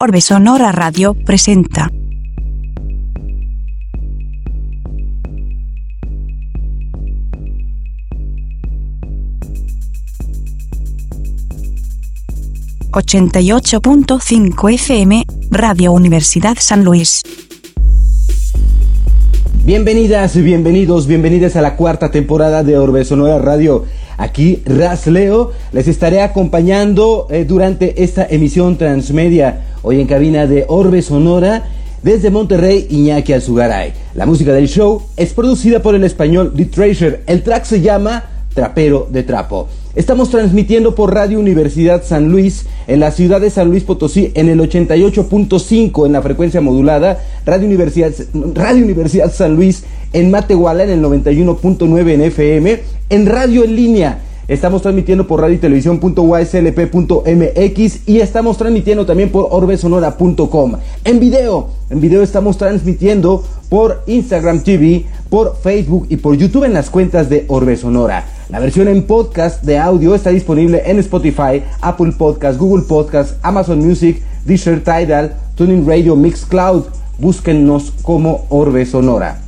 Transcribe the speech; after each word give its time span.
Orbe 0.00 0.20
Sonora 0.20 0.70
Radio 0.70 1.12
presenta. 1.12 1.90
...88.5 12.92 14.72
FM, 14.72 15.24
Radio 15.50 15.90
Universidad 15.90 16.56
San 16.60 16.84
Luis. 16.84 17.22
Bienvenidas 19.64 20.36
y 20.36 20.42
bienvenidos, 20.42 21.08
bienvenidas 21.08 21.56
a 21.56 21.60
la 21.60 21.74
cuarta 21.74 22.12
temporada 22.12 22.62
de 22.62 22.78
Orbe 22.78 23.04
Sonora 23.04 23.40
Radio. 23.40 23.84
Aquí 24.16 24.62
Raz 24.64 25.08
Leo 25.08 25.50
les 25.72 25.88
estaré 25.88 26.22
acompañando 26.22 27.26
eh, 27.30 27.44
durante 27.44 28.04
esta 28.04 28.24
emisión 28.30 28.78
transmedia. 28.78 29.67
Hoy 29.90 30.02
en 30.02 30.06
cabina 30.06 30.46
de 30.46 30.66
Orbe 30.68 31.00
Sonora 31.00 31.64
desde 32.02 32.28
Monterrey, 32.28 32.88
Iñaki 32.90 33.32
Azugaray. 33.32 33.94
La 34.12 34.26
música 34.26 34.52
del 34.52 34.68
show 34.68 35.00
es 35.16 35.32
producida 35.32 35.80
por 35.80 35.94
el 35.94 36.04
español 36.04 36.52
The 36.54 36.66
Treasure. 36.66 37.20
El 37.26 37.42
track 37.42 37.64
se 37.64 37.80
llama 37.80 38.22
Trapero 38.52 39.08
de 39.10 39.22
Trapo. 39.22 39.66
Estamos 39.94 40.28
transmitiendo 40.28 40.94
por 40.94 41.14
Radio 41.14 41.40
Universidad 41.40 42.04
San 42.04 42.30
Luis 42.30 42.66
en 42.86 43.00
la 43.00 43.12
ciudad 43.12 43.40
de 43.40 43.48
San 43.48 43.70
Luis 43.70 43.82
Potosí 43.82 44.30
en 44.34 44.50
el 44.50 44.60
88.5 44.60 46.04
en 46.04 46.12
la 46.12 46.20
frecuencia 46.20 46.60
modulada, 46.60 47.24
Radio 47.46 47.66
Universidad, 47.66 48.12
Radio 48.52 48.84
Universidad 48.84 49.32
San 49.32 49.56
Luis 49.56 49.84
en 50.12 50.30
Matehuala 50.30 50.84
en 50.84 50.90
el 50.90 51.02
91.9 51.02 52.12
en 52.12 52.20
FM, 52.20 52.80
en 53.08 53.24
radio 53.24 53.64
en 53.64 53.74
línea. 53.74 54.18
Estamos 54.48 54.80
transmitiendo 54.80 55.26
por 55.26 55.42
radio 55.42 55.56
y 55.56 55.58
y 58.06 58.20
estamos 58.20 58.56
transmitiendo 58.56 59.04
también 59.04 59.30
por 59.30 59.48
orbesonora.com. 59.50 60.72
En 61.04 61.20
video, 61.20 61.68
en 61.90 62.00
video 62.00 62.22
estamos 62.22 62.56
transmitiendo 62.56 63.44
por 63.68 64.02
Instagram 64.06 64.62
TV, 64.62 65.04
por 65.28 65.54
Facebook 65.62 66.06
y 66.08 66.16
por 66.16 66.34
YouTube 66.34 66.64
en 66.64 66.72
las 66.72 66.88
cuentas 66.88 67.28
de 67.28 67.44
Orbe 67.48 67.76
Sonora. 67.76 68.24
La 68.48 68.58
versión 68.58 68.88
en 68.88 69.02
podcast 69.02 69.62
de 69.64 69.76
audio 69.76 70.14
está 70.14 70.30
disponible 70.30 70.82
en 70.86 70.98
Spotify, 71.00 71.62
Apple 71.82 72.12
Podcast, 72.16 72.58
Google 72.58 72.86
Podcast, 72.88 73.36
Amazon 73.42 73.86
Music, 73.86 74.22
Deezer 74.46 74.82
Tidal, 74.82 75.36
Tuning 75.56 75.86
Radio, 75.86 76.16
Mixcloud. 76.16 76.84
Búsquennos 77.18 77.92
como 78.00 78.46
Orbe 78.48 78.86
Sonora. 78.86 79.42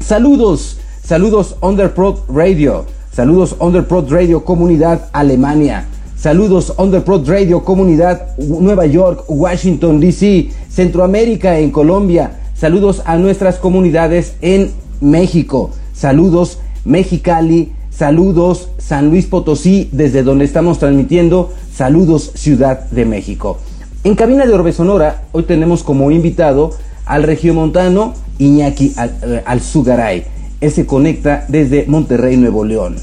Saludos, 0.00 0.78
saludos 1.04 1.56
Underprod 1.60 2.20
Radio, 2.30 2.86
saludos 3.18 3.56
Underprod 3.58 4.08
Radio 4.12 4.44
Comunidad 4.44 5.08
Alemania, 5.12 5.86
saludos 6.16 6.72
Underprod 6.78 7.28
Radio 7.28 7.64
Comunidad 7.64 8.38
Nueva 8.38 8.86
York, 8.86 9.24
Washington 9.26 9.98
DC, 9.98 10.50
Centroamérica 10.70 11.58
en 11.58 11.72
Colombia, 11.72 12.38
saludos 12.54 13.02
a 13.06 13.16
nuestras 13.16 13.56
comunidades 13.56 14.36
en 14.40 14.70
México, 15.00 15.72
saludos 15.92 16.60
Mexicali, 16.84 17.72
saludos 17.90 18.68
San 18.78 19.10
Luis 19.10 19.26
Potosí 19.26 19.88
desde 19.90 20.22
donde 20.22 20.44
estamos 20.44 20.78
transmitiendo, 20.78 21.52
saludos 21.74 22.30
Ciudad 22.36 22.88
de 22.90 23.04
México. 23.04 23.58
En 24.04 24.14
cabina 24.14 24.46
de 24.46 24.54
Orbe 24.54 24.70
Sonora 24.70 25.24
hoy 25.32 25.42
tenemos 25.42 25.82
como 25.82 26.12
invitado 26.12 26.70
al 27.04 27.24
regiomontano 27.24 28.14
Iñaki 28.38 28.94
eh, 28.96 29.42
Alzugaray. 29.44 30.37
Él 30.60 30.72
se 30.72 30.86
conecta 30.86 31.44
desde 31.48 31.86
Monterrey, 31.86 32.36
Nuevo 32.36 32.64
León. 32.64 32.96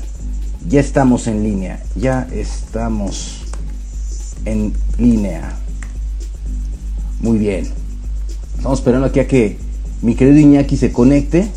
Ya 0.67 0.81
estamos 0.81 1.27
en 1.27 1.43
línea, 1.43 1.81
ya 1.95 2.27
estamos 2.33 3.45
en 4.43 4.73
línea. 4.97 5.53
Muy 7.21 7.37
bien. 7.37 7.67
Estamos 8.57 8.79
esperando 8.79 9.07
aquí 9.07 9.19
a 9.19 9.27
que 9.27 9.57
mi 10.01 10.15
querido 10.15 10.37
Iñaki 10.37 10.75
se 10.75 10.91
conecte. 10.91 11.47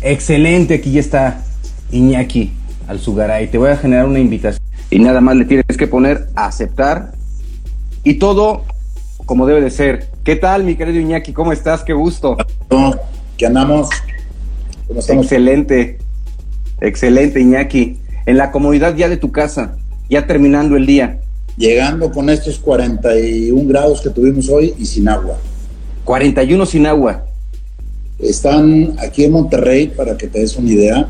Excelente, 0.00 0.74
aquí 0.74 0.92
ya 0.92 1.00
está 1.00 1.42
Iñaki 1.90 2.52
Alzugaray. 2.88 3.50
Te 3.50 3.58
voy 3.58 3.70
a 3.70 3.76
generar 3.76 4.06
una 4.06 4.18
invitación. 4.18 4.62
Y 4.90 4.98
nada 4.98 5.20
más 5.20 5.36
le 5.36 5.44
tienes 5.44 5.76
que 5.76 5.86
poner 5.86 6.28
aceptar. 6.36 7.12
Y 8.02 8.14
todo 8.14 8.64
como 9.26 9.46
debe 9.46 9.60
de 9.60 9.70
ser. 9.70 10.10
¿Qué 10.24 10.36
tal, 10.36 10.64
mi 10.64 10.76
querido 10.76 11.00
Iñaki? 11.00 11.34
¿Cómo 11.34 11.52
estás? 11.52 11.82
Qué 11.82 11.92
gusto. 11.92 12.36
¿Qué 13.36 13.46
andamos? 13.46 13.88
Excelente, 14.88 15.98
excelente, 16.80 17.40
Iñaki. 17.40 17.98
En 18.26 18.36
la 18.36 18.50
comodidad 18.50 18.96
ya 18.96 19.08
de 19.08 19.16
tu 19.16 19.32
casa, 19.32 19.76
ya 20.08 20.26
terminando 20.26 20.76
el 20.76 20.86
día. 20.86 21.20
Llegando 21.56 22.10
con 22.10 22.30
estos 22.30 22.58
41 22.58 23.68
grados 23.68 24.00
que 24.00 24.10
tuvimos 24.10 24.48
hoy 24.48 24.74
y 24.78 24.86
sin 24.86 25.08
agua. 25.08 25.38
41 26.04 26.66
sin 26.66 26.86
agua. 26.86 27.24
Están 28.18 28.96
aquí 28.98 29.24
en 29.24 29.32
Monterrey, 29.32 29.88
para 29.88 30.16
que 30.16 30.26
te 30.26 30.40
des 30.40 30.56
una 30.56 30.70
idea, 30.70 31.08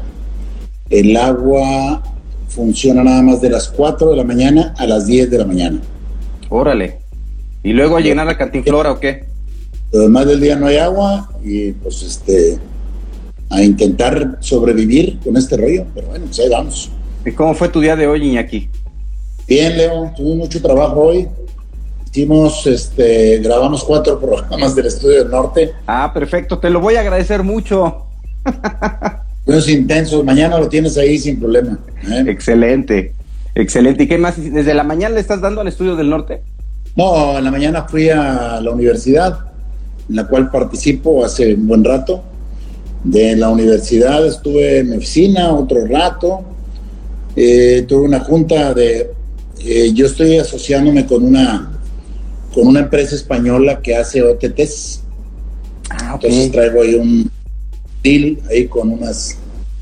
el 0.90 1.16
agua 1.16 2.02
funciona 2.48 3.02
nada 3.02 3.22
más 3.22 3.40
de 3.40 3.50
las 3.50 3.68
4 3.68 4.10
de 4.10 4.16
la 4.16 4.24
mañana 4.24 4.74
a 4.76 4.86
las 4.86 5.06
10 5.06 5.30
de 5.30 5.38
la 5.38 5.44
mañana. 5.44 5.80
Órale. 6.48 6.98
¿Y 7.62 7.72
luego 7.72 7.96
a 7.96 8.00
llenar 8.00 8.26
la 8.26 8.36
cantinflora 8.36 8.92
o 8.92 9.00
qué? 9.00 9.24
Además 9.92 10.26
del 10.26 10.40
día 10.40 10.56
no 10.56 10.66
hay 10.66 10.76
agua 10.76 11.30
y 11.42 11.72
pues 11.72 12.02
este 12.02 12.58
a 13.54 13.62
intentar 13.62 14.38
sobrevivir 14.40 15.18
con 15.22 15.36
este 15.36 15.56
rollo, 15.56 15.86
pero 15.94 16.08
bueno, 16.08 16.26
pues 16.26 16.40
ahí 16.40 16.48
vamos. 16.48 16.90
¿Y 17.24 17.32
cómo 17.32 17.54
fue 17.54 17.68
tu 17.68 17.80
día 17.80 17.96
de 17.96 18.06
hoy, 18.06 18.28
Iñaki? 18.28 18.68
Bien, 19.46 19.76
Leo, 19.76 20.12
tuve 20.16 20.34
mucho 20.34 20.60
trabajo 20.60 21.00
hoy. 21.00 21.28
Hicimos, 22.10 22.66
este, 22.66 23.38
grabamos 23.38 23.84
cuatro 23.84 24.18
programas 24.20 24.74
del 24.74 24.86
Estudio 24.86 25.22
del 25.22 25.30
Norte. 25.30 25.72
Ah, 25.86 26.10
perfecto, 26.12 26.58
te 26.58 26.70
lo 26.70 26.80
voy 26.80 26.96
a 26.96 27.00
agradecer 27.00 27.42
mucho. 27.42 28.06
Es 29.46 29.68
intenso, 29.68 30.24
mañana 30.24 30.58
lo 30.58 30.70
tienes 30.70 30.96
ahí 30.96 31.18
sin 31.18 31.38
problema. 31.38 31.78
¿eh? 32.10 32.24
Excelente, 32.28 33.12
excelente. 33.54 34.04
¿Y 34.04 34.08
qué 34.08 34.16
más? 34.16 34.36
¿Desde 34.38 34.72
la 34.72 34.84
mañana 34.84 35.16
le 35.16 35.20
estás 35.20 35.42
dando 35.42 35.60
al 35.60 35.68
Estudio 35.68 35.96
del 35.96 36.08
Norte? 36.08 36.40
No, 36.96 37.36
en 37.36 37.44
la 37.44 37.50
mañana 37.50 37.82
fui 37.86 38.08
a 38.08 38.58
la 38.62 38.70
universidad, 38.70 39.40
en 40.08 40.16
la 40.16 40.26
cual 40.26 40.50
participo 40.50 41.22
hace 41.26 41.54
un 41.54 41.66
buen 41.66 41.84
rato. 41.84 42.22
De 43.04 43.36
la 43.36 43.50
universidad 43.50 44.26
estuve 44.26 44.78
en 44.78 44.90
mi 44.90 44.96
oficina 44.96 45.52
otro 45.52 45.86
rato. 45.86 46.42
Eh, 47.36 47.84
tuve 47.86 48.06
una 48.06 48.20
junta 48.20 48.72
de... 48.74 49.10
Eh, 49.60 49.92
yo 49.94 50.06
estoy 50.06 50.38
asociándome 50.38 51.06
con 51.06 51.22
una, 51.24 51.78
con 52.52 52.66
una 52.66 52.80
empresa 52.80 53.14
española 53.14 53.80
que 53.80 53.94
hace 53.94 54.22
OTTs. 54.22 55.02
Ah, 55.90 56.12
Entonces 56.14 56.50
traigo 56.50 56.82
ahí 56.82 56.94
un 56.94 57.30
deal 58.02 58.38
ahí 58.50 58.66
con 58.66 58.90
unas... 58.90 59.36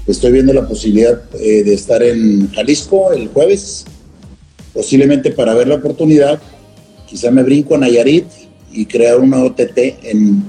Estoy 0.06 0.32
viendo 0.32 0.52
la 0.52 0.66
posibilidad 0.66 1.22
eh, 1.34 1.62
de 1.62 1.74
estar 1.74 2.02
en 2.02 2.50
Jalisco 2.50 3.12
el 3.12 3.28
jueves, 3.28 3.84
posiblemente 4.74 5.30
para 5.30 5.54
ver 5.54 5.68
la 5.68 5.76
oportunidad 5.76 6.40
quizá 7.12 7.30
me 7.30 7.42
brinco 7.42 7.74
a 7.74 7.78
Nayarit 7.78 8.24
y 8.72 8.86
crear 8.86 9.20
una 9.20 9.44
OTT 9.44 9.78
en, 10.02 10.42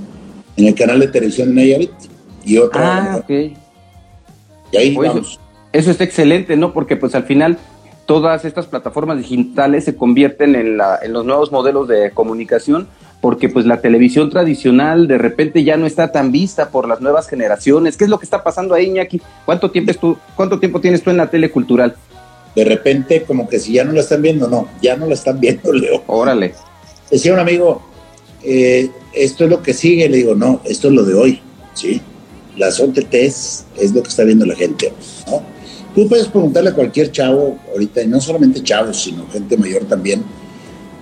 el 0.56 0.74
canal 0.76 1.02
de 1.02 1.10
televisión 1.10 1.50
de 1.50 1.56
Nayarit 1.56 1.92
y 2.44 2.58
otra. 2.58 3.14
Ah, 3.14 3.18
ok. 3.18 3.30
Y 4.72 4.78
ahí 4.78 4.96
vamos. 4.96 5.40
Eso, 5.72 5.92
está 5.92 6.04
excelente, 6.04 6.56
¿no? 6.56 6.72
Porque 6.74 6.96
pues 6.96 7.16
al 7.16 7.24
final 7.24 7.58
todas 8.06 8.46
estas 8.46 8.68
plataformas 8.68 9.18
digitales 9.18 9.86
se 9.86 9.96
convierten 9.96 10.56
en, 10.56 10.78
la, 10.78 11.00
en 11.02 11.14
los 11.14 11.26
nuevos 11.26 11.52
modelos 11.52 11.88
de 11.88 12.12
comunicación 12.12 12.88
porque 13.22 13.48
pues 13.48 13.66
la 13.66 13.80
televisión 13.80 14.30
tradicional 14.30 15.08
de 15.08 15.18
repente 15.18 15.64
ya 15.64 15.78
no 15.78 15.86
está 15.86 16.12
tan 16.12 16.32
vista 16.32 16.70
por 16.70 16.88
las 16.88 17.00
nuevas 17.02 17.28
generaciones. 17.28 17.96
¿Qué 17.96 18.04
es 18.04 18.10
lo 18.10 18.20
que 18.20 18.26
está 18.26 18.44
pasando 18.44 18.76
ahí, 18.76 18.88
Iñaki? 18.88 19.22
¿Cuánto 19.46 19.72
tiempo, 19.72 19.94
tú, 19.94 20.18
cuánto 20.36 20.60
tiempo 20.60 20.82
tienes 20.82 21.02
tú 21.02 21.10
en 21.10 21.18
la 21.18 21.30
tele 21.30 21.50
cultural? 21.50 21.96
de 22.56 22.64
repente 22.64 23.24
como 23.24 23.48
que 23.48 23.60
si 23.60 23.74
ya 23.74 23.84
no 23.84 23.92
la 23.92 24.02
están 24.02 24.22
viendo, 24.22 24.48
no, 24.48 24.68
ya 24.82 24.96
no 24.96 25.08
la 25.08 25.14
están 25.14 25.40
viendo, 25.40 25.72
Leo. 25.74 26.04
Órale. 26.08 26.54
Decía 27.10 27.34
un 27.34 27.40
amigo, 27.40 27.82
eh, 28.44 28.90
esto 29.14 29.44
es 29.44 29.50
lo 29.50 29.62
que 29.62 29.74
sigue, 29.74 30.10
le 30.10 30.18
digo, 30.18 30.36
no, 30.36 30.62
esto 30.66 30.88
es 30.88 30.94
lo 30.94 31.04
de 31.04 31.14
hoy, 31.14 31.42
¿sí? 31.74 32.02
Las 32.58 32.80
OTTs 32.80 33.66
es 33.80 33.94
lo 33.94 34.04
que 34.04 34.10
está 34.10 34.24
viendo 34.24 34.46
la 34.46 34.56
gente, 34.56 34.92
¿no? 35.28 35.42
Tú 35.96 36.08
puedes 36.08 36.28
preguntarle 36.28 36.72
a 36.72 36.74
cualquier 36.74 37.12
chavo 37.12 37.58
ahorita, 37.72 38.02
y 38.02 38.08
no 38.08 38.20
solamente 38.20 38.64
chavos, 38.64 39.02
sino 39.02 39.28
gente 39.30 39.58
mayor 39.58 39.86
también, 39.86 40.24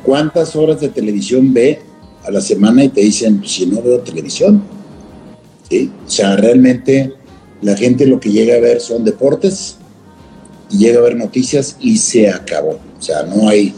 cuántas 0.04 0.56
horas 0.56 0.82
de 0.82 0.90
televisión 0.90 1.54
ve 1.54 1.82
a 2.26 2.32
la 2.32 2.42
semana 2.42 2.84
y 2.84 2.90
te 2.90 3.02
dicen, 3.02 3.40
pues, 3.40 3.52
si 3.52 3.66
no 3.66 3.82
veo 3.82 4.00
televisión, 4.00 4.62
¿sí? 5.70 5.92
O 6.06 6.10
sea, 6.10 6.36
realmente 6.36 7.14
la 7.62 7.76
gente 7.76 8.06
lo 8.06 8.20
que 8.20 8.32
llega 8.32 8.56
a 8.56 8.60
ver 8.60 8.82
son 8.82 9.04
deportes, 9.06 9.78
y 10.72 10.78
llega 10.78 11.00
a 11.00 11.04
ver 11.04 11.16
noticias 11.16 11.76
y 11.80 11.98
se 11.98 12.30
acabó. 12.30 12.80
O 12.98 13.02
sea, 13.02 13.24
no 13.24 13.50
hay 13.50 13.74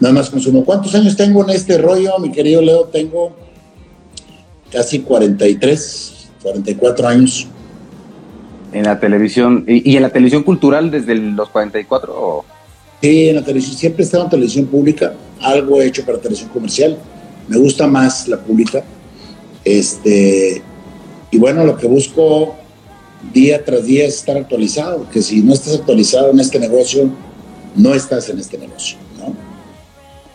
nada 0.00 0.14
más 0.14 0.30
consumo. 0.30 0.64
¿Cuántos 0.64 0.94
años 0.94 1.16
tengo 1.16 1.42
en 1.42 1.50
este 1.50 1.78
rollo, 1.78 2.18
mi 2.18 2.30
querido 2.30 2.62
Leo? 2.62 2.84
Tengo 2.84 3.34
casi 4.70 5.00
43, 5.00 6.12
44 6.46 7.08
años. 7.08 7.48
En 8.72 8.84
la 8.84 9.00
televisión, 9.00 9.64
¿y, 9.66 9.96
en 9.96 10.02
la 10.02 10.10
televisión 10.10 10.42
cultural 10.44 10.90
desde 10.90 11.14
los 11.14 11.48
44? 11.48 12.14
O? 12.14 12.44
Sí, 13.00 13.28
en 13.28 13.36
la 13.36 13.42
televisión, 13.42 13.76
siempre 13.76 14.02
he 14.02 14.06
estado 14.06 14.24
en 14.24 14.30
televisión 14.30 14.66
pública, 14.66 15.14
algo 15.40 15.80
he 15.80 15.86
hecho 15.86 16.04
para 16.04 16.18
televisión 16.18 16.50
comercial, 16.50 16.96
me 17.48 17.58
gusta 17.58 17.86
más 17.86 18.28
la 18.28 18.38
pública. 18.38 18.84
Este, 19.64 20.62
y 21.30 21.38
bueno, 21.38 21.64
lo 21.64 21.76
que 21.76 21.88
busco 21.88 22.54
día 23.32 23.64
tras 23.64 23.86
día 23.86 24.04
es 24.04 24.16
estar 24.16 24.36
actualizado, 24.36 25.08
que 25.10 25.22
si 25.22 25.42
no 25.42 25.52
estás 25.52 25.74
actualizado 25.74 26.30
en 26.30 26.38
este 26.38 26.60
negocio, 26.60 27.10
no 27.74 27.94
estás 27.94 28.28
en 28.28 28.38
este 28.38 28.56
negocio, 28.58 28.98
¿no? 29.18 29.34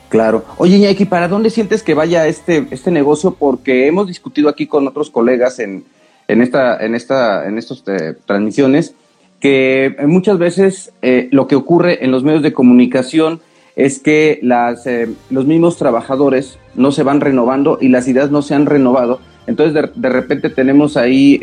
Claro. 0.09 0.43
Oye, 0.57 0.75
Iñaki, 0.75 1.05
¿para 1.05 1.29
dónde 1.29 1.49
sientes 1.49 1.83
que 1.83 1.93
vaya 1.93 2.27
este, 2.27 2.67
este 2.71 2.91
negocio? 2.91 3.31
Porque 3.31 3.87
hemos 3.87 4.07
discutido 4.07 4.49
aquí 4.49 4.67
con 4.67 4.85
otros 4.87 5.09
colegas 5.09 5.59
en, 5.59 5.85
en, 6.31 6.41
esta, 6.41 6.77
en, 6.77 6.95
esta, 6.95 7.45
en 7.45 7.57
estas 7.57 7.83
eh, 7.87 8.15
transmisiones 8.25 8.95
que 9.41 9.95
muchas 10.07 10.37
veces 10.37 10.93
eh, 11.01 11.27
lo 11.31 11.47
que 11.47 11.55
ocurre 11.55 12.05
en 12.05 12.11
los 12.11 12.23
medios 12.23 12.41
de 12.41 12.53
comunicación 12.53 13.41
es 13.75 13.99
que 13.99 14.39
las, 14.41 14.87
eh, 14.87 15.09
los 15.29 15.45
mismos 15.45 15.77
trabajadores 15.77 16.57
no 16.73 16.91
se 16.93 17.03
van 17.03 17.19
renovando 17.19 17.77
y 17.81 17.89
las 17.89 18.07
ideas 18.07 18.31
no 18.31 18.43
se 18.43 18.55
han 18.55 18.65
renovado. 18.65 19.19
Entonces 19.45 19.73
de, 19.73 19.89
de 19.93 20.09
repente 20.09 20.49
tenemos 20.49 20.95
ahí 20.95 21.41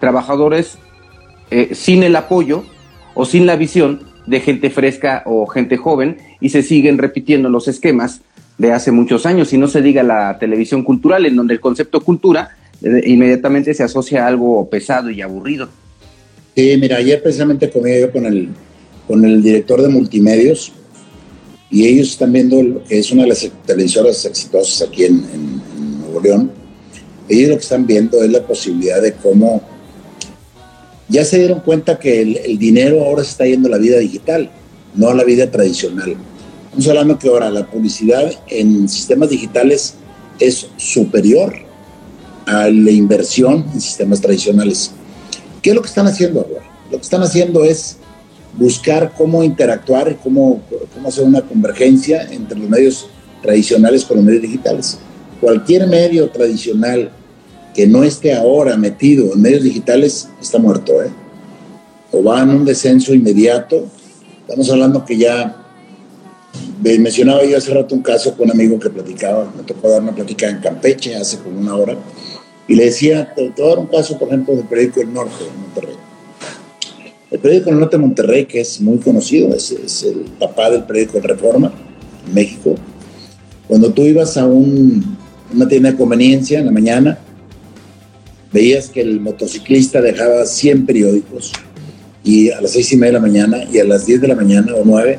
trabajadores 0.00 0.78
sin 1.72 2.02
el 2.02 2.16
apoyo 2.16 2.64
o 3.14 3.26
sin 3.26 3.46
la 3.46 3.56
visión 3.56 4.00
de 4.26 4.40
gente 4.40 4.70
fresca 4.70 5.22
o 5.26 5.46
gente 5.46 5.76
joven 5.76 6.16
y 6.40 6.48
se 6.48 6.62
siguen 6.62 6.96
repitiendo 6.96 7.50
los 7.50 7.68
esquemas 7.68 8.22
de 8.56 8.72
hace 8.72 8.90
muchos 8.90 9.26
años 9.26 9.52
y 9.52 9.58
no 9.58 9.68
se 9.68 9.82
diga 9.82 10.02
la 10.02 10.38
televisión 10.38 10.82
cultural 10.82 11.26
en 11.26 11.36
donde 11.36 11.54
el 11.54 11.60
concepto 11.60 12.00
cultura 12.00 12.52
eh, 12.52 12.61
inmediatamente 13.04 13.74
se 13.74 13.82
asocia 13.82 14.24
a 14.24 14.28
algo 14.28 14.68
pesado 14.68 15.10
y 15.10 15.22
aburrido. 15.22 15.68
Sí, 16.54 16.76
mira, 16.78 16.96
ayer 16.96 17.22
precisamente 17.22 17.70
comí 17.70 17.98
yo 17.98 18.10
con 18.12 18.26
el, 18.26 18.48
con 19.06 19.24
el 19.24 19.42
director 19.42 19.80
de 19.80 19.88
multimedios 19.88 20.72
y 21.70 21.86
ellos 21.86 22.08
están 22.10 22.32
viendo 22.32 22.82
que 22.84 22.98
es 22.98 23.10
una 23.10 23.22
de 23.22 23.30
las 23.30 23.50
televisoras 23.64 24.24
exitosas 24.26 24.86
aquí 24.86 25.04
en, 25.04 25.22
Nuevo 26.00 26.20
León. 26.20 26.50
Ellos 27.28 27.48
lo 27.48 27.56
que 27.56 27.62
están 27.62 27.86
viendo 27.86 28.22
es 28.22 28.30
la 28.30 28.46
posibilidad 28.46 29.00
de 29.00 29.14
cómo 29.14 29.62
ya 31.08 31.24
se 31.24 31.38
dieron 31.38 31.60
cuenta 31.60 31.98
que 31.98 32.20
el, 32.20 32.58
dinero 32.58 33.02
ahora 33.02 33.24
se 33.24 33.30
está 33.30 33.46
yendo 33.46 33.68
a 33.68 33.72
la 33.72 33.78
vida 33.78 33.98
digital, 33.98 34.50
no 34.94 35.08
a 35.08 35.14
la 35.14 35.24
vida 35.24 35.50
tradicional. 35.50 36.16
Estamos 36.64 36.88
hablando 36.88 37.18
que 37.18 37.28
ahora 37.28 37.50
la 37.50 37.66
publicidad 37.66 38.30
en 38.48 38.88
sistemas 38.88 39.30
digitales 39.30 39.94
es 40.38 40.68
superior 40.76 41.54
a 42.46 42.68
la 42.68 42.90
inversión 42.90 43.64
en 43.72 43.80
sistemas 43.80 44.20
tradicionales. 44.20 44.92
¿Qué 45.60 45.70
es 45.70 45.76
lo 45.76 45.82
que 45.82 45.88
están 45.88 46.06
haciendo 46.06 46.40
ahora? 46.40 46.64
Lo 46.90 46.98
que 46.98 47.02
están 47.02 47.22
haciendo 47.22 47.64
es 47.64 47.96
buscar 48.58 49.12
cómo 49.16 49.42
interactuar 49.42 50.16
cómo, 50.22 50.60
cómo 50.94 51.08
hacer 51.08 51.24
una 51.24 51.40
convergencia 51.42 52.22
entre 52.30 52.58
los 52.58 52.68
medios 52.68 53.08
tradicionales 53.40 54.04
con 54.04 54.18
los 54.18 54.26
medios 54.26 54.42
digitales. 54.42 54.98
Cualquier 55.40 55.86
medio 55.86 56.30
tradicional 56.30 57.10
que 57.74 57.86
no 57.86 58.04
esté 58.04 58.34
ahora 58.34 58.76
metido 58.76 59.32
en 59.32 59.40
medios 59.40 59.62
digitales 59.62 60.28
está 60.40 60.58
muerto, 60.58 61.02
¿eh? 61.02 61.10
O 62.12 62.22
va 62.22 62.42
en 62.42 62.50
un 62.50 62.64
descenso 62.64 63.14
inmediato. 63.14 63.86
Estamos 64.46 64.70
hablando 64.70 65.04
que 65.04 65.16
ya 65.16 65.62
mencionaba 66.82 67.44
yo 67.44 67.56
hace 67.56 67.72
rato 67.72 67.94
un 67.94 68.02
caso 68.02 68.36
con 68.36 68.46
un 68.46 68.52
amigo 68.52 68.78
que 68.78 68.90
platicaba, 68.90 69.50
me 69.56 69.62
tocó 69.62 69.88
dar 69.88 70.02
una 70.02 70.14
plática 70.14 70.48
en 70.48 70.58
Campeche 70.58 71.14
hace 71.16 71.38
como 71.38 71.58
una 71.58 71.74
hora, 71.74 71.96
y 72.68 72.74
le 72.74 72.84
decía, 72.86 73.32
te, 73.34 73.50
voy 73.50 73.66
a 73.66 73.68
dar 73.68 73.78
un 73.78 73.86
caso, 73.86 74.18
por 74.18 74.28
ejemplo, 74.28 74.54
del 74.54 74.64
periódico 74.64 75.00
El 75.00 75.12
Norte 75.12 75.44
de 75.44 75.50
Monterrey. 75.50 75.96
El 77.30 77.38
periódico 77.38 77.70
El 77.70 77.80
Norte 77.80 77.96
de 77.96 78.02
Monterrey, 78.02 78.46
que 78.46 78.60
es 78.60 78.80
muy 78.80 78.98
conocido, 78.98 79.54
es, 79.54 79.70
es 79.70 80.02
el 80.04 80.20
papá 80.38 80.70
del 80.70 80.84
periódico 80.84 81.18
El 81.18 81.24
Reforma, 81.24 81.72
en 82.26 82.34
México. 82.34 82.74
Cuando 83.66 83.92
tú 83.92 84.02
ibas 84.02 84.36
a 84.36 84.46
un, 84.46 85.16
una 85.54 85.68
tienda 85.68 85.90
de 85.90 85.96
conveniencia 85.96 86.60
en 86.60 86.66
la 86.66 86.72
mañana, 86.72 87.18
veías 88.52 88.88
que 88.88 89.00
el 89.00 89.20
motociclista 89.20 90.00
dejaba 90.00 90.44
100 90.44 90.86
periódicos 90.86 91.52
y 92.22 92.50
a 92.50 92.60
las 92.60 92.72
seis 92.72 92.92
y 92.92 92.96
media 92.96 93.12
de 93.12 93.14
la 93.14 93.20
mañana 93.20 93.64
y 93.72 93.78
a 93.78 93.84
las 93.84 94.06
10 94.06 94.20
de 94.20 94.28
la 94.28 94.34
mañana 94.34 94.74
o 94.74 94.82
9 94.84 95.18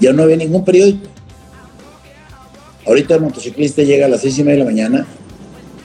ya 0.00 0.12
no 0.12 0.22
había 0.22 0.36
ningún 0.36 0.64
periódico. 0.64 1.06
Ahorita 2.86 3.14
el 3.14 3.20
motociclista 3.20 3.82
llega 3.82 4.06
a 4.06 4.08
las 4.08 4.22
seis 4.22 4.38
y 4.38 4.42
media 4.42 4.58
de 4.58 4.64
la 4.64 4.70
mañana, 4.70 5.06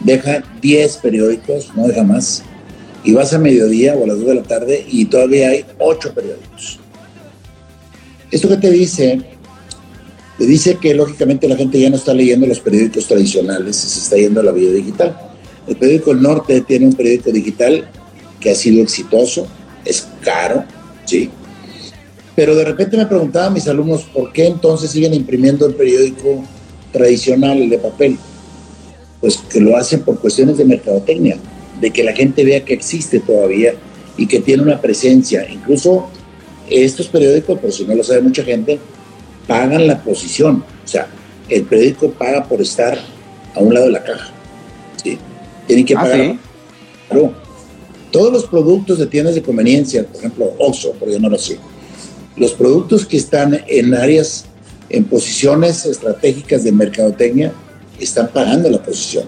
deja 0.06 0.44
10 0.62 0.98
periódicos, 0.98 1.72
no 1.76 1.88
deja 1.88 2.04
más, 2.04 2.44
y 3.04 3.14
vas 3.14 3.34
a 3.34 3.40
mediodía 3.40 3.96
o 3.96 4.04
a 4.04 4.08
las 4.08 4.18
2 4.20 4.28
de 4.28 4.36
la 4.36 4.44
tarde 4.44 4.86
y 4.88 5.06
todavía 5.06 5.50
hay 5.50 5.66
8 5.80 6.14
periódicos. 6.14 6.80
¿Esto 8.32 8.48
qué 8.50 8.58
te 8.58 8.72
dice? 8.72 9.22
Te 10.38 10.46
dice 10.46 10.78
que 10.78 10.94
lógicamente 10.94 11.48
la 11.48 11.56
gente 11.56 11.80
ya 11.80 11.90
no 11.90 11.96
está 11.96 12.14
leyendo 12.14 12.46
los 12.46 12.60
periódicos 12.60 13.08
tradicionales 13.08 13.84
y 13.84 13.88
se 13.88 14.00
está 14.00 14.16
yendo 14.18 14.42
a 14.42 14.44
la 14.44 14.52
vida 14.52 14.72
digital. 14.74 15.18
El 15.68 15.76
periódico 15.76 16.12
El 16.12 16.22
Norte 16.22 16.62
tiene 16.62 16.88
un 16.88 16.94
periódico 16.94 17.32
digital 17.32 17.88
que 18.40 18.52
ha 18.52 18.56
sido 18.56 18.84
exitoso, 18.84 19.48
es 19.86 20.08
caro, 20.22 20.66
¿sí? 21.06 21.30
Pero 22.36 22.56
de 22.56 22.66
repente 22.66 22.98
me 22.98 23.06
preguntaban 23.06 23.54
mis 23.54 23.68
alumnos 23.68 24.04
por 24.04 24.34
qué 24.34 24.48
entonces 24.48 24.92
siguen 24.92 25.14
imprimiendo 25.14 25.66
el 25.66 25.74
periódico 25.74 26.44
tradicional, 26.92 27.62
el 27.62 27.70
de 27.70 27.78
papel. 27.78 28.18
Pues 29.26 29.38
que 29.38 29.60
lo 29.60 29.76
hacen 29.76 30.02
por 30.02 30.20
cuestiones 30.20 30.60
de 30.60 30.66
mercadotecnia, 30.66 31.38
de 31.82 31.90
que 31.90 32.04
la 32.04 32.14
gente 32.14 32.46
vea 32.46 32.64
que 32.64 32.76
existe 32.76 33.20
todavía 33.20 33.74
y 34.18 34.28
que 34.28 34.40
tiene 34.40 34.62
una 34.62 34.80
presencia. 34.80 35.50
Incluso 35.50 36.10
estos 36.70 37.08
periódicos, 37.08 37.58
por 37.58 37.72
si 37.72 37.86
no 37.86 37.96
lo 37.96 38.04
sabe 38.04 38.22
mucha 38.22 38.44
gente, 38.44 38.78
pagan 39.48 39.88
la 39.88 40.04
posición. 40.04 40.64
O 40.84 40.88
sea, 40.88 41.08
el 41.50 41.64
periódico 41.64 42.12
paga 42.12 42.44
por 42.44 42.62
estar 42.62 43.00
a 43.56 43.60
un 43.62 43.74
lado 43.74 43.88
de 43.88 43.94
la 43.94 44.04
caja. 44.04 44.32
¿sí? 45.04 45.18
tienen 45.66 45.86
que 45.88 45.96
ah, 45.96 46.02
pagar. 46.02 46.36
Todos 48.12 48.32
los 48.32 48.46
productos 48.46 49.00
de 49.00 49.08
tiendas 49.08 49.34
de 49.34 49.42
conveniencia, 49.42 50.06
por 50.06 50.18
ejemplo, 50.18 50.54
Oxxo, 50.60 50.92
por 50.92 51.10
llamarlo 51.10 51.38
así, 51.38 51.56
los 52.38 52.54
productos 52.54 53.08
que 53.08 53.18
están 53.18 53.60
en 53.66 53.96
áreas, 53.96 54.46
en 54.92 55.04
posiciones 55.06 55.84
estratégicas 55.88 56.64
de 56.64 56.72
mercadotecnia, 56.72 57.54
están 58.00 58.30
pagando 58.30 58.70
la 58.70 58.82
posición. 58.82 59.26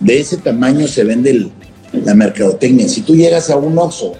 De 0.00 0.20
ese 0.20 0.36
tamaño 0.36 0.86
se 0.86 1.04
vende 1.04 1.50
la 1.92 2.14
mercadotecnia. 2.14 2.88
Si 2.88 3.02
tú 3.02 3.14
llegas 3.14 3.50
a 3.50 3.56
un 3.56 3.78
Oxxo 3.78 4.12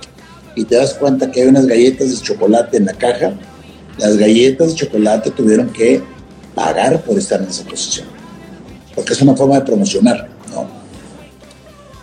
y 0.54 0.64
te 0.64 0.76
das 0.76 0.94
cuenta 0.94 1.30
que 1.30 1.42
hay 1.42 1.48
unas 1.48 1.66
galletas 1.66 2.10
de 2.10 2.16
chocolate 2.24 2.76
en 2.76 2.86
la 2.86 2.94
caja, 2.94 3.32
las 3.98 4.16
galletas 4.16 4.68
de 4.68 4.74
chocolate 4.74 5.30
tuvieron 5.30 5.68
que 5.70 6.02
pagar 6.54 7.02
por 7.02 7.18
estar 7.18 7.42
en 7.42 7.48
esa 7.48 7.64
posición. 7.64 8.06
Porque 8.94 9.12
es 9.12 9.22
una 9.22 9.36
forma 9.36 9.56
de 9.56 9.62
promocionar, 9.62 10.28
¿no? 10.52 10.66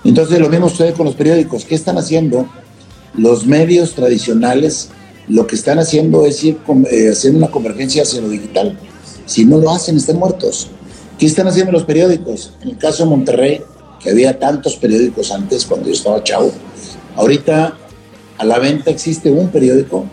Entonces, 0.03 0.39
lo 0.39 0.49
mismo 0.49 0.67
sucede 0.67 0.93
con 0.93 1.05
los 1.05 1.15
periódicos. 1.15 1.63
¿Qué 1.63 1.75
están 1.75 1.97
haciendo? 1.97 2.49
Los 3.13 3.45
medios 3.45 3.93
tradicionales 3.93 4.89
lo 5.27 5.47
que 5.47 5.55
están 5.55 5.79
haciendo 5.79 6.25
es 6.25 6.43
ir 6.43 6.57
eh, 6.89 7.09
haciendo 7.09 7.37
una 7.39 7.51
convergencia 7.51 8.03
hacia 8.03 8.21
lo 8.21 8.29
digital. 8.29 8.77
Si 9.25 9.45
no 9.45 9.59
lo 9.59 9.71
hacen, 9.71 9.97
están 9.97 10.17
muertos. 10.17 10.69
¿Qué 11.21 11.27
están 11.27 11.47
haciendo 11.47 11.71
los 11.71 11.83
periódicos? 11.83 12.51
En 12.63 12.69
el 12.69 12.77
caso 12.79 13.03
de 13.03 13.11
Monterrey, 13.11 13.61
que 14.01 14.09
había 14.09 14.39
tantos 14.39 14.75
periódicos 14.75 15.31
antes 15.31 15.67
cuando 15.67 15.85
yo 15.85 15.93
estaba 15.93 16.23
chavo, 16.23 16.51
ahorita 17.15 17.77
a 18.39 18.43
la 18.43 18.57
venta 18.57 18.89
existe 18.89 19.29
un 19.29 19.49
periódico 19.49 20.05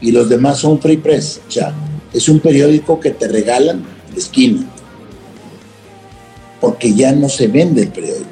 y 0.00 0.10
los 0.10 0.28
demás 0.28 0.58
son 0.58 0.80
free 0.80 0.96
press. 0.96 1.40
O 1.46 1.48
sea, 1.48 1.72
es 2.12 2.28
un 2.28 2.40
periódico 2.40 2.98
que 2.98 3.10
te 3.10 3.28
regalan 3.28 3.84
de 4.12 4.18
esquina. 4.18 4.66
Porque 6.60 6.92
ya 6.92 7.12
no 7.12 7.28
se 7.28 7.46
vende 7.46 7.82
el 7.82 7.92
periódico 7.92 8.26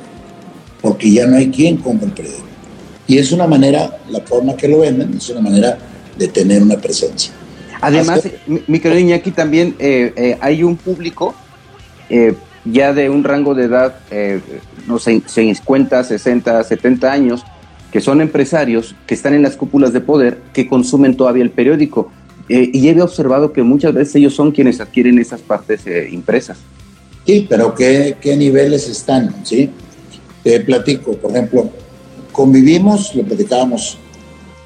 porque 0.82 1.12
ya 1.12 1.28
no 1.28 1.36
hay 1.36 1.48
quien 1.48 1.76
compre 1.76 2.08
el 2.08 2.12
periódico. 2.12 2.48
Y 3.06 3.18
es 3.18 3.30
una 3.30 3.46
manera, 3.46 4.00
la 4.08 4.20
forma 4.22 4.56
que 4.56 4.66
lo 4.66 4.80
venden, 4.80 5.14
es 5.16 5.28
una 5.28 5.42
manera 5.42 5.78
de 6.18 6.26
tener 6.26 6.60
una 6.60 6.76
presencia. 6.76 7.30
Además, 7.80 8.22
mi, 8.66 8.80
querido 8.80 8.98
Iñaki, 8.98 9.30
también 9.30 9.76
eh, 9.78 10.12
eh, 10.16 10.38
hay 10.40 10.64
un 10.64 10.76
público 10.76 11.36
eh, 12.10 12.34
ya 12.64 12.92
de 12.92 13.08
un 13.08 13.24
rango 13.24 13.54
de 13.54 13.64
edad, 13.64 13.96
no 14.86 14.98
sé, 14.98 15.22
50, 15.24 16.04
60, 16.04 16.62
70 16.62 17.10
años, 17.10 17.42
que 17.90 18.02
son 18.02 18.20
empresarios, 18.20 18.94
que 19.06 19.14
están 19.14 19.32
en 19.32 19.42
las 19.42 19.56
cúpulas 19.56 19.94
de 19.94 20.02
poder, 20.02 20.42
que 20.52 20.68
consumen 20.68 21.16
todavía 21.16 21.42
el 21.42 21.50
periódico. 21.50 22.12
y 22.48 22.86
he 22.86 23.00
observado 23.00 23.52
que 23.54 23.62
muchas 23.62 23.94
veces 23.94 24.16
ellos 24.16 24.34
son 24.34 24.50
quienes 24.50 24.78
adquieren 24.78 25.18
esas 25.18 25.40
partes 25.40 25.84
impresas. 26.10 26.58
Sí, 27.26 27.46
pero 27.48 27.74
¿qué, 27.74 28.16
¿qué 28.20 28.36
niveles 28.36 28.88
están? 28.88 29.34
¿sí? 29.44 29.70
Te 30.42 30.60
platico, 30.60 31.12
por 31.12 31.30
ejemplo, 31.30 31.70
convivimos, 32.32 33.14
lo 33.14 33.22
platicábamos, 33.24 33.98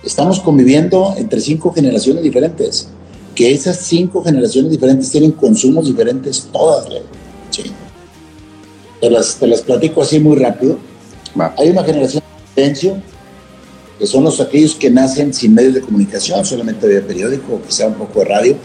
estamos 0.04 0.40
conviviendo 0.40 1.14
entre 1.16 1.40
cinco 1.40 1.72
generaciones 1.72 2.22
diferentes, 2.22 2.88
que 3.34 3.52
esas 3.52 3.78
cinco 3.78 4.22
generaciones 4.22 4.70
diferentes 4.70 5.10
tienen 5.10 5.32
consumos 5.32 5.86
diferentes, 5.86 6.48
todas, 6.52 6.86
¿sí? 6.86 6.98
Te 9.00 9.10
las, 9.10 9.36
te 9.36 9.46
las 9.46 9.62
platico 9.62 10.02
así 10.02 10.20
muy 10.20 10.36
rápido. 10.36 10.78
Hay 11.58 11.70
una 11.70 11.84
generación 11.84 12.22
de 12.22 12.62
silencio, 12.62 13.02
que 13.98 14.06
son 14.06 14.24
los 14.24 14.40
aquellos 14.40 14.74
que 14.74 14.90
nacen 14.90 15.32
sin 15.34 15.54
medios 15.54 15.74
de 15.74 15.80
comunicación, 15.80 16.44
solamente 16.44 16.86
de 16.86 17.00
periódico, 17.00 17.54
o 17.54 17.62
quizá 17.62 17.86
un 17.86 17.94
poco 17.94 18.20
de 18.20 18.26
radio, 18.26 18.56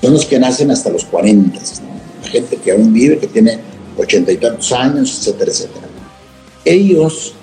son 0.00 0.12
los 0.12 0.24
que 0.24 0.38
nacen 0.38 0.70
hasta 0.70 0.90
los 0.90 1.04
40, 1.04 1.58
gente 2.30 2.56
que 2.56 2.72
aún 2.72 2.92
vive, 2.92 3.18
que 3.18 3.26
tiene 3.26 3.58
ochenta 3.96 4.30
y 4.32 4.36
tantos 4.36 4.72
años, 4.72 5.18
etcétera, 5.18 5.50
etcétera. 5.50 5.86
Ellos 6.64 7.34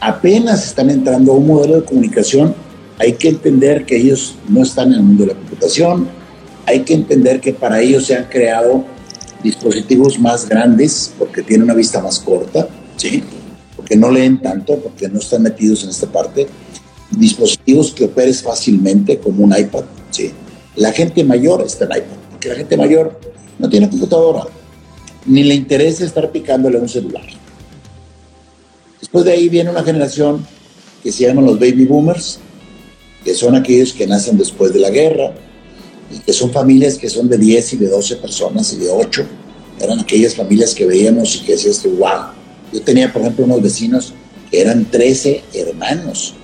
apenas 0.00 0.64
están 0.64 0.90
entrando 0.90 1.32
a 1.32 1.36
un 1.36 1.46
modelo 1.46 1.76
de 1.76 1.84
comunicación, 1.84 2.54
hay 2.98 3.12
que 3.14 3.28
entender 3.28 3.84
que 3.84 3.96
ellos 3.96 4.36
no 4.48 4.62
están 4.62 4.88
en 4.88 4.94
el 4.94 5.02
mundo 5.02 5.24
de 5.24 5.32
la 5.32 5.38
computación, 5.38 6.08
hay 6.66 6.80
que 6.80 6.94
entender 6.94 7.40
que 7.40 7.52
para 7.52 7.80
ellos 7.80 8.06
se 8.06 8.16
han 8.16 8.24
creado 8.24 8.84
dispositivos 9.42 10.18
más 10.18 10.48
grandes 10.48 11.12
porque 11.18 11.42
tienen 11.42 11.64
una 11.64 11.74
vista 11.74 12.00
más 12.00 12.18
corta, 12.18 12.68
¿sí? 12.96 13.22
porque 13.76 13.96
no 13.96 14.10
leen 14.10 14.40
tanto, 14.40 14.76
porque 14.76 15.08
no 15.08 15.18
están 15.18 15.42
metidos 15.42 15.84
en 15.84 15.90
esta 15.90 16.06
parte, 16.06 16.46
dispositivos 17.10 17.92
que 17.92 18.04
operes 18.04 18.42
fácilmente 18.42 19.18
como 19.18 19.44
un 19.44 19.56
iPad. 19.56 19.84
¿sí? 20.10 20.32
La 20.76 20.92
gente 20.92 21.24
mayor 21.24 21.62
está 21.62 21.84
en 21.84 21.92
iPad, 21.92 22.16
porque 22.30 22.48
la 22.48 22.54
gente 22.56 22.76
mayor 22.76 23.18
no 23.58 23.68
tiene 23.68 23.88
computadora, 23.88 24.44
ni 25.26 25.44
le 25.44 25.54
interesa 25.54 26.04
estar 26.04 26.30
picándole 26.30 26.78
un 26.78 26.88
celular. 26.88 27.24
Después 29.00 29.24
de 29.24 29.32
ahí 29.32 29.48
viene 29.48 29.70
una 29.70 29.82
generación 29.82 30.46
que 31.02 31.12
se 31.12 31.26
llaman 31.26 31.46
los 31.46 31.58
baby 31.58 31.86
boomers, 31.86 32.40
que 33.24 33.34
son 33.34 33.54
aquellos 33.54 33.92
que 33.92 34.06
nacen 34.06 34.36
después 34.36 34.72
de 34.72 34.80
la 34.80 34.90
guerra, 34.90 35.34
y 36.10 36.18
que 36.20 36.32
son 36.32 36.50
familias 36.50 36.96
que 36.96 37.08
son 37.08 37.28
de 37.28 37.38
10 37.38 37.74
y 37.74 37.76
de 37.76 37.88
12 37.88 38.16
personas 38.16 38.72
y 38.72 38.76
de 38.78 38.90
8. 38.90 39.26
Eran 39.80 40.00
aquellas 40.00 40.34
familias 40.34 40.74
que 40.74 40.86
veíamos 40.86 41.36
y 41.36 41.40
que 41.40 41.52
decías 41.52 41.78
que, 41.78 41.88
wow. 41.88 42.32
Yo 42.72 42.82
tenía, 42.82 43.12
por 43.12 43.22
ejemplo, 43.22 43.44
unos 43.44 43.62
vecinos 43.62 44.12
que 44.50 44.60
eran 44.60 44.84
13 44.84 45.44
hermanos 45.54 46.34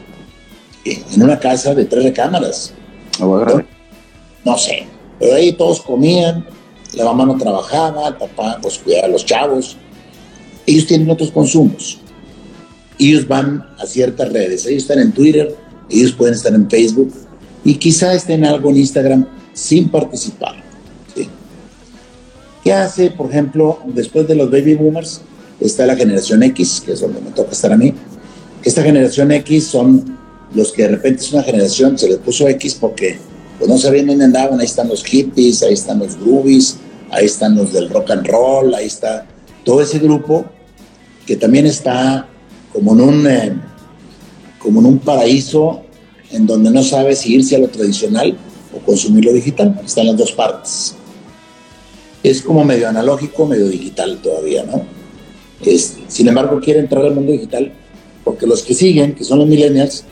en 0.85 1.23
una 1.23 1.39
casa 1.39 1.75
de 1.75 1.85
tres 1.85 2.05
recámaras. 2.05 2.73
No 4.45 4.59
sé, 4.59 4.87
pero 5.19 5.35
ahí 5.35 5.53
todos 5.53 5.81
comían, 5.81 6.47
la 6.95 7.05
mamá 7.05 7.25
no 7.25 7.37
trabajaba, 7.37 8.09
el 8.09 8.17
papá 8.17 8.59
pues 8.61 8.79
cuidaba 8.79 9.07
a 9.07 9.11
los 9.11 9.25
chavos. 9.25 9.77
Ellos 10.67 10.87
tienen 10.87 11.11
otros 11.11 11.31
consumos. 11.31 11.99
Ellos 12.99 13.27
van 13.27 13.67
a 13.79 13.87
ciertas 13.87 14.33
redes, 14.33 14.67
ellos 14.67 14.83
están 14.83 15.01
en 15.01 15.13
Twitter, 15.13 15.55
ellos 15.91 16.13
pueden 16.13 16.35
estar 16.35 16.55
en 16.55 16.71
Facebook 16.71 17.13
y 17.65 17.75
quizá 17.75 18.15
estén 18.15 18.45
algo 18.45 18.71
en 18.71 18.77
Instagram 18.77 19.27
sin 19.55 19.89
participar. 19.89 20.63
¿Qué 22.63 22.73
hace, 22.73 23.11
por 23.11 23.31
ejemplo, 23.31 23.79
después 23.87 24.27
de 24.27 24.35
los 24.35 24.51
baby 24.51 24.75
boomers? 24.75 25.21
Está 25.61 25.87
la 25.87 25.97
generación 25.97 26.43
X, 26.43 26.83
que 26.85 26.93
es 26.93 27.01
donde 27.01 27.21
me 27.21 27.31
toca 27.31 27.53
estar 27.53 27.73
a 27.73 27.77
mí. 27.77 27.95
Esta 28.63 28.83
generación 28.83 29.31
X 29.33 29.67
son 29.67 30.17
los 30.55 30.73
que 30.73 30.83
de 30.83 30.89
repente 30.89 31.23
es 31.23 31.33
una 31.33 31.43
generación, 31.43 31.99
se 31.99 32.09
les 32.09 32.19
puso 32.19 32.49
X 32.49 32.77
porque 32.81 33.19
pues 33.59 33.69
no 33.69 33.77
sabían 33.77 34.07
dónde 34.07 34.25
andaban, 34.25 34.59
ahí 34.59 34.67
están 34.67 34.89
los 34.89 35.05
hippies, 35.05 35.63
ahí 35.63 35.75
están 35.75 35.99
los 35.99 36.19
groovies, 36.19 36.79
ahí 37.11 37.27
están 37.27 37.55
los 37.55 37.73
del 37.73 37.91
rock 37.91 38.11
and 38.11 38.27
roll, 38.27 38.75
ahí 38.75 38.87
está 38.87 39.27
todo 39.65 39.83
ese 39.83 39.99
grupo 39.99 40.47
que 41.27 41.37
también 41.37 41.67
está 41.67 42.29
como 42.73 42.95
en 42.95 43.01
un, 43.01 43.27
eh, 43.27 43.53
como 44.59 44.81
en 44.81 44.87
un 44.87 44.99
paraíso 44.99 45.83
en 46.31 46.47
donde 46.47 46.71
no 46.71 46.83
sabe 46.83 47.15
si 47.15 47.35
irse 47.35 47.57
a 47.57 47.59
lo 47.59 47.69
tradicional 47.69 48.37
o 48.75 48.81
consumir 48.81 49.25
lo 49.25 49.33
digital. 49.33 49.81
Están 49.85 50.07
las 50.07 50.17
dos 50.17 50.33
partes. 50.33 50.95
Es 52.23 52.43
como 52.43 52.65
medio 52.65 52.89
analógico, 52.89 53.47
medio 53.47 53.69
digital 53.69 54.19
todavía, 54.23 54.65
¿no? 54.65 54.83
Es, 55.65 55.97
sin 56.09 56.29
embargo, 56.29 56.61
quiere 56.61 56.81
entrar 56.81 57.05
al 57.05 57.15
mundo 57.15 57.33
digital 57.33 57.73
porque 58.25 58.47
los 58.47 58.63
que 58.63 58.75
siguen, 58.75 59.15
que 59.15 59.25
son 59.25 59.39
los 59.39 59.49
millennials, 59.49 60.05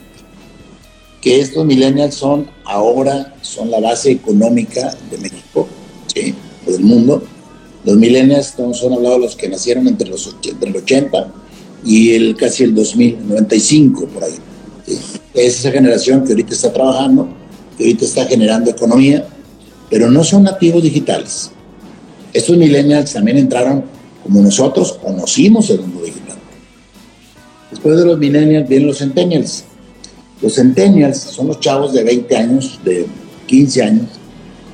que 1.20 1.40
estos 1.40 1.64
millennials 1.64 2.14
son 2.14 2.48
ahora, 2.64 3.34
son 3.40 3.70
la 3.70 3.80
base 3.80 4.10
económica 4.10 4.94
de 5.10 5.18
México, 5.18 5.66
¿sí? 6.12 6.34
o 6.66 6.70
del 6.70 6.82
mundo. 6.82 7.22
Los 7.84 7.96
millennials 7.96 8.54
son 8.72 8.92
hablados 8.92 9.20
los 9.20 9.36
que 9.36 9.48
nacieron 9.48 9.88
entre, 9.88 10.08
los, 10.08 10.36
entre 10.44 10.68
el 10.68 10.76
80 10.76 11.32
y 11.84 12.12
el, 12.14 12.36
casi 12.36 12.64
el 12.64 12.74
2000, 12.74 13.28
95 13.28 14.06
por 14.06 14.24
ahí. 14.24 14.34
Es 15.34 15.60
esa 15.60 15.70
generación 15.70 16.24
que 16.24 16.32
ahorita 16.32 16.54
está 16.54 16.72
trabajando 16.72 17.41
que 17.76 17.84
ahorita 17.84 18.04
está 18.04 18.24
generando 18.26 18.70
economía, 18.70 19.26
pero 19.90 20.10
no 20.10 20.24
son 20.24 20.44
nativos 20.44 20.82
digitales. 20.82 21.50
Estos 22.32 22.56
millennials 22.56 23.12
también 23.12 23.38
entraron 23.38 23.84
como 24.22 24.40
nosotros, 24.40 24.98
conocimos 25.02 25.68
el 25.70 25.80
mundo 25.80 26.04
digital. 26.04 26.38
Después 27.70 27.96
de 27.98 28.06
los 28.06 28.18
millennials 28.18 28.68
vienen 28.68 28.88
los 28.88 28.98
centennials. 28.98 29.64
Los 30.40 30.54
centennials 30.54 31.18
son 31.18 31.48
los 31.48 31.60
chavos 31.60 31.92
de 31.92 32.04
20 32.04 32.36
años, 32.36 32.80
de 32.84 33.06
15 33.46 33.82
años, 33.82 34.06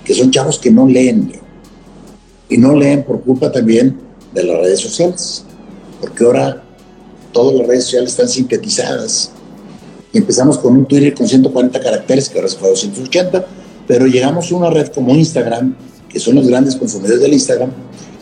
que 0.05 0.15
son 0.15 0.31
chavos 0.31 0.59
que 0.59 0.71
no 0.71 0.87
leen. 0.87 1.33
Y 2.49 2.59
no 2.59 2.75
leen 2.75 3.05
por 3.05 3.23
culpa 3.23 3.51
también 3.51 3.99
de 4.35 4.45
las 4.45 4.59
redes 4.59 4.81
sociales. 4.81 5.45
Porque 6.01 6.25
ahora 6.25 6.63
todas 7.33 7.59
las 7.59 7.67
redes 7.67 7.85
sociales 7.85 8.11
están 8.11 8.29
sintetizadas 8.29 9.33
empezamos 10.13 10.59
con 10.59 10.77
un 10.77 10.87
Twitter 10.87 11.15
con 11.15 11.29
140 11.29 11.81
caracteres, 11.81 12.29
que 12.29 12.39
ahora 12.39 12.49
se 12.49 12.57
fue 12.57 12.69
a 12.69 12.71
280, 12.71 13.47
pero 13.87 14.07
llegamos 14.07 14.51
a 14.51 14.57
una 14.57 14.71
red 14.71 14.89
como 14.89 15.15
Instagram, 15.15 15.75
que 16.09 16.21
son 16.21 16.37
los 16.37 16.47
grandes 16.47 16.77
consumidores 16.77 17.21
del 17.21 17.33
Instagram, 17.33 17.71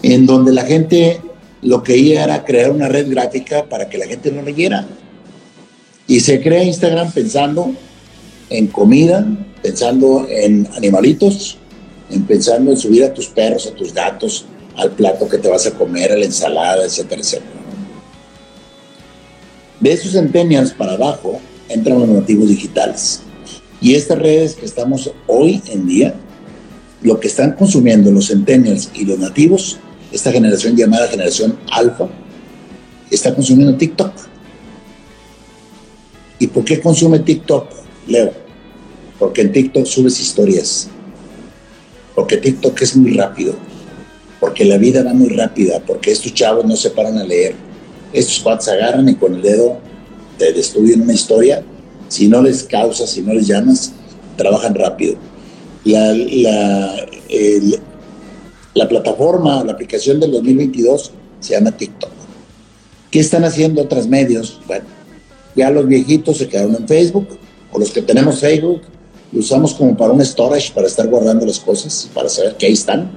en 0.03 0.27
donde 0.27 0.53
la 0.53 0.65
gente 0.65 1.21
lo 1.63 1.83
que 1.83 1.97
iba 1.97 2.23
era 2.23 2.45
crear 2.45 2.71
una 2.71 2.89
red 2.89 3.11
gráfica 3.11 3.65
para 3.65 3.89
que 3.89 3.99
la 3.99 4.07
gente 4.07 4.31
no 4.31 4.43
leyera. 4.43 4.87
Y 6.07 6.21
se 6.21 6.41
crea 6.41 6.63
Instagram 6.63 7.11
pensando 7.11 7.73
en 8.51 8.69
comida, 8.69 9.27
pensando 9.63 10.27
en 10.29 10.69
animalitos, 10.77 11.59
en 12.11 12.25
pensando 12.25 12.71
en 12.71 12.77
subir 12.77 13.05
a 13.05 13.13
tus 13.13 13.27
perros, 13.27 13.67
a 13.67 13.73
tus 13.73 13.93
gatos, 13.93 14.47
al 14.77 14.93
plato 14.93 15.29
que 15.29 15.39
te 15.39 15.49
vas 15.49 15.67
a 15.67 15.73
comer, 15.73 16.13
a 16.13 16.17
la 16.17 16.25
ensalada, 16.25 16.85
etcétera, 16.85 17.21
etcétera. 17.21 17.51
De 19.81 19.93
esos 19.93 20.13
centennials 20.13 20.73
para 20.73 20.93
abajo, 20.93 21.41
entran 21.69 21.99
los 22.01 22.09
nativos 22.09 22.49
digitales. 22.49 23.21
Y 23.81 23.95
estas 23.95 24.19
redes 24.19 24.55
que 24.55 24.67
estamos 24.67 25.11
hoy 25.27 25.63
en 25.67 25.87
día, 25.87 26.15
lo 27.03 27.21
que 27.21 27.29
están 27.29 27.53
consumiendo 27.53 28.11
los 28.11 28.29
centennials 28.29 28.91
y 28.95 29.05
los 29.05 29.19
nativos, 29.19 29.79
esta 30.13 30.33
generación 30.33 30.77
llamada 30.77 31.09
generación 31.09 31.59
alfa, 31.71 32.09
está 33.11 33.35
consumiendo 33.35 33.77
TikTok. 33.77 34.13
¿Y 36.39 36.47
por 36.49 36.65
qué 36.65 36.81
consume 36.81 37.21
TikTok, 37.21 37.69
Leo? 38.07 38.33
Porque 39.19 39.43
en 39.43 39.53
TikTok 39.53 39.87
subes 39.87 40.21
historias. 40.21 40.89
Porque 42.15 42.37
TikTok 42.37 42.81
es 42.83 42.97
muy 42.97 43.13
rápido. 43.13 43.55
Porque 44.41 44.65
la 44.65 44.77
vida 44.77 45.03
va 45.03 45.15
muy 45.15 45.29
rápida. 45.31 45.81
Porque 45.87 46.11
estos 46.11 46.35
chavos 46.35 46.65
no 46.65 46.77
se 46.77 46.91
paran 46.91 47.19
a 47.19 47.25
leer. 47.25 47.55
Estos 48.13 48.41
cuates 48.41 48.69
agarran 48.69 49.09
y 49.09 49.15
con 49.15 49.35
el 49.35 49.43
dedo 49.43 49.79
te 50.39 50.53
destruyen 50.53 51.03
una 51.03 51.15
historia, 51.15 51.63
si 52.09 52.29
no 52.29 52.43
les 52.43 52.63
causas, 52.63 53.11
si 53.11 53.23
no 53.23 53.33
les 53.35 53.47
llamas, 53.47 53.93
trabajan 54.37 54.75
rápido. 54.75 55.17
La, 55.85 56.13
la, 56.13 57.07
la 58.75 58.89
plataforma, 58.89 59.65
la 59.65 59.73
aplicación 59.73 60.21
del 60.21 60.33
2022 60.33 61.13
se 61.41 61.55
llama 61.55 61.73
TikTok. 61.73 62.11
¿Qué 63.11 63.21
están 63.21 63.45
haciendo 63.45 63.83
otros 63.83 64.07
medios? 64.07 64.61
Bueno, 64.67 64.85
ya 65.55 65.71
los 65.71 65.87
viejitos 65.87 66.39
se 66.39 66.49
quedaron 66.49 66.77
en 66.77 66.87
Facebook, 66.87 67.29
o 67.73 67.79
los 67.79 67.91
que 67.91 68.03
tenemos 68.03 68.41
Facebook, 68.41 68.83
lo 69.33 69.41
usamos 69.41 69.75
como 69.75 69.97
para 69.97 70.13
un 70.13 70.25
storage, 70.25 70.73
para 70.73 70.87
estar 70.87 71.07
guardando 71.09 71.47
las 71.47 71.59
cosas, 71.59 72.11
para 72.13 72.29
saber 72.29 72.57
que 72.57 72.67
ahí 72.67 72.73
están. 72.73 73.11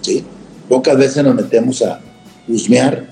¿sí? 0.00 0.24
Pocas 0.68 0.96
veces 0.96 1.22
nos 1.22 1.34
metemos 1.34 1.82
a 1.82 2.00
husmear. 2.48 3.06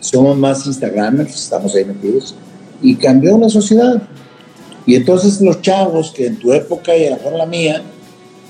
Somos 0.00 0.36
más 0.36 0.66
Instagramers, 0.66 1.34
estamos 1.34 1.74
ahí 1.74 1.84
metidos 1.84 2.34
y 2.82 2.96
cambió 2.96 3.38
la 3.38 3.48
sociedad. 3.48 4.02
Y 4.86 4.94
entonces 4.94 5.40
los 5.40 5.60
chavos 5.60 6.12
que 6.12 6.26
en 6.26 6.38
tu 6.38 6.52
época 6.52 6.96
y 6.96 7.06
a 7.06 7.10
lo 7.10 7.16
mejor 7.16 7.32
la 7.34 7.46
mía, 7.46 7.82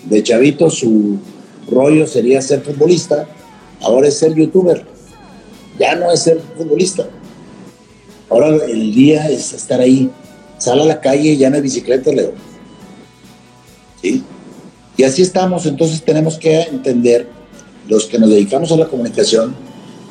de 0.05 0.23
chavito 0.23 0.71
su 0.71 1.19
rollo 1.71 2.07
sería 2.07 2.41
ser 2.41 2.61
futbolista, 2.61 3.27
ahora 3.83 4.09
es 4.09 4.19
ser 4.19 4.35
youtuber. 4.35 4.85
Ya 5.79 5.95
no 5.95 6.11
es 6.11 6.21
ser 6.21 6.41
futbolista. 6.57 7.09
Ahora 8.31 8.49
el 8.67 8.95
día 8.95 9.29
es 9.29 9.53
estar 9.53 9.81
ahí. 9.81 10.11
Sale 10.59 10.83
a 10.83 10.87
la 10.87 11.01
calle 11.01 11.33
y 11.33 11.37
ya 11.37 11.51
no 11.51 11.61
bicicleta, 11.61 12.13
Leo. 12.13 12.33
¿Sí? 14.03 14.23
Y 14.97 15.05
así 15.05 15.23
estamos, 15.23 15.65
entonces 15.67 16.03
tenemos 16.03 16.39
que 16.39 16.63
entender, 16.63 17.29
los 17.89 18.07
que 18.07 18.19
nos 18.19 18.31
dedicamos 18.31 18.73
a 18.73 18.77
la 18.77 18.87
comunicación, 18.87 19.55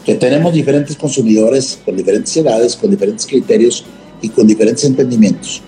que 0.05 0.15
tenemos 0.15 0.53
diferentes 0.53 0.95
consumidores 0.95 1.79
con 1.83 1.97
diferentes 1.97 2.35
edades, 2.37 2.77
con 2.77 2.89
diferentes 2.89 3.25
criterios 3.25 3.83
y 4.21 4.29
con 4.29 4.47
diferentes 4.47 4.83
entendimientos. 4.85 5.61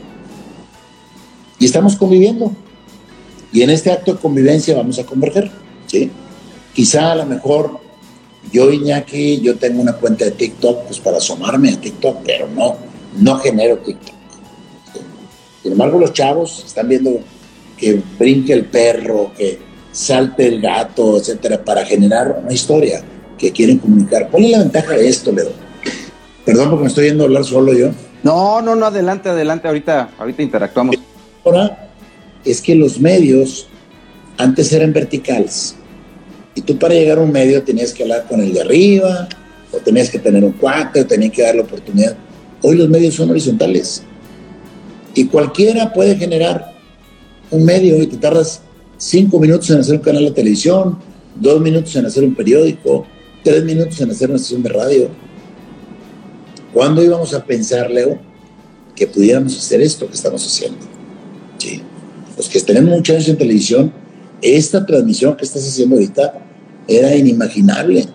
Y 1.59 1.65
estamos 1.65 1.95
conviviendo. 1.95 2.51
Y 3.51 3.61
en 3.61 3.69
este 3.69 3.91
acto 3.91 4.13
de 4.13 4.19
convivencia 4.19 4.75
vamos 4.75 4.99
a 4.99 5.05
converger. 5.05 5.51
¿sí? 5.87 6.11
Quizá 6.73 7.11
a 7.11 7.15
lo 7.15 7.25
mejor 7.25 7.79
yo, 8.51 8.71
Iñaki, 8.71 9.41
yo 9.41 9.57
tengo 9.57 9.81
una 9.81 9.93
cuenta 9.93 10.25
de 10.25 10.31
TikTok 10.31 10.85
pues 10.85 10.99
para 10.99 11.17
asomarme 11.17 11.71
a 11.71 11.79
TikTok, 11.79 12.19
pero 12.25 12.47
no, 12.47 12.77
no 13.19 13.37
genero 13.39 13.77
TikTok. 13.77 14.15
Sin 15.61 15.73
embargo, 15.73 15.99
los 15.99 16.13
chavos 16.13 16.63
están 16.65 16.87
viendo 16.87 17.19
que 17.77 18.01
brinque 18.17 18.53
el 18.53 18.65
perro, 18.65 19.31
que 19.37 19.59
salte 19.91 20.47
el 20.47 20.61
gato, 20.61 21.17
etcétera, 21.17 21.63
para 21.63 21.85
generar 21.85 22.41
una 22.43 22.53
historia 22.53 23.03
que 23.37 23.51
quieren 23.51 23.77
comunicar. 23.77 24.29
¿Cuál 24.29 24.45
es 24.45 24.51
la 24.51 24.59
ventaja 24.59 24.93
de 24.93 25.07
esto, 25.07 25.31
Leo? 25.31 25.51
Perdón 26.45 26.69
porque 26.69 26.83
me 26.83 26.89
estoy 26.89 27.05
yendo 27.07 27.23
a 27.23 27.27
hablar 27.27 27.43
solo 27.43 27.73
yo. 27.73 27.91
No, 28.23 28.61
no, 28.61 28.75
no, 28.75 28.85
adelante, 28.85 29.29
adelante, 29.29 29.67
ahorita, 29.67 30.09
ahorita 30.17 30.41
interactuamos. 30.41 30.97
Ahora 31.45 31.89
es 32.43 32.61
que 32.61 32.75
los 32.75 32.99
medios 32.99 33.67
antes 34.37 34.71
eran 34.73 34.93
verticales. 34.93 35.75
Y 36.55 36.61
tú 36.61 36.77
para 36.77 36.93
llegar 36.93 37.17
a 37.17 37.21
un 37.21 37.31
medio 37.31 37.63
tenías 37.63 37.93
que 37.93 38.03
hablar 38.03 38.25
con 38.27 38.41
el 38.41 38.53
de 38.53 38.61
arriba, 38.61 39.29
o 39.71 39.77
tenías 39.77 40.09
que 40.09 40.19
tener 40.19 40.43
un 40.43 40.53
cuate, 40.53 41.01
o 41.01 41.05
tenías 41.05 41.31
que 41.31 41.43
dar 41.43 41.55
la 41.55 41.61
oportunidad. 41.61 42.17
Hoy 42.61 42.75
los 42.75 42.89
medios 42.89 43.15
son 43.15 43.29
horizontales. 43.29 44.03
Y 45.13 45.25
cualquiera 45.25 45.93
puede 45.93 46.15
generar 46.15 46.73
un 47.51 47.63
medio 47.63 48.01
y 48.01 48.07
te 48.07 48.17
tardas 48.17 48.61
cinco 48.97 49.39
minutos 49.39 49.69
en 49.69 49.79
hacer 49.79 49.95
un 49.95 50.01
canal 50.01 50.25
de 50.25 50.31
televisión, 50.31 50.99
dos 51.35 51.61
minutos 51.61 51.95
en 51.95 52.05
hacer 52.05 52.23
un 52.23 52.35
periódico, 52.35 53.05
tres 53.43 53.63
minutos 53.63 53.99
en 54.01 54.11
hacer 54.11 54.29
una 54.29 54.37
estación 54.37 54.63
de 54.63 54.69
radio. 54.69 55.09
¿Cuándo 56.73 57.03
íbamos 57.03 57.33
a 57.33 57.43
pensar, 57.43 57.89
Leo, 57.89 58.19
que 58.95 59.07
pudiéramos 59.07 59.57
hacer 59.57 59.81
esto 59.81 60.07
que 60.07 60.13
estamos 60.13 60.45
haciendo? 60.45 60.77
Sí. 61.57 61.81
Los 62.37 62.47
que 62.47 62.59
tenemos 62.61 62.91
muchos 62.91 63.15
años 63.15 63.29
en 63.29 63.37
televisión, 63.37 63.93
esta 64.41 64.85
transmisión 64.85 65.35
que 65.35 65.45
estás 65.45 65.67
haciendo 65.67 65.95
ahorita 65.95 66.45
era 66.87 67.15
inimaginable. 67.15 68.05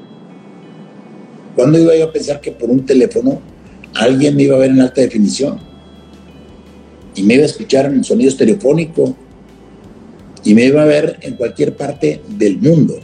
¿Cuándo 1.55 1.79
iba 1.79 1.97
yo 1.97 2.07
a 2.07 2.13
pensar 2.13 2.41
que 2.41 2.53
por 2.53 2.71
un 2.71 2.87
teléfono 2.87 3.41
alguien 3.95 4.37
me 4.37 4.45
iba 4.45 4.57
a 4.57 4.61
ver 4.61 4.71
en 4.71 4.81
alta 4.81 5.01
definición? 5.01 5.59
Y 7.15 7.23
me 7.23 7.35
iba 7.35 7.43
a 7.43 7.47
escuchar 7.47 7.87
en 7.87 8.03
sonido 8.03 8.31
estereofónico. 8.31 9.17
Y 10.43 10.55
me 10.55 10.65
iba 10.65 10.83
a 10.83 10.87
ver 10.87 11.19
en 11.23 11.37
cualquier 11.37 11.77
parte 11.77 12.21
del 12.29 12.59
mundo. 12.59 12.99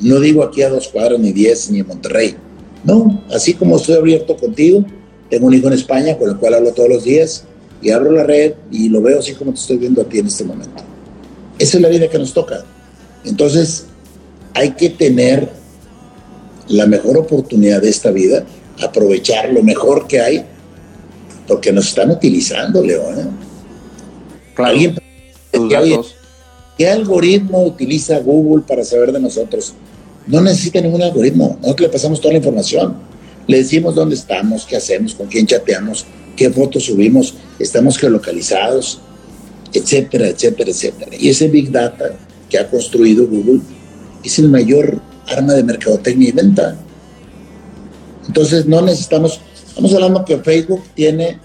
No 0.00 0.20
digo 0.20 0.42
aquí 0.42 0.62
a 0.62 0.68
dos 0.68 0.88
cuadras, 0.88 1.18
ni 1.18 1.32
diez, 1.32 1.70
ni 1.70 1.80
en 1.80 1.86
Monterrey. 1.86 2.36
No, 2.86 3.20
así 3.32 3.54
como 3.54 3.76
estoy 3.76 3.96
abierto 3.96 4.36
contigo, 4.36 4.84
tengo 5.28 5.48
un 5.48 5.54
hijo 5.54 5.66
en 5.66 5.72
España 5.72 6.16
con 6.16 6.30
el 6.30 6.36
cual 6.36 6.54
hablo 6.54 6.72
todos 6.72 6.88
los 6.88 7.02
días 7.04 7.44
y 7.82 7.90
abro 7.90 8.12
la 8.12 8.22
red 8.22 8.54
y 8.70 8.88
lo 8.88 9.02
veo 9.02 9.18
así 9.18 9.34
como 9.34 9.52
te 9.52 9.58
estoy 9.58 9.76
viendo 9.76 10.02
a 10.02 10.04
ti 10.04 10.20
en 10.20 10.28
este 10.28 10.44
momento. 10.44 10.84
Esa 11.58 11.78
es 11.78 11.82
la 11.82 11.88
vida 11.88 12.08
que 12.08 12.18
nos 12.18 12.32
toca. 12.32 12.64
Entonces, 13.24 13.86
hay 14.54 14.70
que 14.70 14.90
tener 14.90 15.50
la 16.68 16.86
mejor 16.86 17.18
oportunidad 17.18 17.82
de 17.82 17.88
esta 17.88 18.12
vida, 18.12 18.44
aprovechar 18.80 19.52
lo 19.52 19.64
mejor 19.64 20.06
que 20.06 20.20
hay, 20.20 20.44
porque 21.48 21.72
nos 21.72 21.88
están 21.88 22.12
utilizando, 22.12 22.84
León. 22.84 23.18
¿eh? 23.18 23.26
Claro. 24.54 26.04
¿Qué 26.78 26.88
algoritmo 26.88 27.64
utiliza 27.64 28.20
Google 28.20 28.62
para 28.66 28.84
saber 28.84 29.10
de 29.10 29.18
nosotros? 29.18 29.74
No 30.26 30.40
necesita 30.40 30.80
ningún 30.80 31.02
algoritmo. 31.02 31.58
Nosotros 31.62 31.88
le 31.88 31.92
pasamos 31.92 32.20
toda 32.20 32.32
la 32.32 32.38
información. 32.38 32.96
Le 33.46 33.58
decimos 33.58 33.94
dónde 33.94 34.16
estamos, 34.16 34.66
qué 34.66 34.76
hacemos, 34.76 35.14
con 35.14 35.28
quién 35.28 35.46
chateamos, 35.46 36.04
qué 36.36 36.50
fotos 36.50 36.84
subimos, 36.84 37.34
estamos 37.58 37.96
geolocalizados, 37.96 39.00
etcétera, 39.72 40.28
etcétera, 40.28 40.70
etcétera. 40.70 41.12
Y 41.18 41.28
ese 41.28 41.48
Big 41.48 41.70
Data 41.70 42.16
que 42.50 42.58
ha 42.58 42.68
construido 42.68 43.26
Google 43.26 43.60
es 44.24 44.38
el 44.38 44.48
mayor 44.48 45.00
arma 45.28 45.54
de 45.54 45.62
mercadotecnia 45.62 46.28
y 46.28 46.32
venta. 46.32 46.76
Entonces 48.26 48.66
no 48.66 48.82
necesitamos, 48.82 49.40
estamos 49.66 49.94
hablando 49.94 50.24
que 50.24 50.38
Facebook 50.38 50.82
tiene 50.94 51.38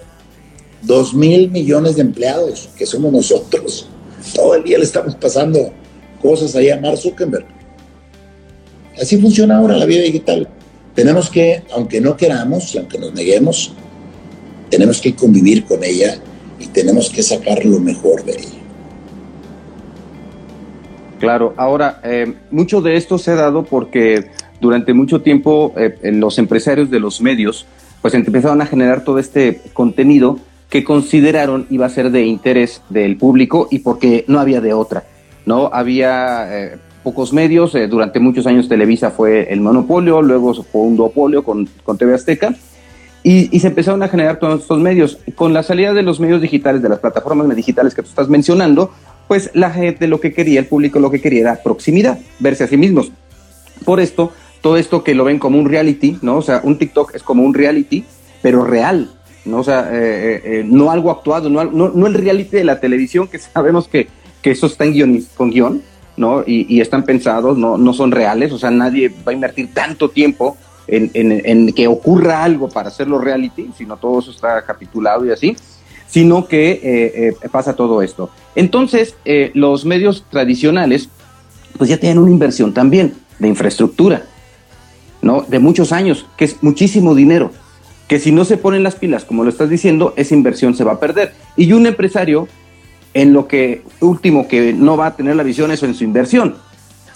dos 0.82 1.14
mil 1.14 1.52
millones 1.52 1.96
de 1.96 2.02
empleados, 2.02 2.70
que 2.76 2.86
somos 2.86 3.12
nosotros. 3.12 3.88
Todo 4.36 4.56
el 4.56 4.64
día 4.64 4.78
le 4.78 4.86
estamos 4.86 5.16
pasando 5.16 5.72
cosas 6.22 6.56
ahí 6.56 6.70
a 6.70 6.80
Mark 6.80 6.98
Zuckerberg. 6.98 7.61
Así 9.02 9.18
funciona 9.18 9.58
ahora 9.58 9.76
la 9.78 9.86
vida 9.86 10.04
digital. 10.04 10.48
Tenemos 10.94 11.30
que, 11.30 11.64
aunque 11.74 12.00
no 12.00 12.16
queramos 12.16 12.76
aunque 12.76 13.00
nos 13.00 13.14
neguemos, 13.14 13.74
tenemos 14.70 15.02
que 15.02 15.16
convivir 15.16 15.66
con 15.66 15.84
ella 15.84 16.18
y 16.60 16.68
tenemos 16.68 17.10
que 17.10 17.24
sacar 17.24 17.66
lo 17.66 17.80
mejor 17.80 18.24
de 18.24 18.34
ella. 18.34 18.62
Claro, 21.20 21.54
ahora, 21.58 22.00
eh, 22.04 22.34
mucho 22.52 22.82
de 22.82 22.96
esto 22.96 23.18
se 23.18 23.32
ha 23.32 23.36
dado 23.36 23.64
porque 23.64 24.30
durante 24.60 24.94
mucho 24.94 25.22
tiempo 25.22 25.74
eh, 25.78 26.12
los 26.12 26.38
empresarios 26.38 26.92
de 26.92 27.00
los 27.00 27.22
medios 27.22 27.66
pues 28.02 28.14
empezaron 28.14 28.62
a 28.62 28.66
generar 28.66 29.04
todo 29.04 29.20
este 29.20 29.62
contenido 29.74 30.40
que 30.70 30.84
consideraron 30.84 31.68
iba 31.70 31.86
a 31.86 31.90
ser 31.90 32.12
de 32.12 32.26
interés 32.26 32.82
del 32.90 33.18
público 33.18 33.68
y 33.72 33.80
porque 33.80 34.26
no 34.28 34.40
había 34.40 34.62
de 34.62 34.74
otra, 34.74 35.04
¿no? 35.46 35.70
Había 35.74 36.48
eh, 36.50 36.78
pocos 37.04 37.34
medios, 37.34 37.76
durante 37.90 38.20
muchos 38.20 38.48
años 38.48 38.70
Televisa 38.70 39.12
fue 39.12 39.52
el 39.52 39.62
monopolio, 39.62 40.22
luego 40.22 40.54
fue 40.54 40.82
un 40.82 40.96
duopolio 40.96 41.44
con, 41.44 41.68
con 41.84 41.98
TV 41.98 42.14
Azteca, 42.14 42.56
y, 43.24 43.60
se 43.60 43.68
empezaron 43.68 44.02
a 44.02 44.08
generar 44.08 44.40
todos 44.40 44.62
estos 44.62 44.80
medios. 44.80 45.20
Con 45.36 45.54
la 45.54 45.62
salida 45.62 45.94
de 45.94 46.02
los 46.02 46.20
medios 46.20 46.42
digitales, 46.42 46.82
de 46.82 46.90
las 46.90 47.00
plataformas 47.00 47.56
digitales 47.56 47.94
que 47.94 48.02
tú 48.02 48.10
estás 48.10 48.30
mencionando, 48.30 48.92
pues 49.28 49.52
la 49.54 49.70
gente 49.70 50.08
lo 50.08 50.20
que 50.20 50.34
quería, 50.34 50.60
el 50.60 50.66
público 50.66 51.00
lo 51.00 51.12
que 51.12 51.22
quería 51.22 51.42
era 51.42 51.56
proximidad, 51.64 52.20
verse 52.40 52.64
a 52.64 52.68
sí 52.68 52.78
mismos. 52.78 53.12
Por 53.86 54.00
esto, 54.00 54.32
todo 54.62 54.78
esto 54.78 55.04
que 55.04 55.14
lo 55.14 55.24
ven 55.24 55.40
como 55.40 55.60
un 55.60 55.70
reality, 55.70 56.18
¿no? 56.22 56.38
O 56.38 56.42
sea, 56.42 56.62
un 56.64 56.78
TikTok 56.78 57.16
es 57.16 57.24
como 57.24 57.44
un 57.44 57.54
reality, 57.54 58.04
pero 58.42 58.64
real, 58.64 59.12
¿no? 59.46 59.60
O 59.60 59.64
sea, 59.64 59.90
eh, 59.92 60.02
eh, 60.02 60.42
eh, 60.44 60.64
no 60.66 60.90
algo 60.92 61.12
actuado, 61.12 61.50
no, 61.50 61.64
no, 61.64 62.08
el 62.08 62.14
reality 62.16 62.58
de 62.58 62.64
la 62.64 62.80
televisión, 62.80 63.28
que 63.28 63.38
sabemos 63.54 63.88
que, 63.88 64.08
que 64.42 64.52
eso 64.52 64.66
está 64.66 64.86
en 64.86 64.94
guion, 64.94 65.26
con 65.38 65.52
guion, 65.52 65.82
¿no? 66.18 66.44
Y, 66.46 66.82
están 66.82 67.04
pensados, 67.04 67.58
no, 67.58 67.78
no 67.78 67.94
son 67.94 68.12
reales, 68.12 68.52
o 68.52 68.60
sea, 68.60 68.72
nadie 68.72 69.10
va 69.10 69.32
a 69.32 69.34
invertir 69.34 69.74
tanto 69.74 70.10
tiempo 70.10 70.58
en, 70.88 71.74
que 71.74 71.88
ocurra 71.88 72.44
algo 72.44 72.70
para 72.70 72.90
hacerlo 72.90 73.20
reality, 73.20 73.70
sino 73.78 73.98
todo 73.98 74.20
eso 74.20 74.32
está 74.32 74.64
capitulado 74.64 75.26
y 75.26 75.32
así, 75.32 75.56
sino 76.08 76.48
que 76.48 76.72
eh, 76.72 76.82
eh, 77.42 77.50
pasa 77.50 77.76
todo 77.76 78.02
esto. 78.02 78.30
Entonces, 78.56 79.16
eh, 79.26 79.52
los 79.54 79.86
medios 79.86 80.26
tradicionales, 80.30 81.10
pues 81.78 81.90
ya 81.90 81.98
tienen 81.98 82.20
una 82.20 82.32
inversión 82.32 82.74
también 82.74 83.14
de 83.40 83.48
infraestructura, 83.48 84.24
¿no? 85.22 85.46
De 85.48 85.60
muchos 85.60 85.92
años, 85.92 86.26
que 86.38 86.46
es 86.46 86.62
muchísimo 86.62 87.16
dinero, 87.16 87.52
que 88.08 88.20
si 88.20 88.34
no 88.34 88.44
se 88.44 88.58
ponen 88.58 88.84
las 88.84 88.96
pilas, 88.96 89.24
como 89.24 89.46
lo 89.46 89.50
estás 89.50 89.70
diciendo, 89.70 90.14
esa 90.18 90.34
inversión 90.34 90.76
se 90.76 90.84
va 90.84 90.94
a 90.94 91.00
perder. 91.00 91.34
Y 91.56 91.72
un 91.72 91.86
empresario, 91.88 92.50
en 93.14 93.34
lo 93.34 93.48
que 93.48 93.84
último 94.00 94.48
que 94.48 94.74
no 94.74 94.98
va 94.98 95.08
a 95.08 95.16
tener 95.16 95.36
la 95.36 95.44
visión 95.44 95.72
es 95.72 95.84
en 95.84 95.94
su 95.94 96.04
inversión. 96.04 96.56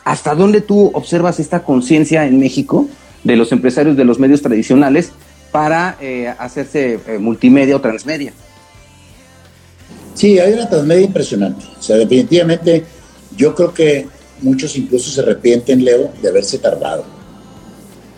¿Hasta 0.04 0.36
dónde 0.36 0.62
tú 0.62 0.92
observas 0.94 1.40
esta 1.40 1.64
conciencia 1.64 2.26
en 2.26 2.40
México? 2.40 2.88
de 3.26 3.36
los 3.36 3.52
empresarios 3.52 3.98
de 3.98 4.06
los 4.06 4.20
medios 4.20 4.42
tradicionales 4.42 5.10
para 5.52 5.98
eh, 6.00 6.34
hacerse 6.38 7.00
eh, 7.08 7.18
multimedia 7.18 7.76
o 7.76 7.82
transmedia. 7.82 8.32
Sí, 10.14 10.40
hay 10.40 10.54
una 10.54 10.70
transmedia 10.70 11.06
impresionante. 11.06 11.66
O 11.78 11.82
sea, 11.82 11.98
definitivamente 11.98 12.84
yo 13.36 13.54
creo 13.54 13.74
que 13.74 14.08
muchos 14.42 14.78
incluso 14.78 15.10
se 15.10 15.22
arrepienten, 15.22 15.84
Leo, 15.84 16.14
de 16.22 16.30
haberse 16.30 16.60
tardado. 16.60 17.04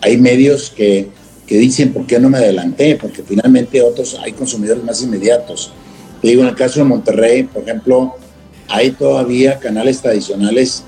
Hay 0.02 0.18
medios 0.18 0.70
que, 0.70 1.08
que 1.46 1.56
dicen, 1.56 1.92
¿por 1.92 2.06
qué 2.06 2.20
no 2.20 2.28
me 2.28 2.38
adelanté? 2.38 2.96
Porque 3.00 3.22
finalmente 3.22 3.80
otros, 3.82 4.16
hay 4.22 4.32
consumidores 4.32 4.84
más 4.84 5.02
inmediatos. 5.02 5.72
Te 6.20 6.28
digo, 6.28 6.42
en 6.42 6.48
el 6.48 6.54
caso 6.54 6.80
de 6.80 6.84
Monterrey, 6.84 7.44
por 7.44 7.62
ejemplo, 7.62 8.14
hay 8.68 8.90
todavía 8.90 9.58
canales 9.58 10.00
tradicionales 10.00 10.84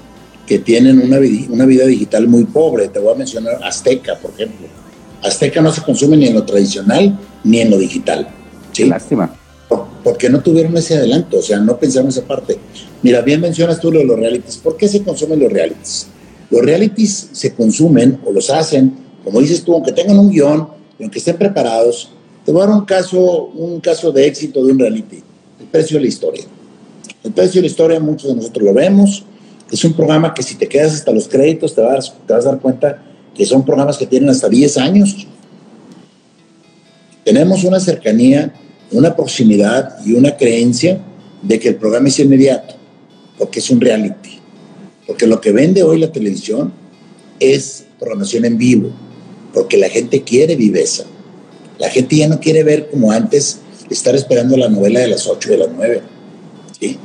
que 0.46 0.58
tienen 0.58 1.00
una, 1.00 1.18
una 1.48 1.64
vida 1.64 1.86
digital 1.86 2.26
muy 2.26 2.44
pobre. 2.44 2.88
Te 2.88 2.98
voy 2.98 3.14
a 3.14 3.16
mencionar 3.16 3.60
Azteca, 3.62 4.16
por 4.16 4.32
ejemplo. 4.32 4.66
Azteca 5.22 5.60
no 5.60 5.72
se 5.72 5.82
consume 5.82 6.16
ni 6.16 6.26
en 6.26 6.34
lo 6.34 6.44
tradicional 6.44 7.18
ni 7.44 7.60
en 7.60 7.70
lo 7.70 7.78
digital. 7.78 8.28
¿sí? 8.72 8.86
Lástima. 8.86 9.34
porque 10.02 10.28
no 10.28 10.40
tuvieron 10.40 10.76
ese 10.76 10.96
adelanto, 10.96 11.38
o 11.38 11.42
sea, 11.42 11.58
no 11.58 11.78
pensaron 11.78 12.08
esa 12.08 12.22
parte. 12.22 12.58
Mira, 13.02 13.20
bien 13.20 13.40
mencionas 13.40 13.80
tú 13.80 13.92
lo 13.92 14.00
de 14.00 14.06
los 14.06 14.18
realities. 14.18 14.56
¿Por 14.56 14.76
qué 14.76 14.88
se 14.88 15.02
consumen 15.02 15.40
los 15.40 15.52
realities? 15.52 16.06
Los 16.50 16.62
realities 16.62 17.28
se 17.32 17.54
consumen 17.54 18.18
o 18.24 18.32
los 18.32 18.50
hacen, 18.50 18.92
como 19.22 19.40
dices 19.40 19.62
tú, 19.62 19.74
aunque 19.74 19.92
tengan 19.92 20.18
un 20.18 20.30
guion 20.30 20.68
y 20.98 21.04
aunque 21.04 21.18
estén 21.18 21.36
preparados. 21.36 22.10
Te 22.44 22.52
voy 22.52 22.62
a 22.62 22.66
dar 22.66 22.74
un 22.74 22.84
caso, 22.84 23.44
un 23.54 23.80
caso 23.80 24.12
de 24.12 24.26
éxito 24.26 24.64
de 24.64 24.72
un 24.72 24.78
reality. 24.78 25.22
El 25.60 25.66
precio 25.66 25.98
de 25.98 26.02
la 26.02 26.08
historia. 26.08 26.44
El 27.22 27.32
precio 27.32 27.60
de 27.60 27.66
la 27.66 27.70
historia, 27.70 28.00
muchos 28.00 28.30
de 28.30 28.36
nosotros 28.36 28.64
lo 28.64 28.72
vemos, 28.72 29.24
es 29.70 29.84
un 29.84 29.92
programa 29.92 30.34
que 30.34 30.42
si 30.42 30.56
te 30.56 30.66
quedas 30.66 30.94
hasta 30.94 31.12
los 31.12 31.28
créditos 31.28 31.74
te 31.74 31.80
vas, 31.80 32.12
te 32.26 32.32
vas 32.32 32.44
a 32.44 32.50
dar 32.50 32.60
cuenta 32.60 33.02
que 33.34 33.46
son 33.46 33.64
programas 33.64 33.98
que 33.98 34.06
tienen 34.06 34.28
hasta 34.28 34.48
10 34.48 34.78
años. 34.78 35.26
Tenemos 37.24 37.62
una 37.62 37.78
cercanía, 37.78 38.52
una 38.90 39.14
proximidad 39.14 40.04
y 40.04 40.14
una 40.14 40.36
creencia 40.36 41.00
de 41.42 41.60
que 41.60 41.68
el 41.68 41.76
programa 41.76 42.08
es 42.08 42.18
inmediato, 42.18 42.74
porque 43.38 43.60
es 43.60 43.70
un 43.70 43.80
reality. 43.80 44.40
Porque 45.06 45.26
lo 45.26 45.40
que 45.40 45.52
vende 45.52 45.82
hoy 45.82 46.00
la 46.00 46.10
televisión 46.10 46.72
es 47.38 47.84
programación 47.98 48.44
en 48.46 48.58
vivo, 48.58 48.90
porque 49.54 49.76
la 49.76 49.88
gente 49.88 50.22
quiere 50.22 50.56
viveza. 50.56 51.04
La 51.80 51.88
gente 51.88 52.14
ya 52.14 52.28
no 52.28 52.38
quiere 52.38 52.62
ver 52.62 52.90
como 52.90 53.10
antes, 53.10 53.60
estar 53.88 54.14
esperando 54.14 54.56
la 54.56 54.68
novela 54.68 55.00
de 55.00 55.08
las 55.08 55.26
8 55.26 55.50
de 55.50 55.56
las 55.56 55.68
9. 55.74 56.02
¿sí? 56.78 56.98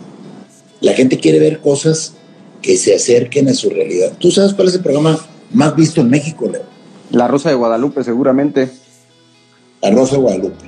La 0.82 0.94
gente 0.94 1.18
quiere 1.18 1.40
ver 1.40 1.62
cosas 1.62 2.14
que 2.62 2.78
se 2.78 2.94
acerquen 2.94 3.48
a 3.48 3.54
su 3.54 3.70
realidad. 3.70 4.14
¿Tú 4.20 4.32
sabes 4.32 4.54
cuál 4.54 4.68
es 4.68 4.76
el 4.76 4.82
programa 4.82 5.18
más 5.54 5.76
visto 5.78 6.02
en 6.02 6.10
México, 6.10 6.50
Leo? 6.52 6.64
La 7.12 7.28
Rosa 7.28 7.50
de 7.50 7.56
Guadalupe, 7.56 8.04
seguramente. 8.04 8.70
La 9.82 9.92
Rosa 9.92 10.18
de 10.18 10.22
Guadalupe. 10.22 10.66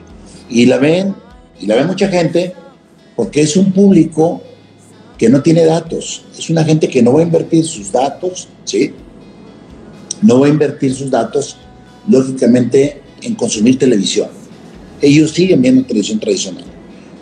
Y 0.50 0.66
la 0.68 0.78
ven, 0.78 1.14
y 1.60 1.66
la 1.66 1.76
ve 1.76 1.84
mucha 1.84 2.08
gente, 2.08 2.54
porque 3.18 3.42
es 3.42 3.58
un 3.58 3.74
público 3.74 4.42
que 5.18 5.28
no 5.28 5.42
tiene 5.42 5.66
datos. 5.66 6.24
Es 6.38 6.50
una 6.50 6.64
gente 6.64 6.88
que 6.88 7.02
no 7.02 7.12
va 7.12 7.20
a 7.20 7.24
invertir 7.24 7.66
sus 7.66 7.92
datos, 7.92 8.48
¿sí? 8.64 8.94
No 10.22 10.40
va 10.40 10.48
a 10.48 10.50
invertir 10.50 10.96
sus 10.96 11.12
datos, 11.12 11.58
lógicamente, 12.08 13.02
en 13.22 13.36
consumir 13.36 13.78
televisión. 13.78 14.30
Ellos 15.02 15.32
siguen 15.32 15.62
viendo 15.62 15.84
televisión 15.84 16.20
tradicional. 16.20 16.66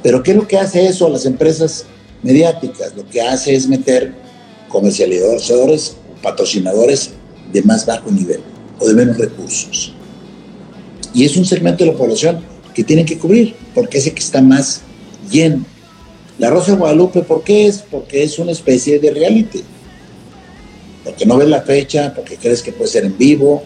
Pero 0.04 0.22
¿qué 0.22 0.32
es 0.32 0.38
lo 0.38 0.48
que 0.48 0.58
hace 0.58 0.86
eso 0.86 1.08
a 1.08 1.10
las 1.10 1.26
empresas 1.26 1.86
mediáticas? 2.22 2.96
Lo 2.96 3.08
que 3.10 3.22
hace 3.22 3.56
es 3.56 3.68
meter 3.68 4.14
comercializadores, 4.70 5.98
patrocinadores 6.22 7.12
de 7.52 7.62
más 7.64 7.86
bajo 7.86 8.12
nivel 8.12 8.42
o 8.80 8.88
de 8.88 8.94
menos 8.94 9.18
recursos. 9.18 9.94
Y 11.14 11.24
es 11.24 11.38
un 11.38 11.46
segmento 11.46 11.84
de 11.84 11.92
la 11.92 11.98
población 11.98 12.44
que 12.74 12.84
tienen 12.84 13.06
que 13.06 13.18
cubrir, 13.18 13.56
porque 13.74 13.98
es 13.98 14.08
el 14.08 14.14
que 14.14 14.20
está 14.20 14.42
más 14.42 14.82
lleno. 15.32 15.66
La 16.38 16.50
Rosa 16.50 16.74
de 16.74 16.78
Guadalupe, 16.78 17.22
¿por 17.22 17.44
qué 17.44 17.68
es? 17.68 17.78
Porque 17.80 18.22
es 18.24 18.38
una 18.38 18.52
especie 18.52 19.00
de 19.00 19.12
reality. 19.12 19.64
Porque 21.06 21.26
no 21.26 21.38
ves 21.38 21.48
la 21.48 21.62
fecha, 21.62 22.14
porque 22.14 22.36
crees 22.36 22.62
que 22.62 22.74
puede 22.74 22.92
ser 22.92 23.06
en 23.06 23.18
vivo, 23.18 23.64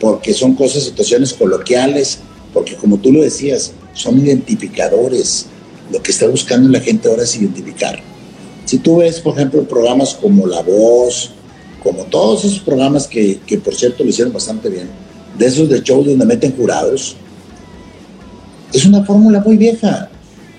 porque 0.00 0.34
son 0.34 0.54
cosas, 0.54 0.84
situaciones 0.84 1.32
coloquiales, 1.32 2.18
porque 2.52 2.76
como 2.76 2.98
tú 2.98 3.12
lo 3.12 3.22
decías, 3.22 3.72
son 3.92 4.18
identificadores. 4.18 5.46
Lo 5.90 6.02
que 6.02 6.10
está 6.10 6.26
buscando 6.26 6.68
la 6.68 6.80
gente 6.80 7.08
ahora 7.08 7.22
es 7.22 7.36
identificar. 7.36 8.00
Si 8.64 8.78
tú 8.78 8.98
ves, 8.98 9.20
por 9.20 9.34
ejemplo, 9.34 9.62
programas 9.64 10.14
como 10.14 10.46
La 10.46 10.62
Voz, 10.62 11.30
como 11.82 12.04
todos 12.04 12.44
esos 12.44 12.58
programas 12.58 13.06
que, 13.06 13.38
que 13.46 13.58
por 13.58 13.74
cierto 13.74 14.02
lo 14.02 14.10
hicieron 14.10 14.32
bastante 14.32 14.68
bien, 14.68 14.88
de 15.38 15.46
esos 15.46 15.68
de 15.68 15.80
shows 15.80 16.06
donde 16.06 16.24
meten 16.24 16.56
jurados, 16.56 17.16
es 18.72 18.84
una 18.84 19.04
fórmula 19.04 19.40
muy 19.40 19.56
vieja 19.56 20.10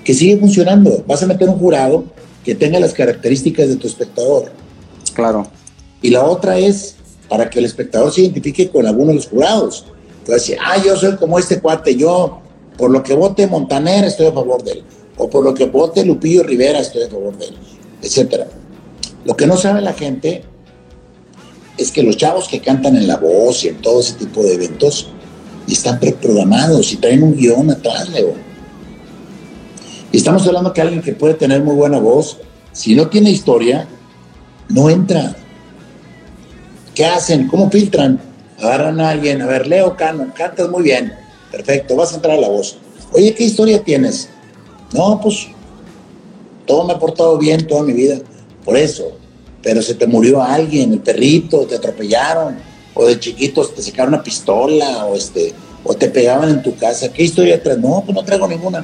que 0.03 0.13
sigue 0.13 0.37
funcionando. 0.37 1.03
Vas 1.05 1.21
a 1.23 1.27
meter 1.27 1.49
un 1.49 1.59
jurado 1.59 2.05
que 2.43 2.55
tenga 2.55 2.79
las 2.79 2.93
características 2.93 3.67
de 3.67 3.75
tu 3.75 3.87
espectador. 3.87 4.51
Claro. 5.13 5.47
Y 6.01 6.09
la 6.11 6.23
otra 6.23 6.57
es 6.57 6.95
para 7.29 7.49
que 7.49 7.59
el 7.59 7.65
espectador 7.65 8.11
se 8.11 8.21
identifique 8.21 8.69
con 8.69 8.85
alguno 8.85 9.09
de 9.09 9.15
los 9.15 9.27
jurados. 9.27 9.85
Entonces, 10.19 10.57
ah, 10.63 10.77
yo 10.83 10.95
soy 10.95 11.15
como 11.15 11.39
este 11.39 11.59
cuate, 11.59 11.95
yo 11.95 12.41
por 12.77 12.91
lo 12.91 13.01
que 13.03 13.13
vote 13.13 13.47
Montaner 13.47 14.05
estoy 14.05 14.27
a 14.27 14.31
favor 14.31 14.63
de 14.63 14.73
él, 14.73 14.83
o 15.17 15.29
por 15.29 15.43
lo 15.43 15.53
que 15.53 15.65
vote 15.65 16.05
Lupillo 16.05 16.43
Rivera 16.43 16.79
estoy 16.79 17.03
a 17.03 17.09
favor 17.09 17.37
de 17.37 17.45
él, 17.45 17.57
etcétera. 18.01 18.47
Lo 19.25 19.35
que 19.35 19.47
no 19.47 19.57
sabe 19.57 19.81
la 19.81 19.93
gente 19.93 20.43
es 21.77 21.91
que 21.91 22.03
los 22.03 22.17
chavos 22.17 22.47
que 22.47 22.59
cantan 22.59 22.95
en 22.95 23.07
la 23.07 23.17
voz 23.17 23.63
y 23.63 23.69
en 23.69 23.81
todo 23.81 23.99
ese 23.99 24.13
tipo 24.13 24.43
de 24.43 24.55
eventos 24.55 25.09
están 25.67 25.99
preprogramados 25.99 26.91
y 26.93 26.97
traen 26.97 27.23
un 27.23 27.35
guion 27.35 27.69
atrás, 27.69 28.09
Leo. 28.09 28.33
Y 30.11 30.17
estamos 30.17 30.45
hablando 30.47 30.73
que 30.73 30.81
alguien 30.81 31.01
que 31.01 31.13
puede 31.13 31.33
tener 31.33 31.61
muy 31.61 31.75
buena 31.75 31.99
voz, 31.99 32.37
si 32.71 32.95
no 32.95 33.07
tiene 33.07 33.29
historia, 33.29 33.87
no 34.69 34.89
entra. 34.89 35.35
¿Qué 36.97 37.05
hacen? 37.05 37.47
¿Cómo 37.47 37.69
filtran? 37.69 38.19
Agarran 38.57 38.99
a 38.99 39.11
alguien, 39.11 39.39
a 39.43 39.45
ver, 39.45 39.67
Leo 39.67 39.95
Cano, 39.95 40.33
cantas 40.35 40.67
muy 40.67 40.81
bien, 40.81 41.13
perfecto, 41.51 41.95
vas 41.95 42.11
a 42.11 42.15
entrar 42.15 42.35
a 42.35 42.41
la 42.41 42.49
voz. 42.49 42.75
Oye, 43.13 43.35
¿qué 43.35 43.43
historia 43.43 43.83
tienes? 43.83 44.29
No, 44.95 45.21
pues 45.21 45.45
todo 46.65 46.85
me 46.85 46.93
ha 46.93 46.97
portado 46.97 47.37
bien 47.37 47.67
toda 47.67 47.83
mi 47.83 47.93
vida, 47.93 48.17
por 48.65 48.75
eso, 48.75 49.11
pero 49.61 49.79
se 49.83 49.93
te 49.93 50.07
murió 50.07 50.41
alguien, 50.41 50.91
el 50.91 50.99
perrito, 50.99 51.67
te 51.67 51.75
atropellaron, 51.75 52.57
o 52.95 53.05
de 53.05 53.19
chiquitos 53.19 53.75
te 53.75 53.83
sacaron 53.83 54.15
una 54.15 54.23
pistola, 54.23 55.05
o 55.05 55.15
este, 55.15 55.53
o 55.83 55.93
te 55.93 56.09
pegaban 56.09 56.49
en 56.49 56.63
tu 56.63 56.75
casa. 56.77 57.13
¿Qué 57.13 57.21
historia 57.21 57.61
traes? 57.61 57.77
No, 57.77 58.01
pues 58.03 58.15
no 58.15 58.25
traigo 58.25 58.47
ninguna. 58.47 58.83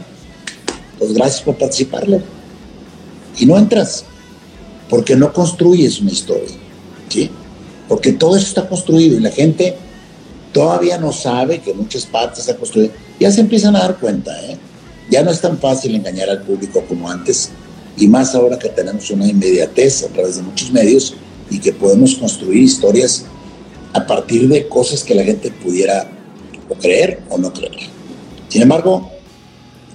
Pues 1.00 1.14
gracias 1.14 1.42
por 1.42 1.58
participarlo. 1.58 2.22
Y 3.40 3.48
no 3.48 3.58
entras, 3.58 4.06
porque 4.88 5.16
no 5.16 5.34
construyes 5.34 6.00
una 6.00 6.12
historia, 6.12 6.56
¿sí? 7.10 7.32
Porque 7.94 8.12
todo 8.14 8.36
eso 8.36 8.48
está 8.48 8.68
construido 8.68 9.18
y 9.18 9.20
la 9.20 9.30
gente 9.30 9.76
todavía 10.52 10.98
no 10.98 11.14
sabe 11.14 11.60
que 11.60 11.76
muchas 11.76 12.08
partes 12.08 12.40
están 12.40 12.58
construidas. 12.58 12.96
Ya 13.20 13.32
se 13.32 13.42
empiezan 13.42 13.76
a 13.76 13.82
dar 13.82 14.00
cuenta, 14.00 14.32
¿eh? 14.50 14.58
Ya 15.12 15.22
no 15.22 15.30
es 15.30 15.40
tan 15.40 15.60
fácil 15.60 15.94
engañar 15.94 16.28
al 16.28 16.42
público 16.42 16.84
como 16.90 17.08
antes 17.08 17.52
y 17.96 18.08
más 18.08 18.34
ahora 18.34 18.58
que 18.58 18.70
tenemos 18.70 19.12
una 19.12 19.28
inmediatez 19.28 20.06
a 20.06 20.08
través 20.08 20.38
de 20.38 20.42
muchos 20.42 20.72
medios 20.72 21.14
y 21.52 21.60
que 21.60 21.72
podemos 21.72 22.16
construir 22.16 22.64
historias 22.64 23.26
a 23.94 24.08
partir 24.08 24.48
de 24.48 24.68
cosas 24.68 25.04
que 25.04 25.14
la 25.14 25.24
gente 25.24 25.52
pudiera 25.52 26.10
creer 26.82 27.22
o 27.30 27.38
no 27.38 27.54
creer. 27.54 27.78
Sin 28.50 28.64
embargo, 28.64 29.12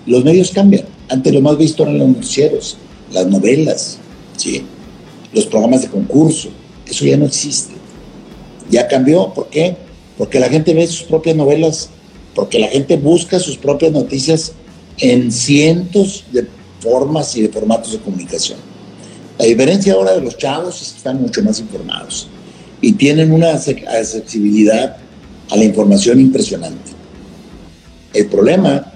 los 0.06 0.22
medios 0.22 0.52
cambian. 0.52 0.84
Antes 1.08 1.34
lo 1.34 1.40
más 1.40 1.58
visto 1.58 1.82
eran 1.82 1.98
los 1.98 2.06
noticieros, 2.06 2.76
las 3.10 3.26
novelas, 3.26 3.98
¿sí? 4.36 4.62
los 5.32 5.46
programas 5.46 5.82
de 5.82 5.88
concurso. 5.88 6.50
Eso 6.86 7.04
ya 7.04 7.16
no 7.16 7.26
existe. 7.26 7.77
Ya 8.70 8.88
cambió. 8.88 9.32
¿Por 9.32 9.48
qué? 9.48 9.76
Porque 10.16 10.40
la 10.40 10.48
gente 10.48 10.74
ve 10.74 10.86
sus 10.86 11.02
propias 11.02 11.36
novelas, 11.36 11.90
porque 12.34 12.58
la 12.58 12.68
gente 12.68 12.96
busca 12.96 13.38
sus 13.38 13.56
propias 13.56 13.92
noticias 13.92 14.52
en 14.98 15.30
cientos 15.30 16.24
de 16.32 16.46
formas 16.80 17.36
y 17.36 17.42
de 17.42 17.48
formatos 17.48 17.92
de 17.92 17.98
comunicación. 17.98 18.58
La 19.38 19.44
diferencia 19.44 19.92
ahora 19.94 20.12
de 20.14 20.20
los 20.20 20.36
chavos 20.36 20.82
es 20.82 20.90
que 20.90 20.98
están 20.98 21.20
mucho 21.20 21.42
más 21.42 21.60
informados 21.60 22.28
y 22.80 22.92
tienen 22.92 23.32
una 23.32 23.52
accesibilidad 23.52 24.96
a 25.50 25.56
la 25.56 25.64
información 25.64 26.20
impresionante. 26.20 26.92
El 28.12 28.26
problema 28.26 28.92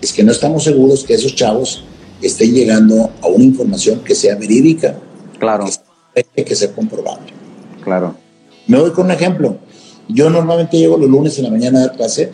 es 0.00 0.12
que 0.12 0.22
no 0.22 0.32
estamos 0.32 0.64
seguros 0.64 1.04
que 1.04 1.14
esos 1.14 1.34
chavos 1.34 1.84
estén 2.22 2.54
llegando 2.54 3.10
a 3.20 3.26
una 3.26 3.44
información 3.44 4.00
que 4.00 4.14
sea 4.14 4.36
verídica. 4.36 4.96
Claro. 5.38 5.66
Que, 6.14 6.44
que 6.44 6.54
sea 6.54 6.72
comprobable. 6.72 7.32
Claro. 7.82 8.16
Me 8.66 8.78
voy 8.78 8.90
con 8.92 9.06
un 9.06 9.12
ejemplo. 9.12 9.58
Yo 10.08 10.30
normalmente 10.30 10.78
llego 10.78 10.96
los 10.96 11.08
lunes 11.08 11.38
en 11.38 11.44
la 11.44 11.50
mañana 11.50 11.78
a 11.78 11.86
dar 11.86 11.96
clase 11.96 12.32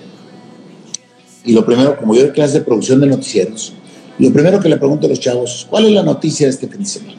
y 1.45 1.53
lo 1.53 1.64
primero, 1.64 1.97
como 1.97 2.14
yo 2.14 2.23
doy 2.23 2.33
clase 2.33 2.59
de 2.59 2.64
producción 2.64 3.01
de 3.01 3.07
noticieros, 3.07 3.73
lo 4.19 4.33
primero 4.33 4.61
que 4.61 4.69
le 4.69 4.77
pregunto 4.77 5.07
a 5.07 5.11
los 5.11 5.21
chavos, 5.21 5.66
¿cuál 5.71 5.87
es 5.87 5.93
la 5.93 6.03
noticia 6.03 6.47
de 6.47 6.51
este 6.51 6.69
fin 6.69 6.81
de 6.81 6.87
semana? 6.87 7.19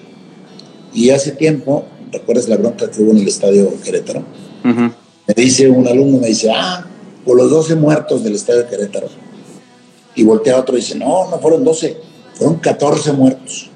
Y 0.93 1.09
hace 1.09 1.31
tiempo, 1.31 1.85
¿recuerdas 2.11 2.47
la 2.47 2.57
bronca 2.57 2.91
que 2.91 3.01
hubo 3.01 3.11
en 3.11 3.17
el 3.17 3.27
estadio 3.27 3.73
Querétaro? 3.83 4.23
Me 4.63 5.33
dice 5.35 5.67
un 5.67 5.87
alumno, 5.87 6.19
me 6.19 6.27
dice, 6.27 6.51
ah, 6.53 6.85
por 7.25 7.37
los 7.37 7.49
12 7.49 7.75
muertos 7.75 8.23
del 8.23 8.35
estadio 8.35 8.67
Querétaro. 8.67 9.07
Y 10.15 10.23
voltea 10.23 10.57
a 10.57 10.59
otro 10.59 10.77
y 10.77 10.81
dice, 10.81 10.95
no, 10.95 11.29
no 11.29 11.39
fueron 11.39 11.63
12, 11.63 11.97
fueron 12.35 12.57
14 12.57 13.13
muertos. 13.13 13.69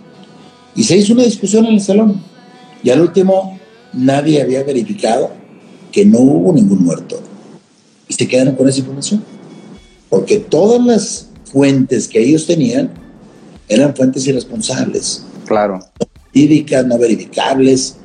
Y 0.76 0.84
se 0.84 0.98
hizo 0.98 1.14
una 1.14 1.24
discusión 1.24 1.66
en 1.66 1.76
el 1.76 1.82
salón. 1.82 2.22
Y 2.84 2.92
al 2.92 3.02
último, 3.02 3.55
nadie 3.96 4.42
había 4.42 4.64
verificado 4.64 5.32
que 5.92 6.06
no 6.06 6.20
hubo 6.20 6.54
ningún 6.54 6.84
muerto. 6.84 7.20
Y 8.08 8.14
se 8.14 8.28
quedaron 8.28 8.56
con 8.56 8.68
esa 8.68 8.80
información. 8.80 9.24
Porque 10.10 10.40
todas 10.40 10.84
las 10.86 11.30
fuentes 11.52 12.08
que 12.08 12.20
ellos 12.20 12.46
tenían 12.46 12.92
eran 13.68 13.96
fuentes 13.96 14.28
irresponsables. 14.28 15.24
Claro. 15.46 15.80
No 16.00 16.08
verídicas, 16.34 16.86
no 16.86 16.98
verificables. 16.98 17.96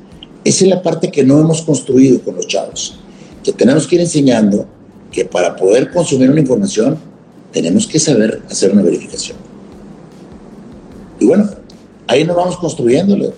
Esa 0.43 0.63
es 0.63 0.69
la 0.69 0.81
parte 0.81 1.11
que 1.11 1.23
no 1.23 1.39
hemos 1.39 1.61
construido 1.61 2.21
con 2.21 2.35
los 2.35 2.47
chavos. 2.47 2.99
Que 3.43 3.51
tenemos 3.51 3.85
que 3.87 3.95
ir 3.95 4.01
enseñando 4.01 4.67
que 5.11 5.25
para 5.25 5.55
poder 5.55 5.91
consumir 5.91 6.29
una 6.29 6.39
información 6.39 6.97
tenemos 7.51 7.85
que 7.85 7.99
saber 7.99 8.41
hacer 8.49 8.71
una 8.71 8.81
verificación. 8.81 9.37
Y 11.19 11.25
bueno, 11.25 11.49
ahí 12.07 12.23
nos 12.23 12.35
vamos 12.35 12.57
construyéndolo. 12.57 13.33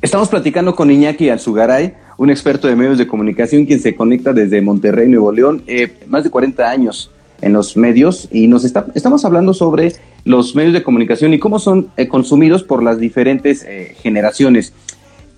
Estamos 0.00 0.28
platicando 0.28 0.76
con 0.76 0.92
Iñaki 0.92 1.28
Alzugaray, 1.28 1.94
un 2.18 2.30
experto 2.30 2.68
de 2.68 2.76
medios 2.76 2.98
de 2.98 3.08
comunicación 3.08 3.66
quien 3.66 3.80
se 3.80 3.96
conecta 3.96 4.32
desde 4.32 4.60
Monterrey, 4.60 5.08
Nuevo 5.08 5.32
León, 5.32 5.64
eh, 5.66 5.92
más 6.06 6.22
de 6.22 6.30
40 6.30 6.70
años 6.70 7.10
en 7.40 7.52
los 7.52 7.76
medios 7.76 8.28
y 8.30 8.46
nos 8.46 8.64
está, 8.64 8.86
estamos 8.94 9.24
hablando 9.24 9.54
sobre 9.54 9.94
los 10.24 10.54
medios 10.54 10.72
de 10.72 10.84
comunicación 10.84 11.34
y 11.34 11.40
cómo 11.40 11.58
son 11.58 11.88
eh, 11.96 12.06
consumidos 12.06 12.62
por 12.62 12.80
las 12.84 13.00
diferentes 13.00 13.64
eh, 13.64 13.96
generaciones. 14.00 14.72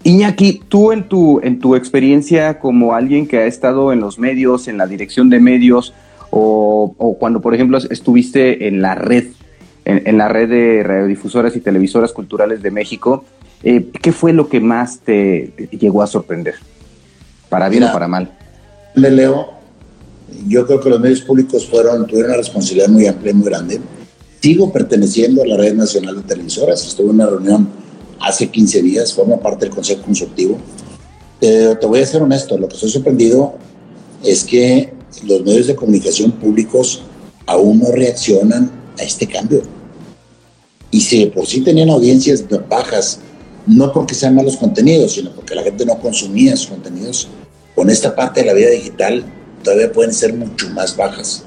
Iñaki, 0.04 0.60
tú 0.68 0.92
en 0.92 1.04
tu, 1.04 1.40
en 1.42 1.58
tu 1.58 1.74
experiencia 1.74 2.58
como 2.58 2.94
alguien 2.94 3.26
que 3.26 3.38
ha 3.38 3.46
estado 3.46 3.94
en 3.94 4.00
los 4.00 4.18
medios, 4.18 4.68
en 4.68 4.76
la 4.76 4.86
dirección 4.86 5.30
de 5.30 5.40
medios, 5.40 5.94
o, 6.28 6.94
o 6.98 7.16
cuando, 7.16 7.40
por 7.40 7.54
ejemplo, 7.54 7.78
estuviste 7.78 8.68
en 8.68 8.82
la 8.82 8.94
red, 8.94 9.28
en, 9.86 10.18
la 10.18 10.28
red 10.28 10.50
de 10.50 10.82
radiodifusoras 10.82 11.56
y 11.56 11.60
televisoras 11.60 12.12
culturales 12.12 12.62
de 12.62 12.70
México, 12.70 13.24
eh, 13.62 13.90
¿qué 14.02 14.12
fue 14.12 14.32
lo 14.32 14.48
que 14.48 14.60
más 14.60 15.00
te, 15.00 15.52
llegó 15.70 16.02
a 16.02 16.06
sorprender? 16.06 16.54
¿Para 17.48 17.68
bien 17.68 17.84
o 17.84 17.92
para 17.92 18.08
mal? 18.08 18.36
Le 18.94 19.10
leo 19.10 19.60
yo 20.46 20.66
creo 20.66 20.80
que 20.80 20.90
los 20.90 21.00
medios 21.00 21.20
públicos 21.22 21.66
fueron, 21.66 22.06
tuvieron 22.06 22.30
una 22.30 22.38
responsabilidad 22.38 22.88
muy 22.88 23.06
amplia 23.06 23.32
y 23.32 23.34
muy 23.34 23.46
grande. 23.46 23.80
Sigo 24.40 24.72
perteneciendo 24.72 25.42
a 25.42 25.46
la 25.46 25.56
Red 25.56 25.74
Nacional 25.74 26.16
de 26.16 26.22
Televisoras. 26.22 26.86
Estuve 26.86 27.10
en 27.10 27.16
una 27.16 27.26
reunión 27.26 27.68
hace 28.20 28.48
15 28.48 28.82
días, 28.82 29.12
forma 29.12 29.38
parte 29.38 29.66
del 29.66 29.74
Consejo 29.74 30.02
Consultivo. 30.02 30.58
te 31.40 31.86
voy 31.86 32.00
a 32.00 32.06
ser 32.06 32.22
honesto, 32.22 32.56
lo 32.58 32.68
que 32.68 32.74
estoy 32.74 32.90
sorprendido 32.90 33.54
es 34.22 34.44
que 34.44 34.92
los 35.26 35.42
medios 35.42 35.66
de 35.66 35.74
comunicación 35.74 36.32
públicos 36.32 37.02
aún 37.46 37.80
no 37.80 37.90
reaccionan 37.90 38.70
a 38.98 39.02
este 39.02 39.26
cambio. 39.26 39.62
Y 40.90 41.00
si 41.00 41.26
por 41.26 41.46
sí 41.46 41.62
tenían 41.62 41.90
audiencias 41.90 42.44
bajas, 42.68 43.20
no 43.66 43.92
porque 43.92 44.14
sean 44.14 44.34
malos 44.34 44.56
contenidos, 44.56 45.12
sino 45.12 45.30
porque 45.32 45.54
la 45.54 45.62
gente 45.62 45.84
no 45.84 45.98
consumía 45.98 46.56
sus 46.56 46.68
contenidos, 46.68 47.28
con 47.74 47.90
esta 47.90 48.14
parte 48.14 48.40
de 48.40 48.46
la 48.46 48.52
vida 48.52 48.70
digital 48.70 49.24
todavía 49.62 49.92
pueden 49.92 50.12
ser 50.12 50.34
mucho 50.34 50.68
más 50.70 50.96
bajas. 50.96 51.44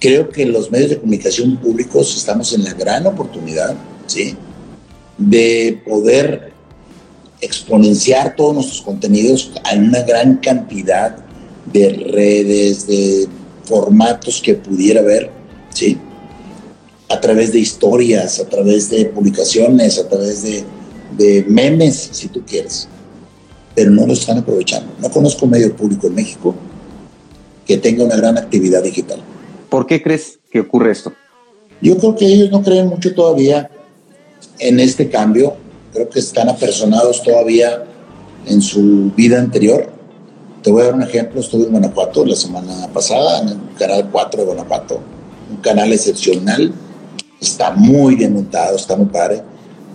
Creo 0.00 0.30
que 0.30 0.46
los 0.46 0.70
medios 0.70 0.90
de 0.90 0.98
comunicación 0.98 1.58
públicos 1.58 2.16
estamos 2.16 2.54
en 2.54 2.64
la 2.64 2.72
gran 2.72 3.06
oportunidad 3.06 3.74
¿sí? 4.06 4.34
de 5.18 5.82
poder 5.86 6.52
exponenciar 7.42 8.34
todos 8.34 8.54
nuestros 8.54 8.80
contenidos 8.80 9.52
en 9.70 9.88
una 9.88 10.02
gran 10.02 10.38
cantidad 10.38 11.16
de 11.70 11.90
redes, 11.90 12.86
de 12.86 13.28
formatos 13.64 14.40
que 14.40 14.54
pudiera 14.54 15.00
haber, 15.00 15.30
¿sí? 15.68 15.98
A 17.10 17.20
través 17.20 17.52
de 17.52 17.58
historias, 17.58 18.40
a 18.40 18.48
través 18.48 18.88
de 18.88 19.04
publicaciones, 19.04 19.98
a 19.98 20.08
través 20.08 20.42
de, 20.42 20.64
de 21.18 21.44
memes, 21.46 22.08
si 22.12 22.28
tú 22.28 22.42
quieres. 22.46 22.88
Pero 23.74 23.90
no 23.90 24.06
lo 24.06 24.14
están 24.14 24.38
aprovechando. 24.38 24.92
No 25.00 25.10
conozco 25.10 25.46
medio 25.46 25.76
público 25.76 26.06
en 26.06 26.14
México 26.14 26.54
que 27.66 27.76
tenga 27.76 28.04
una 28.04 28.16
gran 28.16 28.38
actividad 28.38 28.82
digital. 28.82 29.20
¿Por 29.68 29.86
qué 29.86 30.02
crees 30.02 30.40
que 30.50 30.60
ocurre 30.60 30.90
esto? 30.90 31.12
Yo 31.80 31.96
creo 31.98 32.16
que 32.16 32.26
ellos 32.26 32.50
no 32.50 32.62
creen 32.62 32.88
mucho 32.88 33.14
todavía 33.14 33.70
en 34.58 34.80
este 34.80 35.08
cambio. 35.08 35.54
Creo 35.92 36.08
que 36.08 36.18
están 36.18 36.48
apersonados 36.48 37.22
todavía 37.22 37.84
en 38.46 38.60
su 38.60 39.12
vida 39.16 39.38
anterior. 39.38 39.88
Te 40.62 40.70
voy 40.70 40.82
a 40.82 40.86
dar 40.86 40.94
un 40.94 41.02
ejemplo. 41.02 41.40
Estuve 41.40 41.64
en 41.64 41.70
Guanajuato 41.70 42.24
la 42.24 42.36
semana 42.36 42.88
pasada, 42.92 43.40
en 43.40 43.48
el 43.48 43.58
canal 43.78 44.08
4 44.10 44.40
de 44.40 44.46
Guanajuato. 44.46 45.00
Un 45.50 45.56
canal 45.58 45.92
excepcional. 45.92 46.72
Está 47.40 47.70
muy 47.72 48.16
bien 48.16 48.34
montado, 48.34 48.76
está 48.76 48.96
muy 48.96 49.06
padre. 49.06 49.42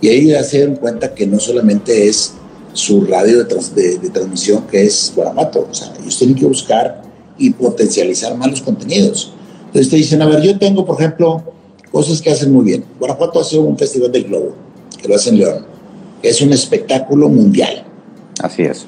Y 0.00 0.08
ahí 0.08 0.26
ya 0.28 0.42
se 0.42 0.66
dan 0.66 0.76
cuenta 0.76 1.14
que 1.14 1.26
no 1.26 1.38
solamente 1.38 2.08
es 2.08 2.34
su 2.72 3.02
radio 3.02 3.44
de, 3.44 3.98
de 3.98 4.10
transmisión, 4.10 4.66
que 4.66 4.84
es 4.84 5.12
Guanajuato. 5.14 5.68
O 5.70 5.74
sea, 5.74 5.92
ellos 6.00 6.18
tienen 6.18 6.36
que 6.36 6.46
buscar 6.46 7.02
y 7.38 7.50
potencializar 7.50 8.36
más 8.36 8.50
los 8.50 8.62
contenidos. 8.62 9.32
Entonces 9.66 9.90
te 9.90 9.96
dicen, 9.96 10.22
a 10.22 10.26
ver, 10.26 10.42
yo 10.42 10.58
tengo, 10.58 10.84
por 10.84 11.00
ejemplo, 11.00 11.42
cosas 11.90 12.20
que 12.20 12.30
hacen 12.30 12.52
muy 12.52 12.64
bien. 12.64 12.84
Guanajuato 12.98 13.40
hace 13.40 13.58
un 13.58 13.76
festival 13.78 14.12
del 14.12 14.24
globo, 14.24 14.54
que 15.00 15.08
lo 15.08 15.14
hace 15.14 15.30
en 15.30 15.38
León, 15.38 15.66
es 16.22 16.40
un 16.40 16.52
espectáculo 16.52 17.28
mundial. 17.28 17.84
Así 18.42 18.62
es. 18.62 18.86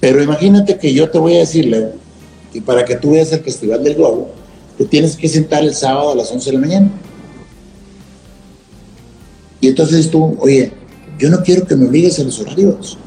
Pero 0.00 0.22
imagínate 0.22 0.78
que 0.78 0.92
yo 0.92 1.10
te 1.10 1.18
voy 1.18 1.36
a 1.36 1.38
decirle, 1.38 1.92
y 2.52 2.60
para 2.60 2.84
que 2.84 2.96
tú 2.96 3.12
veas 3.12 3.32
el 3.32 3.40
festival 3.40 3.82
del 3.82 3.94
globo, 3.94 4.28
te 4.78 4.84
tienes 4.84 5.16
que 5.16 5.28
sentar 5.28 5.62
el 5.62 5.74
sábado 5.74 6.12
a 6.12 6.14
las 6.14 6.30
11 6.30 6.50
de 6.50 6.54
la 6.54 6.60
mañana. 6.60 6.90
Y 9.60 9.68
entonces 9.68 10.10
tú, 10.10 10.36
oye, 10.40 10.72
yo 11.18 11.30
no 11.30 11.42
quiero 11.42 11.66
que 11.66 11.76
me 11.76 11.86
obligues 11.86 12.18
a 12.18 12.24
los 12.24 12.38
horarios. 12.40 12.98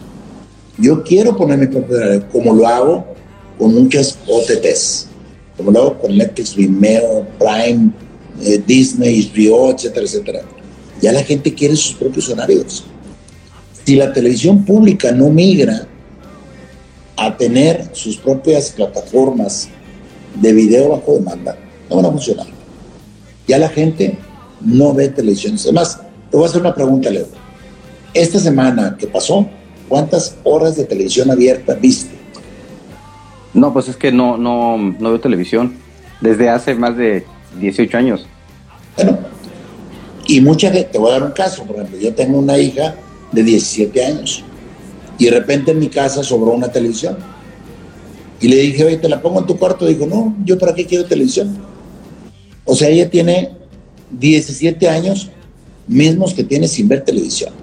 Yo 0.77 1.03
quiero 1.03 1.35
poner 1.35 1.57
mi 1.57 1.67
propio 1.67 1.97
horario, 1.97 2.25
como 2.31 2.53
lo 2.53 2.67
hago 2.67 3.05
con 3.57 3.73
muchas 3.73 4.17
OTTs 4.27 5.07
como 5.57 5.71
lo 5.71 5.79
hago 5.79 5.99
con 5.99 6.15
Netflix, 6.15 6.55
Vimeo, 6.55 7.27
Prime, 7.39 7.89
eh, 8.43 8.61
Disney, 8.65 9.31
HBO, 9.33 9.71
etcétera, 9.71 10.05
etcétera. 10.05 10.41
Ya 11.01 11.11
la 11.11 11.23
gente 11.23 11.53
quiere 11.53 11.75
sus 11.75 11.95
propios 11.95 12.29
horarios. 12.29 12.85
Si 13.83 13.95
la 13.95 14.13
televisión 14.13 14.63
pública 14.63 15.11
no 15.11 15.29
migra 15.29 15.87
a 17.15 17.35
tener 17.35 17.89
sus 17.93 18.17
propias 18.17 18.69
plataformas 18.69 19.69
de 20.41 20.53
video 20.53 20.89
bajo 20.89 21.13
demanda, 21.13 21.57
no 21.89 21.97
van 21.97 22.05
a 22.05 22.11
funcionar. 22.11 22.47
Ya 23.47 23.57
la 23.57 23.69
gente 23.69 24.17
no 24.61 24.93
ve 24.93 25.09
televisión. 25.09 25.55
Además, 25.59 26.01
te 26.29 26.37
voy 26.37 26.45
a 26.45 26.49
hacer 26.49 26.61
una 26.61 26.73
pregunta, 26.73 27.09
Leo. 27.09 27.27
Esta 28.13 28.39
semana 28.39 28.95
que 28.97 29.07
pasó, 29.07 29.47
¿cuántas 29.87 30.35
horas 30.43 30.75
de 30.75 30.85
televisión 30.85 31.31
abierta 31.31 31.73
viste? 31.75 32.15
No, 33.53 33.73
pues 33.73 33.87
es 33.87 33.95
que 33.95 34.11
no, 34.11 34.37
no, 34.37 34.77
no 34.77 35.09
veo 35.09 35.19
televisión 35.19 35.75
desde 36.21 36.49
hace 36.49 36.75
más 36.75 36.97
de 36.97 37.25
18 37.59 37.97
años. 37.97 38.25
Bueno, 38.95 39.17
y 40.27 40.41
mucha 40.41 40.71
gente, 40.71 40.89
te 40.91 40.97
voy 40.97 41.09
a 41.09 41.13
dar 41.13 41.23
un 41.23 41.31
caso, 41.31 41.63
por 41.63 41.77
ejemplo, 41.77 41.97
yo 41.99 42.13
tengo 42.13 42.39
una 42.39 42.57
hija 42.57 42.95
de 43.31 43.43
17 43.43 44.05
años 44.05 44.43
y 45.17 45.25
de 45.25 45.31
repente 45.31 45.71
en 45.71 45.79
mi 45.79 45.89
casa 45.89 46.23
sobró 46.23 46.51
una 46.51 46.69
televisión. 46.69 47.17
Y 48.39 48.47
le 48.47 48.57
dije, 48.57 48.83
oye, 48.85 48.97
te 48.97 49.09
la 49.09 49.21
pongo 49.21 49.39
en 49.39 49.47
tu 49.47 49.57
cuarto. 49.57 49.85
Dijo, 49.85 50.05
no, 50.05 50.35
yo 50.45 50.57
para 50.57 50.73
qué 50.73 50.85
quiero 50.85 51.05
televisión. 51.05 51.57
O 52.65 52.75
sea, 52.75 52.89
ella 52.89 53.09
tiene 53.09 53.51
17 54.11 54.87
años 54.89 55.29
mismos 55.87 56.33
que 56.33 56.43
tiene 56.43 56.67
sin 56.67 56.87
ver 56.87 57.03
televisión. 57.03 57.53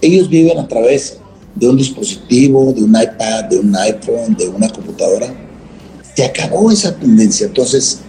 Ellos 0.00 0.28
viven 0.28 0.58
a 0.58 0.66
través 0.66 1.18
de 1.54 1.68
un 1.68 1.76
dispositivo, 1.76 2.72
de 2.72 2.82
un 2.82 2.90
iPad, 2.90 3.44
de 3.44 3.58
un 3.58 3.74
iPhone, 3.76 4.36
de 4.36 4.48
una 4.48 4.68
computadora. 4.68 5.32
Se 6.14 6.24
acabó 6.24 6.70
esa 6.70 6.94
tendencia. 6.96 7.46
Entonces, 7.46 8.00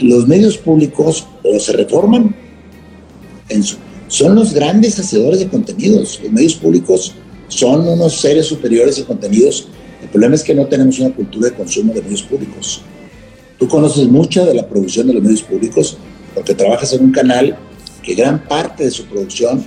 los 0.00 0.26
medios 0.26 0.56
públicos 0.58 1.26
o 1.42 1.58
se 1.58 1.72
reforman, 1.72 2.34
son 4.08 4.34
los 4.34 4.52
grandes 4.52 4.98
hacedores 4.98 5.40
de 5.40 5.48
contenidos. 5.48 6.20
Los 6.22 6.32
medios 6.32 6.54
públicos 6.54 7.14
son 7.48 7.88
unos 7.88 8.20
seres 8.20 8.46
superiores 8.46 8.96
de 8.96 9.04
contenidos. 9.04 9.68
El 10.02 10.08
problema 10.08 10.34
es 10.34 10.44
que 10.44 10.54
no 10.54 10.66
tenemos 10.66 10.98
una 11.00 11.14
cultura 11.14 11.50
de 11.50 11.56
consumo 11.56 11.92
de 11.92 12.02
medios 12.02 12.22
públicos. 12.22 12.82
Tú 13.58 13.66
conoces 13.66 14.06
mucha 14.06 14.44
de 14.44 14.54
la 14.54 14.68
producción 14.68 15.06
de 15.08 15.14
los 15.14 15.22
medios 15.22 15.42
públicos 15.42 15.98
porque 16.34 16.54
trabajas 16.54 16.92
en 16.92 17.04
un 17.04 17.12
canal 17.12 17.58
que 18.02 18.14
gran 18.14 18.46
parte 18.46 18.84
de 18.84 18.90
su 18.90 19.04
producción 19.06 19.64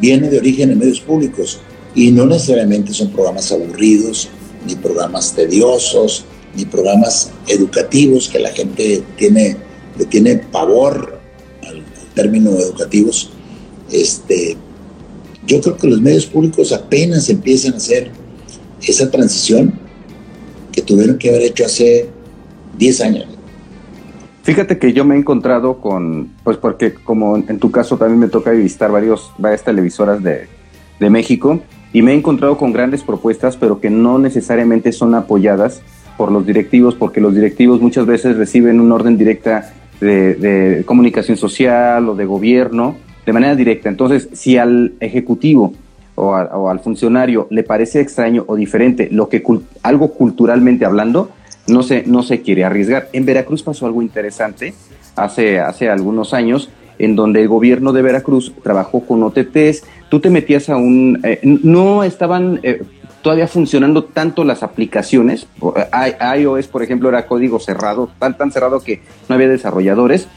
viene 0.00 0.30
de 0.30 0.38
origen 0.38 0.70
en 0.70 0.78
medios 0.78 1.00
públicos 1.00 1.60
y 1.94 2.10
no 2.10 2.26
necesariamente 2.26 2.94
son 2.94 3.10
programas 3.10 3.50
aburridos, 3.52 4.28
ni 4.66 4.74
programas 4.76 5.34
tediosos, 5.34 6.24
ni 6.56 6.64
programas 6.64 7.30
educativos 7.48 8.28
que 8.28 8.38
la 8.38 8.50
gente 8.50 9.02
tiene, 9.16 9.56
le 9.98 10.04
tiene 10.06 10.36
pavor 10.36 11.20
al, 11.66 11.82
término 12.14 12.50
educativos. 12.58 13.30
Este, 13.90 14.56
yo 15.46 15.60
creo 15.60 15.76
que 15.76 15.88
los 15.88 16.00
medios 16.00 16.26
públicos 16.26 16.72
apenas 16.72 17.28
empiezan 17.28 17.74
a 17.74 17.76
hacer 17.76 18.10
esa 18.82 19.10
transición 19.10 19.72
que 20.72 20.82
tuvieron 20.82 21.18
que 21.18 21.28
haber 21.30 21.42
hecho 21.42 21.64
hace 21.64 22.08
10 22.78 23.00
años. 23.00 23.26
Fíjate 24.42 24.78
que 24.78 24.92
yo 24.92 25.04
me 25.04 25.14
he 25.14 25.18
encontrado 25.18 25.78
con, 25.78 26.30
pues 26.44 26.56
porque 26.56 26.94
como 26.94 27.36
en 27.36 27.58
tu 27.58 27.70
caso 27.70 27.98
también 27.98 28.18
me 28.18 28.28
toca 28.28 28.50
visitar 28.52 28.90
varios, 28.90 29.32
varias 29.38 29.62
televisoras 29.62 30.22
de, 30.22 30.48
de 30.98 31.10
México, 31.10 31.60
y 31.92 32.02
me 32.02 32.12
he 32.12 32.14
encontrado 32.14 32.56
con 32.56 32.72
grandes 32.72 33.02
propuestas, 33.02 33.56
pero 33.56 33.80
que 33.80 33.90
no 33.90 34.18
necesariamente 34.18 34.92
son 34.92 35.14
apoyadas 35.14 35.82
por 36.16 36.30
los 36.30 36.46
directivos, 36.46 36.94
porque 36.94 37.20
los 37.20 37.34
directivos 37.34 37.80
muchas 37.80 38.06
veces 38.06 38.36
reciben 38.36 38.80
una 38.80 38.94
orden 38.94 39.18
directa 39.18 39.72
de, 40.00 40.82
comunicación 40.86 41.36
social 41.36 42.08
o 42.08 42.14
de 42.14 42.24
gobierno 42.24 42.96
de 43.26 43.32
manera 43.32 43.54
directa. 43.54 43.88
Entonces, 43.88 44.28
si 44.32 44.56
al 44.56 44.94
ejecutivo 45.00 45.74
o, 46.14 46.34
al 46.34 46.80
funcionario 46.80 47.46
le 47.50 47.62
parece 47.62 48.00
extraño 48.00 48.44
o 48.46 48.56
diferente 48.56 49.08
lo 49.10 49.28
que 49.28 49.42
algo 49.82 50.12
culturalmente 50.12 50.84
hablando, 50.84 51.30
no 51.68 51.82
se, 51.82 52.04
no 52.06 52.22
se 52.22 52.42
quiere 52.42 52.64
arriesgar. 52.64 53.08
En 53.12 53.24
Veracruz 53.24 53.62
pasó 53.62 53.86
algo 53.86 54.02
interesante 54.02 54.74
hace, 55.16 55.60
hace 55.60 55.88
algunos 55.88 56.34
años 56.34 56.70
en 56.98 57.16
donde 57.16 57.40
el 57.40 57.48
gobierno 57.48 57.92
de 57.92 58.02
Veracruz 58.02 58.52
trabajó 58.62 59.00
con 59.00 59.22
OTTs, 59.22 59.84
tú 60.10 60.20
te 60.20 60.28
metías 60.28 60.68
a 60.68 60.76
un... 60.76 61.20
Eh, 61.22 61.40
no 61.42 62.04
estaban 62.04 62.60
eh, 62.62 62.82
todavía 63.22 63.48
funcionando 63.48 64.04
tanto 64.04 64.44
las 64.44 64.62
aplicaciones, 64.62 65.46
eh, 65.76 66.38
iOS 66.38 66.66
por 66.68 66.82
ejemplo 66.82 67.08
era 67.08 67.26
código 67.26 67.58
cerrado, 67.58 68.10
tan, 68.18 68.36
tan 68.36 68.52
cerrado 68.52 68.80
que 68.80 69.00
no 69.28 69.34
había 69.34 69.48
desarrolladores, 69.48 70.28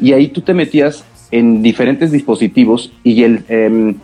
y 0.00 0.12
ahí 0.12 0.28
tú 0.28 0.40
te 0.40 0.54
metías 0.54 1.04
en 1.30 1.62
diferentes 1.62 2.10
dispositivos 2.10 2.92
y 3.04 3.22
el, 3.22 3.44
em, 3.48 3.96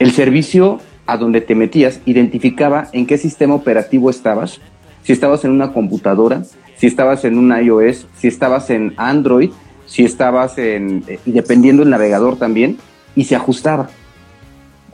el 0.00 0.10
servicio 0.10 0.80
a 1.06 1.16
donde 1.16 1.40
te 1.40 1.54
metías 1.54 2.00
identificaba 2.06 2.88
en 2.92 3.06
qué 3.06 3.18
sistema 3.18 3.54
operativo 3.54 4.10
estabas, 4.10 4.60
si 5.04 5.12
estabas 5.12 5.44
en 5.44 5.52
una 5.52 5.72
computadora, 5.72 6.42
si 6.76 6.86
estabas 6.86 7.24
en 7.24 7.38
un 7.38 7.56
iOS, 7.56 8.06
si 8.16 8.26
estabas 8.26 8.70
en 8.70 8.94
Android, 8.96 9.50
si 9.86 10.04
estabas 10.04 10.58
en, 10.58 11.04
eh, 11.06 11.20
dependiendo 11.26 11.82
del 11.82 11.90
navegador 11.90 12.36
también, 12.36 12.78
y 13.14 13.24
se 13.24 13.36
ajustaba 13.36 13.90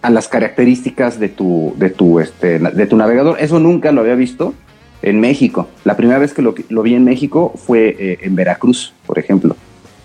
a 0.03 0.11
las 0.11 0.29
características 0.29 1.21
de 1.21 1.29
tu, 1.29 1.75
de 1.77 1.91
tu, 1.91 2.19
este, 2.19 2.59
de 2.59 2.87
tu 2.87 2.97
navegador. 2.97 3.37
Eso 3.41 3.61
nunca 3.61 3.93
lo 3.93 4.01
había 4.01 4.15
visto 4.15 4.55
en 5.03 5.21
México. 5.21 5.69
La 5.85 5.97
primera 5.97 6.19
vez 6.19 6.33
que 6.33 6.43
lo, 6.43 6.55
lo 6.69 6.83
vi 6.83 6.95
en 6.95 7.05
México 7.05 7.53
fue 7.57 7.97
eh, 7.99 8.19
en 8.23 8.35
Veracruz, 8.35 8.93
por 9.07 9.19
ejemplo. 9.19 9.55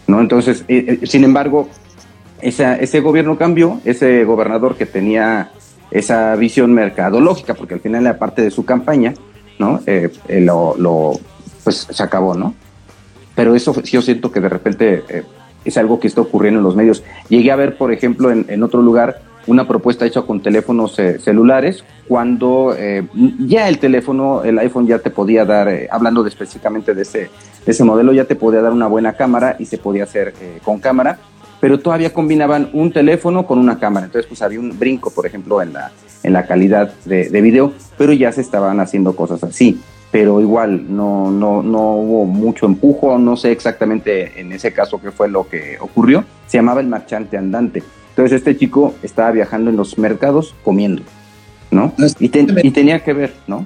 ¿no? 0.08 0.20
Entonces, 0.20 0.66
eh, 0.68 1.00
sin 1.04 1.24
embargo, 1.24 1.70
ese 2.42 3.00
gobierno 3.02 3.38
cambió, 3.38 3.80
ese 3.86 4.24
gobernador 4.24 4.76
que 4.76 4.86
tenía 4.86 5.52
esa 5.92 6.36
visión 6.36 6.74
mercadológica, 6.74 7.54
porque 7.54 7.76
al 7.76 7.82
final 7.82 8.06
la 8.06 8.18
parte 8.18 8.42
de 8.42 8.52
su 8.52 8.66
campaña, 8.66 9.14
¿no? 9.60 9.82
Eh, 9.86 10.10
eh, 10.28 10.42
lo, 10.42 11.20
pues 11.64 11.88
se 11.90 12.04
acabó, 12.04 12.34
¿no? 12.34 12.56
Pero 13.36 13.56
eso 13.56 13.80
yo 13.84 14.02
siento 14.02 14.32
que 14.32 14.40
de 14.40 14.50
repente 14.50 15.04
eh, 15.10 15.24
es 15.66 15.78
algo 15.78 16.00
que 16.00 16.08
está 16.08 16.22
ocurriendo 16.22 16.60
en 16.60 16.64
los 16.64 16.76
medios. 16.76 17.04
Llegué 17.30 17.52
a 17.52 17.56
ver, 17.58 17.78
por 17.78 17.92
ejemplo, 17.92 18.32
en, 18.32 18.64
otro 18.64 18.82
lugar 18.82 19.22
una 19.48 19.68
propuesta 19.68 20.06
hecha 20.06 20.22
con 20.22 20.42
teléfonos 20.42 20.96
celulares, 20.96 21.84
cuando 22.08 22.76
ya 23.40 23.68
el 23.68 23.80
teléfono, 23.80 24.44
el 24.44 24.60
iPhone 24.60 24.86
ya 24.86 25.00
te 25.00 25.10
podía 25.10 25.46
dar, 25.46 25.68
hablando 25.90 26.26
específicamente 26.28 26.94
de 26.94 27.02
ese, 27.02 27.20
de 27.66 27.72
ese 27.72 27.84
modelo, 27.84 28.14
ya 28.14 28.26
te 28.26 28.36
podía 28.36 28.62
dar 28.62 28.72
una 28.72 28.86
buena 28.86 29.14
cámara 29.14 29.56
y 29.58 29.66
se 29.66 29.80
podía 29.80 30.04
hacer 30.04 30.36
con 30.64 30.80
cámara 30.80 31.18
pero 31.62 31.80
todavía 31.80 32.12
combinaban 32.12 32.70
un 32.74 32.92
teléfono 32.92 33.46
con 33.48 33.60
una 33.60 33.80
cámara. 33.80 34.08
Entonces, 34.08 34.28
pues 34.28 34.42
había 34.42 34.60
un 34.60 34.78
brinco, 34.78 35.12
por 35.12 35.26
ejemplo, 35.26 35.62
en 35.62 35.72
la, 35.72 35.92
en 36.24 36.34
la 36.34 36.46
calidad 36.48 36.92
de, 37.06 37.30
de 37.30 37.42
video, 37.42 37.72
pero 37.98 38.12
ya 38.12 38.32
se 38.32 38.42
estaban 38.42 38.80
haciendo 38.80 39.16
cosas 39.16 39.44
así. 39.44 39.80
Pero 40.12 40.42
igual, 40.42 40.94
no, 40.94 41.32
no, 41.32 41.64
no 41.64 41.94
hubo 41.94 42.26
mucho 42.26 42.66
empujo, 42.66 43.18
no 43.18 43.38
sé 43.38 43.52
exactamente 43.52 44.42
en 44.42 44.52
ese 44.52 44.74
caso 44.74 45.00
qué 45.00 45.12
fue 45.12 45.30
lo 45.30 45.48
que 45.48 45.78
ocurrió. 45.80 46.26
Se 46.48 46.58
llamaba 46.58 46.82
el 46.82 46.88
marchante 46.88 47.38
andante. 47.38 47.82
Entonces, 48.10 48.40
este 48.40 48.58
chico 48.58 48.94
estaba 49.04 49.32
viajando 49.32 49.70
en 49.70 49.78
los 49.78 49.98
mercados 49.98 50.54
comiendo, 50.66 51.04
¿no? 51.70 51.94
Y, 52.20 52.26
y 52.26 52.72
tenía 52.72 53.04
que 53.04 53.14
ver, 53.14 53.34
¿no? 53.48 53.66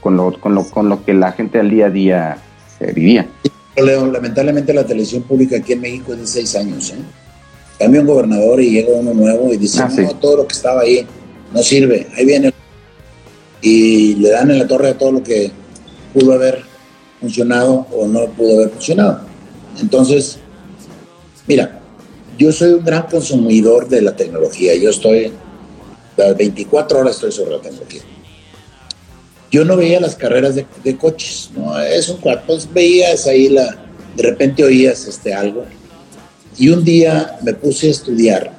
Con 0.00 0.16
lo, 0.16 0.32
con, 0.40 0.54
lo, 0.54 0.64
con 0.64 0.88
lo 0.88 1.04
que 1.04 1.14
la 1.14 1.30
gente 1.32 1.60
al 1.60 1.70
día 1.70 1.86
a 1.86 1.90
día 1.90 2.38
eh, 2.80 2.92
vivía. 2.92 3.28
Lamentablemente 3.76 4.72
la 4.72 4.84
televisión 4.84 5.22
pública 5.22 5.56
aquí 5.56 5.74
en 5.74 5.80
México 5.80 6.12
es 6.14 6.20
de 6.20 6.26
seis 6.26 6.56
años, 6.56 6.90
¿eh? 6.90 6.96
Cambia 7.78 8.00
un 8.00 8.06
gobernador 8.06 8.60
y 8.60 8.70
llega 8.70 8.92
uno 8.92 9.14
nuevo 9.14 9.52
y 9.52 9.56
dice, 9.56 9.80
ah, 9.82 9.90
no, 9.96 10.14
todo 10.16 10.38
lo 10.38 10.46
que 10.46 10.54
estaba 10.54 10.82
ahí 10.82 11.06
no 11.52 11.62
sirve, 11.62 12.06
ahí 12.16 12.24
viene. 12.24 12.52
Y 13.62 14.14
le 14.16 14.30
dan 14.30 14.50
en 14.50 14.58
la 14.58 14.66
torre 14.66 14.90
a 14.90 14.98
todo 14.98 15.12
lo 15.12 15.22
que 15.22 15.50
pudo 16.12 16.32
haber 16.32 16.62
funcionado 17.20 17.86
o 17.92 18.06
no 18.06 18.26
pudo 18.26 18.58
haber 18.58 18.70
funcionado. 18.70 19.20
Entonces, 19.80 20.38
mira, 21.46 21.80
yo 22.38 22.52
soy 22.52 22.74
un 22.74 22.84
gran 22.84 23.06
consumidor 23.06 23.88
de 23.88 24.02
la 24.02 24.14
tecnología, 24.14 24.74
yo 24.74 24.90
estoy, 24.90 25.32
las 26.16 26.36
24 26.36 26.98
horas 26.98 27.14
estoy 27.14 27.32
sobre 27.32 27.52
la 27.52 27.60
tecnología. 27.60 28.02
Yo 29.50 29.64
no 29.64 29.76
veía 29.76 30.00
las 30.00 30.16
carreras 30.16 30.56
de, 30.56 30.96
coches, 30.96 31.50
¿no? 31.56 31.78
Es 31.80 32.08
un 32.08 32.18
pues 32.44 32.68
veías 32.72 33.26
ahí 33.28 33.48
la, 33.48 33.76
de 34.16 34.22
repente 34.22 34.64
oías 34.64 35.06
este 35.06 35.32
algo, 35.32 35.64
y 36.58 36.68
un 36.68 36.84
día 36.84 37.38
me 37.42 37.54
puse 37.54 37.88
a 37.88 37.90
estudiar 37.90 38.52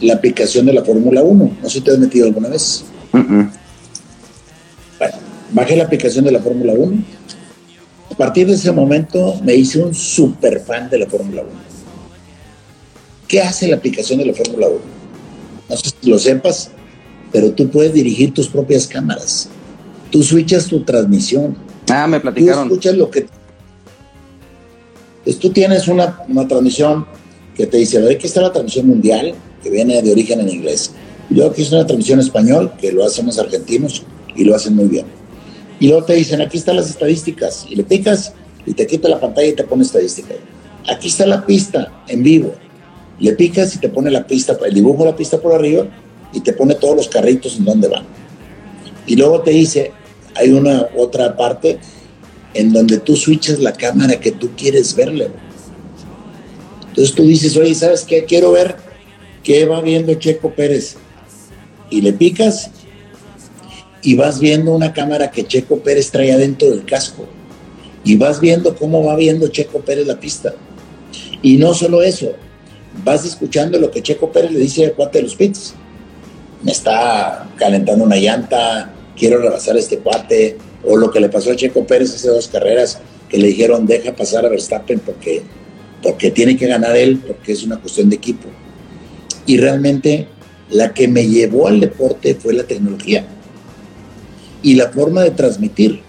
la 0.00 0.14
aplicación 0.14 0.66
de 0.66 0.72
la 0.72 0.84
Fórmula 0.84 1.22
1. 1.22 1.58
No 1.62 1.68
sé 1.68 1.78
si 1.78 1.80
te 1.84 1.90
has 1.92 1.98
metido 1.98 2.26
alguna 2.26 2.48
vez. 2.48 2.84
Bueno, 3.12 3.50
bajé 5.52 5.76
la 5.76 5.84
aplicación 5.84 6.24
de 6.24 6.32
la 6.32 6.40
Fórmula 6.40 6.72
1. 6.72 7.04
A 8.10 8.14
partir 8.16 8.46
de 8.46 8.54
ese 8.54 8.72
momento 8.72 9.38
me 9.42 9.54
hice 9.54 9.82
un 9.82 9.94
super 9.94 10.60
fan 10.60 10.88
de 10.88 10.98
la 10.98 11.06
Fórmula 11.06 11.42
1. 11.42 11.50
¿Qué 13.28 13.40
hace 13.40 13.66
la 13.68 13.76
aplicación 13.76 14.18
de 14.18 14.26
la 14.26 14.34
Fórmula 14.34 14.68
1? 14.68 14.78
No 15.68 15.76
sé 15.76 15.90
si 16.00 16.10
lo 16.10 16.18
sepas, 16.18 16.70
pero 17.32 17.52
tú 17.52 17.68
puedes 17.68 17.92
dirigir 17.92 18.32
tus 18.32 18.48
propias 18.48 18.86
cámaras. 18.86 19.48
Tú 20.10 20.22
switchas 20.22 20.66
tu 20.66 20.84
transmisión. 20.84 21.56
Ah, 21.90 22.06
me 22.06 22.20
platicaron. 22.20 22.68
Tú 22.68 22.74
escuchas 22.74 22.96
lo 22.96 23.10
que 23.10 23.26
entonces 25.26 25.42
tú 25.42 25.50
tienes 25.50 25.88
una, 25.88 26.24
transmisión 26.46 27.04
que 27.56 27.66
te 27.66 27.78
dice, 27.78 28.00
ver, 28.00 28.14
aquí 28.14 28.28
está 28.28 28.42
la 28.42 28.52
transmisión 28.52 28.86
mundial, 28.86 29.34
que 29.60 29.70
viene 29.70 30.00
de 30.00 30.12
origen 30.12 30.38
en 30.38 30.48
inglés. 30.48 30.92
Y 31.28 31.34
luego 31.34 31.50
aquí 31.50 31.62
está 31.62 31.78
una 31.78 31.86
transmisión 31.86 32.20
español, 32.20 32.72
que 32.80 32.92
lo 32.92 33.04
hacen 33.04 33.26
los 33.26 33.36
argentinos 33.36 34.04
y 34.36 34.44
lo 34.44 34.54
hacen 34.54 34.76
muy 34.76 34.86
bien. 34.86 35.06
Y 35.80 35.88
luego 35.88 36.04
te 36.04 36.12
dicen, 36.12 36.40
aquí 36.40 36.58
están 36.58 36.76
las 36.76 36.88
estadísticas. 36.88 37.66
Y 37.68 37.74
le 37.74 37.82
picas 37.82 38.34
y 38.66 38.72
te 38.74 38.86
quita 38.86 39.08
la 39.08 39.18
pantalla 39.18 39.48
y 39.48 39.54
te 39.54 39.64
pone 39.64 39.82
estadística. 39.82 40.32
Aquí 40.88 41.08
está 41.08 41.26
la 41.26 41.44
pista 41.44 42.04
en 42.06 42.22
vivo. 42.22 42.54
Le 43.18 43.32
picas 43.32 43.74
y 43.74 43.80
te 43.80 43.88
pone 43.88 44.12
la 44.12 44.28
pista, 44.28 44.56
el 44.64 44.74
dibujo 44.74 45.02
de 45.02 45.10
la 45.10 45.16
pista 45.16 45.40
por 45.40 45.52
arriba 45.52 45.88
y 46.32 46.38
te 46.38 46.52
pone 46.52 46.76
todos 46.76 46.94
los 46.94 47.08
carritos 47.08 47.56
en 47.56 47.64
donde 47.64 47.88
van. 47.88 48.04
Y 49.08 49.16
luego 49.16 49.40
te 49.40 49.50
dice, 49.50 49.90
hay 50.36 50.52
una 50.52 50.86
otra 50.96 51.36
parte 51.36 51.80
en 52.56 52.72
donde 52.72 52.98
tú 52.98 53.16
switches 53.16 53.58
la 53.60 53.72
cámara 53.72 54.18
que 54.18 54.32
tú 54.32 54.50
quieres 54.56 54.94
verle. 54.94 55.28
Entonces 56.88 57.14
tú 57.14 57.24
dices, 57.24 57.56
oye, 57.56 57.74
¿sabes 57.74 58.04
qué? 58.04 58.24
Quiero 58.24 58.52
ver 58.52 58.76
qué 59.42 59.66
va 59.66 59.80
viendo 59.82 60.14
Checo 60.14 60.50
Pérez. 60.52 60.96
Y 61.90 62.00
le 62.00 62.12
picas 62.12 62.70
y 64.02 64.14
vas 64.14 64.40
viendo 64.40 64.72
una 64.72 64.92
cámara 64.92 65.30
que 65.30 65.46
Checo 65.46 65.78
Pérez 65.80 66.10
trae 66.10 66.32
adentro 66.32 66.70
del 66.70 66.84
casco. 66.84 67.26
Y 68.04 68.16
vas 68.16 68.40
viendo 68.40 68.74
cómo 68.76 69.04
va 69.04 69.16
viendo 69.16 69.48
Checo 69.48 69.80
Pérez 69.80 70.06
la 70.06 70.18
pista. 70.18 70.54
Y 71.42 71.58
no 71.58 71.74
solo 71.74 72.02
eso, 72.02 72.32
vas 73.04 73.24
escuchando 73.24 73.78
lo 73.78 73.90
que 73.90 74.02
Checo 74.02 74.32
Pérez 74.32 74.52
le 74.52 74.60
dice 74.60 74.86
a 74.86 74.92
cuate 74.92 75.18
de 75.18 75.24
los 75.24 75.36
pits. 75.36 75.74
Me 76.62 76.72
está 76.72 77.46
calentando 77.56 78.04
una 78.04 78.16
llanta, 78.16 78.92
quiero 79.16 79.38
rebasar 79.40 79.76
este 79.76 79.98
cuate, 79.98 80.56
o 80.84 80.96
lo 80.96 81.10
que 81.10 81.20
le 81.20 81.28
pasó 81.28 81.52
a 81.52 81.56
Checo 81.56 81.86
Pérez 81.86 82.14
hace 82.14 82.28
dos 82.28 82.48
carreras, 82.48 82.98
que 83.28 83.38
le 83.38 83.48
dijeron 83.48 83.86
deja 83.86 84.14
pasar 84.14 84.44
a 84.46 84.48
Verstappen 84.48 85.00
porque, 85.00 85.42
porque 86.02 86.30
tiene 86.30 86.56
que 86.56 86.66
ganar 86.66 86.96
él, 86.96 87.18
porque 87.26 87.52
es 87.52 87.64
una 87.64 87.78
cuestión 87.78 88.08
de 88.08 88.16
equipo. 88.16 88.48
Y 89.46 89.58
realmente 89.58 90.28
la 90.70 90.92
que 90.92 91.08
me 91.08 91.26
llevó 91.26 91.68
al 91.68 91.80
deporte 91.80 92.34
fue 92.34 92.54
la 92.54 92.64
tecnología 92.64 93.26
y 94.62 94.74
la 94.74 94.88
forma 94.90 95.22
de 95.22 95.30
transmitir, 95.30 96.00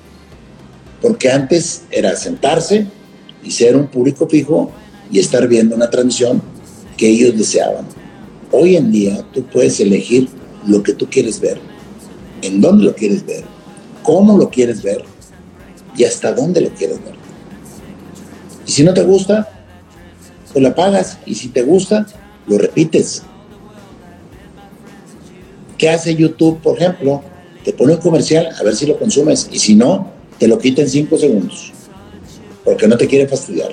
porque 1.01 1.31
antes 1.31 1.83
era 1.91 2.15
sentarse 2.15 2.87
y 3.43 3.51
ser 3.51 3.75
un 3.75 3.87
público 3.87 4.27
fijo 4.27 4.71
y 5.11 5.19
estar 5.19 5.47
viendo 5.47 5.75
una 5.75 5.89
transmisión 5.89 6.41
que 6.97 7.07
ellos 7.07 7.37
deseaban. 7.37 7.85
Hoy 8.51 8.75
en 8.75 8.91
día 8.91 9.25
tú 9.33 9.43
puedes 9.43 9.79
elegir 9.79 10.27
lo 10.65 10.81
que 10.81 10.93
tú 10.93 11.07
quieres 11.09 11.39
ver, 11.39 11.59
en 12.41 12.61
dónde 12.61 12.85
lo 12.85 12.95
quieres 12.95 13.25
ver 13.25 13.56
cómo 14.07 14.37
lo 14.37 14.49
quieres 14.49 14.81
ver 14.81 15.03
y 15.97 16.05
hasta 16.05 16.31
dónde 16.31 16.61
lo 16.61 16.69
quieres 16.69 17.03
ver. 17.03 17.15
Y 18.65 18.71
si 18.71 18.81
no 18.81 18.93
te 18.93 19.03
gusta, 19.03 19.49
pues 20.53 20.63
la 20.63 20.73
pagas. 20.73 21.17
Y 21.25 21.35
si 21.35 21.49
te 21.49 21.61
gusta, 21.61 22.07
lo 22.47 22.57
repites. 22.57 23.23
¿Qué 25.77 25.89
hace 25.89 26.15
YouTube, 26.15 26.61
por 26.61 26.77
ejemplo? 26.77 27.21
Te 27.65 27.73
pone 27.73 27.95
un 27.95 27.99
comercial 27.99 28.47
a 28.57 28.63
ver 28.63 28.77
si 28.77 28.85
lo 28.85 28.97
consumes. 28.97 29.49
Y 29.51 29.59
si 29.59 29.75
no, 29.75 30.09
te 30.39 30.47
lo 30.47 30.57
quita 30.57 30.83
en 30.83 30.89
cinco 30.89 31.17
segundos. 31.17 31.73
Porque 32.63 32.87
no 32.87 32.95
te 32.95 33.07
quiere 33.07 33.27
fastidiar. 33.27 33.71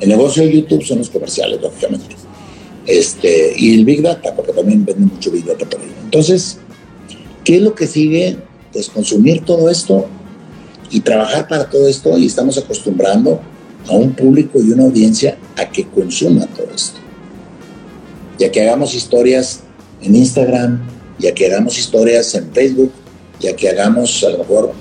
El 0.00 0.08
negocio 0.08 0.42
de 0.42 0.52
YouTube 0.52 0.84
son 0.84 0.98
los 0.98 1.10
comerciales, 1.10 1.60
lógicamente. 1.62 2.16
Este, 2.86 3.54
y 3.56 3.74
el 3.74 3.84
Big 3.84 4.02
Data, 4.02 4.34
porque 4.34 4.52
también 4.52 4.84
venden 4.84 5.10
mucho 5.14 5.30
Big 5.30 5.44
Data 5.44 5.64
por 5.64 5.80
ahí. 5.80 5.94
Entonces, 6.02 6.58
¿qué 7.44 7.56
es 7.58 7.62
lo 7.62 7.76
que 7.76 7.86
sigue 7.86 8.36
pues 8.74 8.90
consumir 8.90 9.44
todo 9.44 9.70
esto 9.70 10.06
y 10.90 11.00
trabajar 11.00 11.48
para 11.48 11.70
todo 11.70 11.88
esto 11.88 12.18
y 12.18 12.26
estamos 12.26 12.58
acostumbrando 12.58 13.40
a 13.88 13.92
un 13.92 14.12
público 14.12 14.60
y 14.60 14.72
una 14.72 14.82
audiencia 14.82 15.38
a 15.56 15.70
que 15.70 15.86
consuma 15.86 16.46
todo 16.48 16.66
esto. 16.74 16.98
Ya 18.38 18.50
que 18.50 18.60
hagamos 18.60 18.94
historias 18.94 19.60
en 20.02 20.16
Instagram, 20.16 20.82
ya 21.18 21.32
que 21.32 21.46
hagamos 21.46 21.78
historias 21.78 22.34
en 22.34 22.52
Facebook, 22.52 22.90
ya 23.40 23.54
que 23.54 23.68
hagamos 23.68 24.22
a 24.24 24.30
lo 24.30 24.38
mejor 24.38 24.72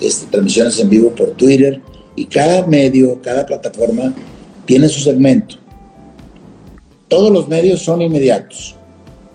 este, 0.00 0.26
transmisiones 0.30 0.78
en 0.78 0.88
vivo 0.88 1.10
por 1.10 1.32
Twitter 1.32 1.82
y 2.14 2.26
cada 2.26 2.66
medio, 2.66 3.20
cada 3.20 3.44
plataforma 3.44 4.14
tiene 4.64 4.88
su 4.88 5.00
segmento. 5.00 5.56
Todos 7.08 7.32
los 7.32 7.48
medios 7.48 7.82
son 7.82 8.02
inmediatos, 8.02 8.76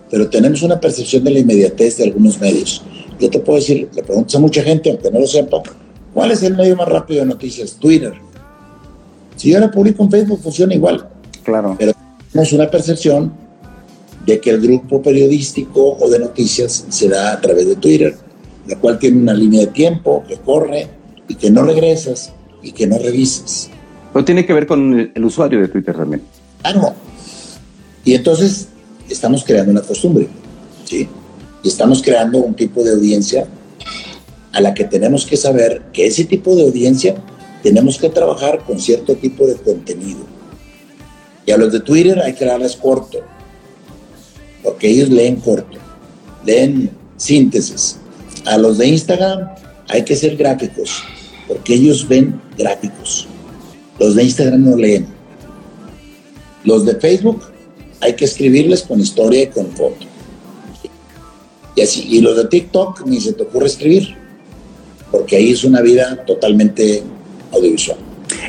pero 0.09 0.30
tenemos 0.30 0.61
una 0.61 0.80
percepción 0.80 1.24
de 1.26 1.32
la 1.32 1.39
inmediatez 1.39 1.97
de 1.97 2.05
algunos 2.05 2.39
medios. 2.39 2.82
Yo 3.20 3.30
te 3.30 3.39
puedo 3.39 3.59
decir, 3.59 3.89
le 3.93 4.03
preguntas 4.03 4.36
a 4.36 4.39
mucha 4.39 4.61
gente, 4.61 4.89
aunque 4.89 5.09
no 5.11 5.20
lo 5.20 5.28
sepa, 5.28 5.61
¿cuál 6.13 6.32
es 6.32 6.43
el 6.43 6.55
medio 6.55 6.76
más 6.76 6.88
rápido 6.88 7.22
de 7.22 7.28
noticias? 7.28 7.78
Twitter. 7.80 8.13
Si 9.36 9.51
yo 9.51 9.57
ahora 9.57 9.72
publico 9.72 10.03
en 10.03 10.11
Facebook, 10.11 10.39
funciona 10.41 10.74
igual. 10.74 11.07
Claro. 11.43 11.76
Pero 11.78 11.93
tenemos 12.32 12.53
una 12.53 12.70
percepción 12.70 13.34
de 14.26 14.39
que 14.39 14.49
el 14.49 14.61
grupo 14.61 15.01
periodístico 15.01 15.97
o 15.99 16.09
de 16.09 16.20
noticias 16.20 16.86
se 16.89 17.07
da 17.09 17.34
a 17.34 17.41
través 17.41 17.68
de 17.68 17.76
Twitter, 17.76 18.16
la 18.68 18.78
cual 18.78 18.97
tiene 18.97 19.22
una 19.22 19.34
línea 19.34 19.61
de 19.61 19.68
tiempo 19.68 20.24
que 20.28 20.38
corre 20.38 20.88
y 21.28 21.36
que 21.36 21.51
no 21.51 21.63
regresas 21.63 22.34
y 22.63 22.72
que 22.72 22.88
no 22.88 22.97
revisas. 22.97 23.70
Pero 24.11 24.26
tiene 24.26 24.45
que 24.45 24.53
ver 24.53 24.66
con 24.66 25.11
el 25.13 25.26
usuario 25.26 25.61
de 25.61 25.68
Twitter 25.68 25.95
también. 25.95 26.24
Claro. 26.61 26.93
Y 28.03 28.16
entonces 28.16 28.70
estamos 29.09 29.43
creando 29.43 29.72
una 29.72 29.82
costumbre. 29.82 30.28
¿sí? 30.86 31.07
Y 31.66 31.68
estamos 31.68 32.03
creando 32.03 32.38
un 32.38 32.53
tipo 32.53 32.84
de 32.84 32.91
audiencia 32.91 33.47
a 34.51 34.61
la 34.61 34.76
que 34.76 34.84
tenemos 34.84 35.26
que 35.26 35.36
saber 35.36 35.82
que 35.91 36.05
ese 36.05 36.24
tipo 36.24 36.55
de 36.55 36.61
audiencia 36.61 37.16
tenemos 37.63 37.97
que 37.97 38.07
trabajar 38.07 38.63
con 38.63 38.80
cierto 38.80 39.16
tipo 39.16 39.47
de 39.47 39.55
contenido. 39.55 40.20
Y 41.43 41.51
a 41.51 41.57
los 41.57 41.74
de 41.74 41.80
Twitter 41.80 42.20
hay 42.20 42.34
que 42.34 42.45
darles 42.45 42.76
corto, 42.76 43.18
porque 44.63 44.88
ellos 44.88 45.09
leen 45.09 45.38
corto, 45.38 45.80
leen 46.45 46.91
síntesis. 47.18 47.97
A 48.45 48.59
los 48.59 48.78
de 48.78 48.88
Instagram 48.88 49.49
hay 49.88 50.03
que 50.03 50.16
ser 50.16 50.38
gráficos, 50.38 51.01
porque 51.47 51.74
ellos 51.74 52.07
ven 52.07 52.39
gráficos. 52.55 53.28
Los 53.99 54.13
de 54.13 54.24
Instagram 54.24 54.63
no 54.63 54.78
leen. 54.78 55.07
Los 56.63 56.86
de 56.86 56.93
Facebook 56.95 57.41
hay 58.01 58.13
que 58.13 58.26
escribirles 58.26 58.84
con 58.84 58.99
historia 58.99 59.41
y 59.41 59.47
con 59.47 59.72
foto. 59.72 60.14
Y 61.76 61.82
así, 61.82 62.07
y 62.09 62.21
los 62.21 62.38
de 62.38 62.45
TikTok 62.45 63.05
ni 63.05 63.19
se 63.19 63.34
te 63.34 63.43
ocurre 63.43 63.67
escribir, 63.67 64.15
porque 65.11 65.36
ahí 65.36 65.51
es 65.51 65.63
una 65.63 65.82
vida 65.82 66.23
totalmente 66.26 67.03
audiovisual. 67.51 67.97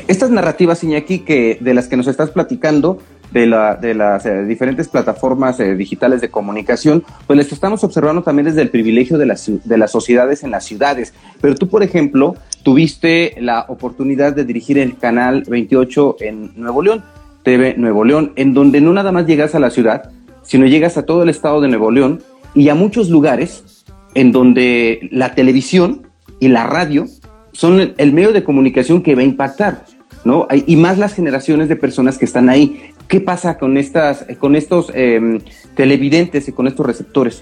Estas 0.07 0.29
narrativas, 0.29 0.83
Iñaki, 0.83 1.19
que 1.19 1.57
de 1.59 1.73
las 1.73 1.87
que 1.87 1.97
nos 1.97 2.07
estás 2.07 2.31
platicando, 2.31 2.99
de, 3.31 3.45
la, 3.45 3.75
de 3.75 3.93
las 3.93 4.25
eh, 4.25 4.43
diferentes 4.43 4.87
plataformas 4.87 5.59
eh, 5.59 5.75
digitales 5.75 6.21
de 6.21 6.29
comunicación, 6.29 7.03
pues 7.25 7.37
les 7.37 7.51
estamos 7.51 7.83
observando 7.83 8.23
también 8.23 8.45
desde 8.45 8.61
el 8.61 8.69
privilegio 8.69 9.17
de 9.17 9.25
las, 9.25 9.49
de 9.63 9.77
las 9.77 9.91
sociedades 9.91 10.43
en 10.43 10.51
las 10.51 10.65
ciudades. 10.65 11.13
Pero 11.41 11.55
tú, 11.55 11.67
por 11.67 11.83
ejemplo, 11.83 12.35
tuviste 12.63 13.35
la 13.39 13.65
oportunidad 13.67 14.33
de 14.33 14.45
dirigir 14.45 14.77
el 14.77 14.97
canal 14.97 15.43
28 15.47 16.17
en 16.21 16.51
Nuevo 16.55 16.81
León, 16.81 17.03
TV 17.43 17.75
Nuevo 17.77 18.03
León, 18.03 18.33
en 18.35 18.53
donde 18.53 18.81
no 18.81 18.93
nada 18.93 19.11
más 19.11 19.25
llegas 19.25 19.55
a 19.55 19.59
la 19.59 19.69
ciudad, 19.69 20.11
sino 20.43 20.65
llegas 20.65 20.97
a 20.97 21.03
todo 21.03 21.23
el 21.23 21.29
estado 21.29 21.61
de 21.61 21.67
Nuevo 21.67 21.91
León 21.91 22.21
y 22.55 22.69
a 22.69 22.75
muchos 22.75 23.09
lugares 23.09 23.85
en 24.15 24.31
donde 24.31 25.09
la 25.11 25.35
televisión 25.35 26.07
y 26.39 26.47
la 26.47 26.65
radio 26.65 27.07
son 27.51 27.93
el 27.97 28.13
medio 28.13 28.33
de 28.33 28.43
comunicación 28.43 29.01
que 29.01 29.15
va 29.15 29.21
a 29.21 29.25
impactar. 29.25 29.85
¿no? 30.23 30.47
Y 30.65 30.75
más 30.75 30.97
las 30.97 31.13
generaciones 31.13 31.69
de 31.69 31.75
personas 31.75 32.17
que 32.17 32.25
están 32.25 32.49
ahí. 32.49 32.91
¿Qué 33.07 33.21
pasa 33.21 33.57
con, 33.57 33.77
estas, 33.77 34.25
con 34.39 34.55
estos 34.55 34.91
em, 34.93 35.39
televidentes 35.75 36.47
y 36.49 36.51
con 36.51 36.67
estos 36.67 36.85
receptores? 36.85 37.41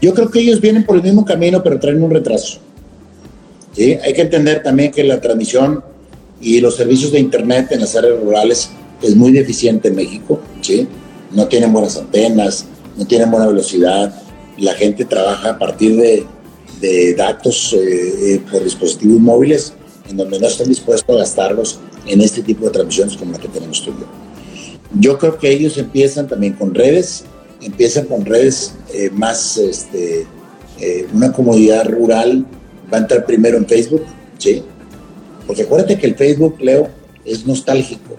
Yo 0.00 0.12
creo 0.14 0.30
que 0.30 0.40
ellos 0.40 0.60
vienen 0.60 0.84
por 0.84 0.96
el 0.96 1.02
mismo 1.02 1.24
camino, 1.24 1.62
pero 1.62 1.80
traen 1.80 2.02
un 2.02 2.10
retraso. 2.10 2.60
¿sí? 3.72 3.96
Hay 4.04 4.12
que 4.12 4.22
entender 4.22 4.62
también 4.62 4.92
que 4.92 5.02
la 5.02 5.20
transmisión 5.20 5.82
y 6.40 6.60
los 6.60 6.76
servicios 6.76 7.10
de 7.12 7.20
Internet 7.20 7.68
en 7.70 7.80
las 7.80 7.96
áreas 7.96 8.20
rurales 8.20 8.70
es 9.02 9.16
muy 9.16 9.32
deficiente 9.32 9.88
en 9.88 9.96
México. 9.96 10.40
¿sí? 10.60 10.86
No 11.32 11.46
tienen 11.46 11.72
buenas 11.72 11.96
antenas, 11.96 12.66
no 12.98 13.06
tienen 13.06 13.30
buena 13.30 13.46
velocidad. 13.46 14.12
La 14.58 14.74
gente 14.74 15.04
trabaja 15.04 15.50
a 15.50 15.58
partir 15.58 15.96
de, 15.96 16.26
datos 17.16 17.72
eh, 17.72 18.34
eh, 18.34 18.40
por 18.50 18.62
dispositivos 18.62 19.20
móviles 19.20 19.72
en 20.08 20.16
donde 20.16 20.38
no 20.38 20.46
están 20.46 20.68
dispuestos 20.68 21.14
a 21.14 21.18
gastarlos 21.18 21.80
en 22.06 22.20
este 22.20 22.42
tipo 22.42 22.66
de 22.66 22.70
transmisiones 22.70 23.16
como 23.16 23.32
la 23.32 23.38
que 23.38 23.48
tenemos 23.48 23.82
tú 23.82 23.90
y 23.90 24.00
yo. 24.00 24.06
Yo 25.00 25.18
creo 25.18 25.38
que 25.38 25.50
ellos 25.50 25.76
empiezan 25.76 26.28
también 26.28 26.54
con 26.54 26.74
redes, 26.74 27.24
empiezan 27.60 28.06
con 28.06 28.24
redes 28.24 28.74
eh, 28.94 29.10
más, 29.10 29.56
este, 29.58 30.26
eh, 30.80 31.06
una 31.12 31.32
comunidad 31.32 31.86
rural 31.86 32.46
va 32.92 32.98
a 32.98 33.00
entrar 33.02 33.26
primero 33.26 33.58
en 33.58 33.66
Facebook, 33.66 34.04
¿sí? 34.38 34.62
Porque 35.46 35.62
acuérdate 35.62 35.98
que 35.98 36.06
el 36.06 36.14
Facebook, 36.14 36.56
Leo, 36.60 36.88
es 37.24 37.46
nostálgico. 37.46 38.16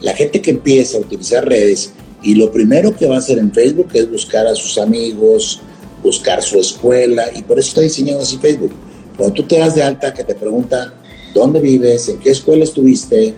La 0.00 0.14
gente 0.14 0.40
que 0.40 0.50
empieza 0.50 0.96
a 0.96 1.00
utilizar 1.00 1.46
redes 1.46 1.92
y 2.22 2.34
lo 2.34 2.50
primero 2.50 2.94
que 2.96 3.06
va 3.06 3.16
a 3.16 3.18
hacer 3.18 3.38
en 3.38 3.52
Facebook 3.52 3.88
es 3.94 4.10
buscar 4.10 4.46
a 4.46 4.54
sus 4.54 4.78
amigos, 4.78 5.60
buscar 6.02 6.42
su 6.42 6.58
escuela 6.58 7.26
y 7.34 7.42
por 7.42 7.58
eso 7.58 7.68
está 7.68 7.80
diseñado 7.82 8.20
así 8.20 8.38
Facebook. 8.38 8.72
Cuando 9.16 9.34
tú 9.34 9.42
te 9.44 9.58
das 9.58 9.74
de 9.74 9.82
alta, 9.82 10.14
que 10.14 10.24
te 10.24 10.34
pregunta 10.34 10.94
dónde 11.34 11.60
vives, 11.60 12.08
en 12.08 12.18
qué 12.18 12.30
escuela 12.30 12.64
estuviste, 12.64 13.34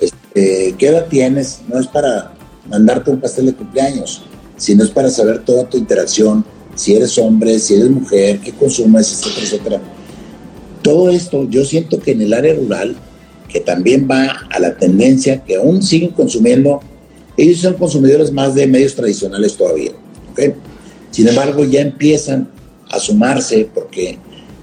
este, 0.00 0.74
qué 0.78 0.86
edad 0.88 1.06
tienes, 1.08 1.60
no 1.68 1.78
es 1.78 1.86
para 1.86 2.32
mandarte 2.68 3.10
un 3.10 3.20
pastel 3.20 3.46
de 3.46 3.54
cumpleaños, 3.54 4.22
sino 4.56 4.84
es 4.84 4.90
para 4.90 5.10
saber 5.10 5.44
toda 5.44 5.68
tu 5.68 5.78
interacción, 5.78 6.44
si 6.74 6.94
eres 6.94 7.18
hombre, 7.18 7.58
si 7.58 7.74
eres 7.74 7.90
mujer, 7.90 8.40
qué 8.40 8.52
consumes, 8.52 9.12
etcétera, 9.12 9.46
etcétera. 9.46 9.80
Todo 10.82 11.10
esto 11.10 11.46
yo 11.48 11.64
siento 11.64 12.00
que 12.00 12.12
en 12.12 12.22
el 12.22 12.32
área 12.32 12.54
rural, 12.54 12.96
que 13.48 13.60
también 13.60 14.08
va 14.10 14.46
a 14.50 14.60
la 14.60 14.76
tendencia 14.76 15.42
que 15.44 15.56
aún 15.56 15.82
siguen 15.82 16.10
consumiendo, 16.10 16.80
ellos 17.42 17.60
son 17.60 17.74
consumidores 17.74 18.32
más 18.32 18.54
de 18.54 18.66
medios 18.66 18.94
tradicionales 18.94 19.56
todavía. 19.56 19.92
Sin 21.10 21.28
embargo, 21.28 21.64
ya 21.64 21.80
empiezan 21.80 22.48
a 22.90 22.98
sumarse 22.98 23.68
porque 23.72 24.18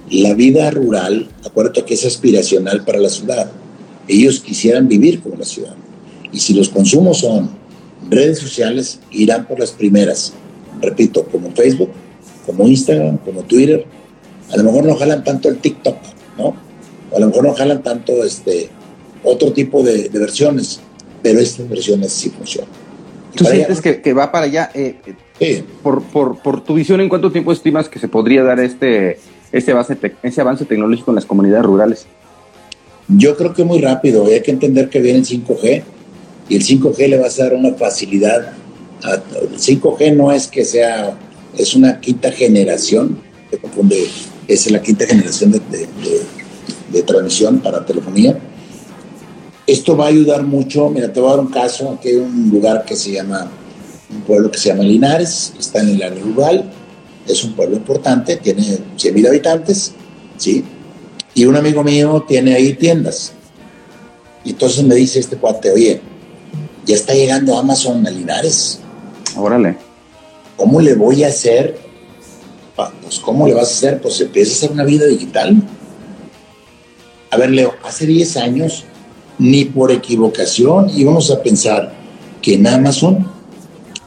la 0.10 0.34
vida 0.34 0.70
rural, 0.72 1.28
acuérdate 1.44 1.84
que 1.84 1.96
es 1.96 2.06
aspiracional 2.06 2.84
para 2.86 3.00
la 3.00 3.10
ciudad. 3.10 3.52
Ellos 4.08 4.40
quisieran 4.40 4.88
vivir 4.88 5.22
como 5.22 5.36
la 5.36 5.46
ciudad. 5.46 5.76
Y 6.32 6.40
si 6.40 6.54
los 6.54 6.70
consumos 6.70 7.20
son 7.20 7.50
redes 8.10 8.40
sociales, 8.40 9.00
irán 9.12 9.48
por 9.48 9.60
las 9.60 9.72
primeras. 9.72 10.34
Repito, 10.82 11.26
como 11.26 11.52
Facebook, 11.52 11.90
como 12.46 12.68
Instagram, 12.68 13.18
como 13.18 13.44
Twitter. 13.44 13.86
A 14.52 14.58
lo 14.58 14.64
mejor 14.64 14.86
no 14.86 14.96
jalan 14.96 15.24
tanto 15.24 15.50
el 15.50 15.58
TikTok, 15.58 15.98
¿no? 16.38 16.56
O 17.12 17.18
a 17.18 17.20
lo 17.20 17.28
mejor 17.28 17.44
no 17.44 17.54
jalan 17.54 17.84
tanto 17.84 18.24
este, 18.24 18.70
otro 19.24 19.52
tipo 19.52 19.84
de, 19.84 20.10
versiones, 20.10 20.80
pero 21.22 21.40
estas 21.40 21.68
versiones 21.68 22.12
sí 22.12 22.30
funcionan. 22.30 22.70
¿Tú 23.36 23.46
sientes 23.46 23.82
que, 23.82 24.14
va 24.14 24.32
para 24.32 24.46
allá? 24.46 24.72
Eh, 24.74 24.96
sí. 25.40 25.64
por, 25.84 26.02
por, 26.04 26.42
por 26.42 26.64
tu 26.64 26.74
visión, 26.74 27.00
¿en 27.02 27.10
cuánto 27.10 27.32
tiempo 27.32 27.52
estimas 27.52 27.88
que 27.88 28.00
se 28.00 28.08
podría 28.08 28.44
dar 28.44 28.60
este 28.60 29.20
ese 29.52 29.72
avance, 29.72 29.98
ese 30.24 30.42
avance 30.42 30.66
tecnológico 30.66 31.12
en 31.12 31.16
las 31.16 31.26
comunidades 31.26 31.66
rurales? 31.66 32.06
Yo 33.08 33.38
creo 33.38 33.54
que 33.54 33.64
muy 33.64 33.80
rápido. 33.80 34.26
Hay 34.26 34.42
que 34.42 34.52
entender 34.52 34.90
que 34.90 35.00
viene 35.00 35.20
el 35.20 35.26
5G 35.26 35.84
y 36.50 36.56
el 36.56 36.64
5G 36.64 37.08
le 37.08 37.18
va 37.18 37.28
a 37.28 37.30
dar 37.30 37.54
una 37.54 37.74
facilidad. 37.74 38.54
el 39.04 39.58
5G 39.58 40.16
no 40.16 40.32
es 40.32 40.48
que 40.48 40.66
sea, 40.66 41.18
es 41.58 41.76
una 41.76 42.00
quinta 42.00 42.32
generación, 42.32 43.20
es 44.48 44.72
la 44.72 44.82
quinta 44.82 45.06
generación 45.06 45.52
de, 45.52 45.62
de, 46.92 47.04
transmisión 47.04 47.60
para 47.60 47.86
telefonía. 47.86 48.38
Esto 49.68 49.96
va 49.96 50.06
a 50.06 50.08
ayudar 50.08 50.44
mucho. 50.44 50.90
Mira, 50.90 51.12
te 51.12 51.20
voy 51.20 51.30
a 51.30 51.36
dar 51.36 51.42
un 51.42 51.52
caso. 51.52 51.92
Aquí 51.92 52.10
hay 52.10 52.16
un 52.16 52.50
lugar 52.50 52.86
que 52.86 52.96
se 52.96 53.12
llama, 53.12 53.52
un 54.10 54.22
pueblo 54.22 54.50
que 54.50 54.58
se 54.58 54.70
llama 54.70 54.84
Linares, 54.84 55.54
está 55.60 55.82
en 55.82 55.90
el 55.90 56.02
área 56.02 56.24
rural 56.24 56.72
es 57.28 57.44
un 57.44 57.54
pueblo 57.54 57.76
importante, 57.76 58.38
tiene 58.38 58.80
100 58.96 59.14
mil 59.14 59.28
habitantes, 59.28 59.92
¿sí? 60.38 60.64
Y 61.34 61.46
un 61.46 61.56
amigo 61.56 61.84
mío 61.84 62.26
tiene 62.28 62.56
ahí 62.56 62.74
tiendas. 62.74 63.34
Y 64.44 64.52
entonces 64.52 64.84
me 64.84 64.96
dice 64.96 65.20
este 65.20 65.38
cuate, 65.38 65.72
oye, 65.72 66.02
ya 66.86 66.96
está 66.96 67.14
llegando 67.14 67.58
Amazon 67.58 68.06
a 68.08 68.10
Linares. 68.10 68.80
Órale. 69.36 69.78
¿Cómo 70.56 70.80
le 70.82 70.96
voy 70.96 71.24
a 71.24 71.28
hacer? 71.28 71.78
Pues, 72.76 73.20
¿cómo 73.20 73.48
le 73.48 73.54
vas 73.54 73.70
a 73.70 73.74
hacer? 73.74 74.02
Pues 74.02 74.20
empieza 74.22 74.52
a 74.52 74.56
hacer 74.56 74.72
una 74.72 74.84
vida 74.84 75.06
digital. 75.06 75.62
A 77.30 77.38
ver, 77.38 77.52
Leo, 77.52 77.76
hace 77.84 78.06
10 78.06 78.38
años, 78.38 78.86
ni 79.40 79.66
por 79.66 79.92
equivocación 79.92 80.90
íbamos 80.96 81.30
a 81.32 81.42
pensar 81.42 81.94
que 82.42 82.56
en 82.56 82.68
Amazon 82.68 83.28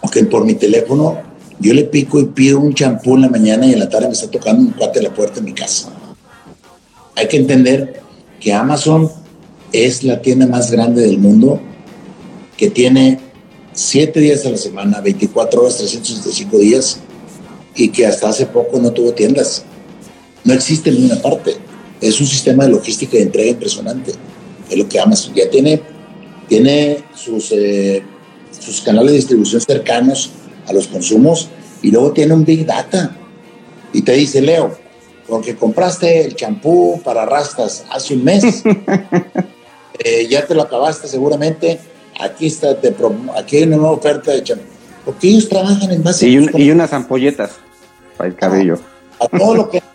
o 0.00 0.08
que 0.08 0.24
por 0.24 0.44
mi 0.44 0.54
teléfono 0.54 1.18
yo 1.60 1.74
le 1.74 1.84
pico 1.84 2.18
y 2.18 2.26
pido 2.26 2.58
un 2.58 2.74
champú 2.74 3.16
en 3.16 3.22
la 3.22 3.28
mañana 3.28 3.66
y 3.66 3.72
en 3.72 3.78
la 3.78 3.88
tarde 3.88 4.06
me 4.06 4.14
está 4.14 4.30
tocando 4.30 4.62
un 4.62 4.70
cuate 4.70 4.98
a 4.98 5.02
la 5.02 5.14
puerta 5.14 5.36
de 5.36 5.42
mi 5.42 5.52
casa. 5.52 5.92
Hay 7.16 7.28
que 7.28 7.36
entender 7.36 8.00
que 8.40 8.52
Amazon 8.52 9.10
es 9.72 10.02
la 10.02 10.22
tienda 10.22 10.46
más 10.46 10.70
grande 10.70 11.02
del 11.02 11.18
mundo, 11.18 11.60
que 12.56 12.70
tiene 12.70 13.20
7 13.74 14.18
días 14.20 14.46
a 14.46 14.50
la 14.50 14.56
semana, 14.56 15.00
24 15.00 15.60
horas, 15.60 15.76
365 15.76 16.58
días, 16.58 16.98
y 17.74 17.90
que 17.90 18.06
hasta 18.06 18.28
hace 18.28 18.46
poco 18.46 18.78
no 18.78 18.90
tuvo 18.92 19.12
tiendas. 19.12 19.64
No 20.44 20.54
existe 20.54 20.90
en 20.90 20.96
ninguna 20.96 21.20
parte. 21.20 21.56
Es 22.00 22.20
un 22.20 22.26
sistema 22.26 22.64
de 22.64 22.70
logística 22.70 23.18
de 23.18 23.24
entrega 23.24 23.50
impresionante. 23.50 24.12
Es 24.70 24.78
lo 24.78 24.88
que 24.88 25.00
Amazon 25.00 25.34
ya 25.34 25.50
tiene. 25.50 25.82
Tiene 26.48 27.04
sus, 27.14 27.52
eh, 27.52 28.02
sus 28.58 28.80
canales 28.80 29.12
de 29.12 29.16
distribución 29.16 29.60
cercanos 29.60 30.30
a 30.66 30.72
los 30.72 30.86
consumos 30.88 31.48
y 31.82 31.90
luego 31.90 32.12
tiene 32.12 32.34
un 32.34 32.44
Big 32.44 32.66
Data 32.66 33.16
y 33.92 34.02
te 34.02 34.12
dice, 34.12 34.40
Leo, 34.40 34.76
porque 35.28 35.56
compraste 35.56 36.24
el 36.24 36.34
champú 36.34 37.00
para 37.04 37.24
rastas 37.24 37.84
hace 37.90 38.14
un 38.14 38.24
mes, 38.24 38.44
eh, 39.98 40.26
ya 40.28 40.46
te 40.46 40.54
lo 40.54 40.62
acabaste 40.62 41.08
seguramente, 41.08 41.80
aquí 42.20 42.46
está, 42.46 42.80
te 42.80 42.94
aquí 43.36 43.56
hay 43.56 43.62
una 43.64 43.76
nueva 43.76 43.92
oferta 43.92 44.32
de 44.32 44.42
champú. 44.42 44.64
Porque 45.04 45.28
ellos 45.28 45.48
trabajan 45.48 45.90
en 45.90 46.02
base 46.02 46.28
y, 46.28 46.46
y 46.54 46.70
unas 46.70 46.92
ampolletas 46.92 47.52
para 48.16 48.28
el 48.28 48.36
cabello. 48.36 48.78
A, 49.18 49.26
todo 49.26 49.54
lo 49.54 49.70
que... 49.70 49.82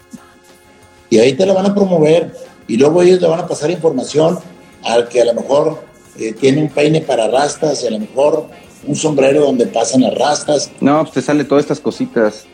Y 1.07 1.19
ahí 1.19 1.34
te 1.34 1.45
lo 1.45 1.53
van 1.53 1.67
a 1.67 1.73
promover 1.73 2.34
y 2.67 2.78
luego 2.78 3.01
ellos 3.03 3.21
le 3.21 3.28
van 3.28 3.39
a 3.39 3.47
pasar 3.47 3.69
información 3.69 4.39
al 4.86 5.09
que 5.09 5.21
a 5.21 5.25
lo 5.25 5.33
mejor 5.33 5.83
eh, 6.17 6.33
tiene 6.33 6.61
un 6.61 6.69
peine 6.69 7.01
para 7.01 7.27
rastas 7.27 7.83
y 7.83 7.88
a 7.88 7.91
lo 7.91 7.99
mejor 7.99 8.47
un 8.88 8.95
sombrero 8.95 9.41
donde 9.41 9.65
pasan 9.65 10.01
las 10.01 10.13
rastas. 10.15 10.71
No, 10.79 11.01
pues 11.01 11.13
te 11.13 11.21
sale 11.21 11.43
todas 11.43 11.63
estas 11.63 11.79
cositas, 11.79 12.45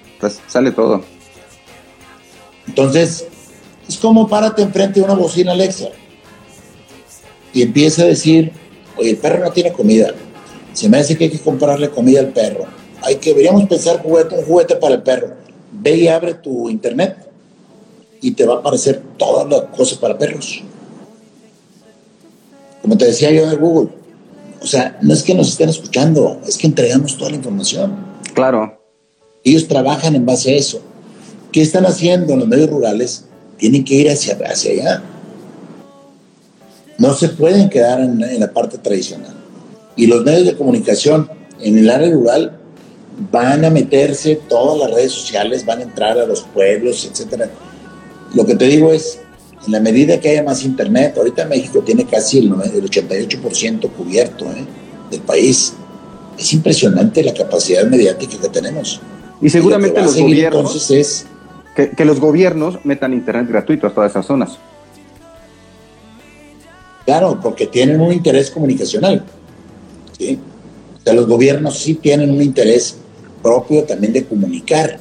sale 0.47 0.71
todo. 0.71 1.03
Entonces, 2.67 3.25
es 3.87 3.97
como 3.97 4.27
párate 4.27 4.61
enfrente 4.61 4.99
de 4.99 5.05
una 5.05 5.15
bocina 5.15 5.51
Alexa 5.51 5.89
y 7.53 7.61
empieza 7.61 8.03
a 8.03 8.05
decir, 8.05 8.53
oye, 8.97 9.11
el 9.11 9.17
perro 9.17 9.43
no 9.43 9.51
tiene 9.51 9.73
comida. 9.73 10.13
Se 10.73 10.87
me 10.87 10.97
hace 10.97 11.17
que 11.17 11.25
hay 11.25 11.29
que 11.29 11.39
comprarle 11.39 11.89
comida 11.89 12.21
al 12.21 12.29
perro. 12.29 12.65
hay 13.01 13.15
que, 13.15 13.31
deberíamos 13.31 13.67
pensar 13.67 14.01
juguete, 14.01 14.35
un 14.35 14.45
juguete 14.45 14.75
para 14.77 14.95
el 14.95 15.03
perro. 15.03 15.33
Ve 15.73 15.95
y 15.95 16.07
abre 16.07 16.35
tu 16.35 16.69
internet 16.69 17.17
y 18.21 18.31
te 18.31 18.45
va 18.45 18.55
a 18.55 18.57
aparecer 18.59 19.01
todas 19.17 19.49
las 19.49 19.75
cosas 19.75 19.97
para 19.97 20.17
perros. 20.17 20.63
Como 22.81 22.97
te 22.97 23.05
decía 23.05 23.31
yo 23.31 23.49
de 23.49 23.55
Google, 23.55 23.89
o 24.61 24.65
sea, 24.65 24.97
no 25.01 25.13
es 25.13 25.23
que 25.23 25.33
nos 25.33 25.49
estén 25.49 25.69
escuchando, 25.69 26.39
es 26.47 26.57
que 26.57 26.67
entregamos 26.67 27.17
toda 27.17 27.31
la 27.31 27.37
información. 27.37 27.95
Claro. 28.33 28.79
Ellos 29.43 29.67
trabajan 29.67 30.15
en 30.15 30.25
base 30.25 30.53
a 30.53 30.57
eso. 30.57 30.81
¿Qué 31.51 31.61
están 31.61 31.85
haciendo 31.85 32.33
en 32.33 32.39
los 32.39 32.47
medios 32.47 32.69
rurales? 32.69 33.25
Tienen 33.57 33.83
que 33.83 33.95
ir 33.95 34.09
hacia, 34.09 34.37
hacia 34.45 34.71
allá. 34.71 35.03
No 36.97 37.13
se 37.13 37.29
pueden 37.29 37.69
quedar 37.69 38.01
en, 38.01 38.21
en 38.21 38.39
la 38.39 38.53
parte 38.53 38.77
tradicional. 38.77 39.33
Y 39.95 40.07
los 40.07 40.23
medios 40.23 40.45
de 40.45 40.55
comunicación 40.55 41.29
en 41.59 41.77
el 41.77 41.89
área 41.89 42.11
rural 42.11 42.57
van 43.31 43.65
a 43.65 43.69
meterse 43.69 44.39
todas 44.47 44.79
las 44.79 44.95
redes 44.95 45.11
sociales, 45.11 45.65
van 45.65 45.79
a 45.79 45.83
entrar 45.83 46.17
a 46.17 46.25
los 46.25 46.41
pueblos, 46.41 47.07
etcétera. 47.09 47.49
Lo 48.33 48.45
que 48.45 48.55
te 48.55 48.65
digo 48.65 48.93
es, 48.93 49.19
en 49.65 49.71
la 49.71 49.79
medida 49.79 50.19
que 50.19 50.29
haya 50.29 50.43
más 50.43 50.63
internet, 50.63 51.15
ahorita 51.17 51.45
México 51.45 51.81
tiene 51.81 52.05
casi 52.05 52.39
el, 52.39 52.51
88% 52.51 53.91
cubierto 53.91 54.45
¿eh? 54.45 54.65
del 55.11 55.21
país. 55.21 55.73
Es 56.37 56.53
impresionante 56.53 57.23
la 57.23 57.33
capacidad 57.33 57.85
mediática 57.85 58.37
que 58.41 58.49
tenemos. 58.49 58.99
Y 59.41 59.49
seguramente 59.49 60.01
los 60.01 60.17
gobiernos 60.17 60.61
entonces 60.61 60.91
es 60.91 61.25
que, 61.75 61.91
que, 61.91 62.05
los 62.05 62.19
gobiernos 62.19 62.83
metan 62.83 63.13
internet 63.13 63.47
gratuito 63.47 63.87
a 63.87 63.93
todas 63.93 64.11
esas 64.11 64.25
zonas. 64.25 64.57
Claro, 67.05 67.39
porque 67.41 67.67
tienen 67.67 68.01
un 68.01 68.11
interés 68.11 68.49
comunicacional. 68.49 69.23
¿sí? 70.17 70.39
O 70.99 71.03
sea, 71.03 71.13
los 71.13 71.27
gobiernos 71.27 71.77
sí 71.77 71.95
tienen 71.95 72.31
un 72.31 72.41
interés 72.41 72.97
propio 73.41 73.83
también 73.83 74.13
de 74.13 74.25
comunicar, 74.25 74.99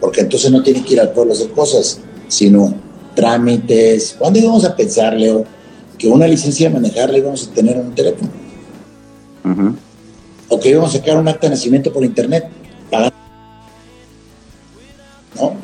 porque 0.00 0.22
entonces 0.22 0.50
no 0.50 0.62
tienen 0.62 0.84
que 0.84 0.94
ir 0.94 1.00
al 1.00 1.12
pueblo 1.12 1.32
a 1.32 1.36
hacer 1.36 1.50
cosas, 1.50 2.00
sino 2.28 2.87
trámites. 3.18 4.14
¿Cuándo 4.16 4.38
íbamos 4.38 4.64
a 4.64 4.76
pensar, 4.76 5.12
Leo, 5.14 5.44
que 5.98 6.06
una 6.06 6.28
licencia 6.28 6.68
de 6.68 6.74
manejar 6.74 7.10
la 7.10 7.18
íbamos 7.18 7.48
a 7.48 7.50
tener 7.52 7.76
en 7.76 7.86
un 7.86 7.94
teléfono? 7.94 8.30
O 10.48 10.60
que 10.60 10.68
íbamos 10.68 10.94
a 10.94 10.98
sacar 10.98 11.16
un 11.16 11.26
acta 11.26 11.48
de 11.48 11.50
nacimiento 11.50 11.92
por 11.92 12.04
internet, 12.04 12.48
¿No? 15.34 15.54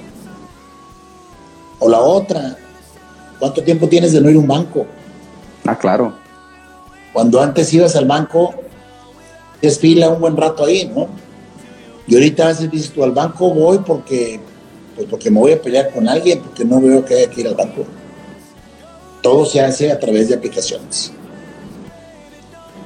O 1.78 1.88
la 1.88 2.00
otra, 2.00 2.56
¿cuánto 3.38 3.62
tiempo 3.62 3.88
tienes 3.88 4.12
de 4.12 4.20
no 4.20 4.30
ir 4.30 4.36
a 4.36 4.40
un 4.40 4.48
banco? 4.48 4.86
Ah, 5.64 5.78
claro. 5.78 6.12
Cuando 7.12 7.40
antes 7.40 7.72
ibas 7.72 7.94
al 7.94 8.06
banco, 8.06 8.52
desfila 9.62 10.08
un 10.08 10.20
buen 10.20 10.36
rato 10.36 10.64
ahí, 10.64 10.90
¿no? 10.92 11.06
Y 12.08 12.14
ahorita 12.14 12.44
a 12.44 12.48
veces 12.48 12.70
dices 12.70 12.90
tú 12.90 13.04
al 13.04 13.12
banco 13.12 13.54
voy 13.54 13.78
porque, 13.78 14.40
pues 14.94 15.06
porque 15.08 15.30
me 15.30 15.40
voy 15.40 15.52
a 15.52 15.60
pelear 15.60 15.90
con 15.90 16.08
alguien, 16.08 16.40
porque 16.40 16.64
no 16.64 16.80
veo 16.80 17.04
que 17.04 17.14
haya 17.14 17.30
que 17.30 17.40
ir 17.40 17.48
al 17.48 17.54
banco. 17.54 17.84
Todo 19.22 19.44
se 19.44 19.60
hace 19.60 19.90
a 19.90 19.98
través 19.98 20.28
de 20.28 20.36
aplicaciones. 20.36 21.12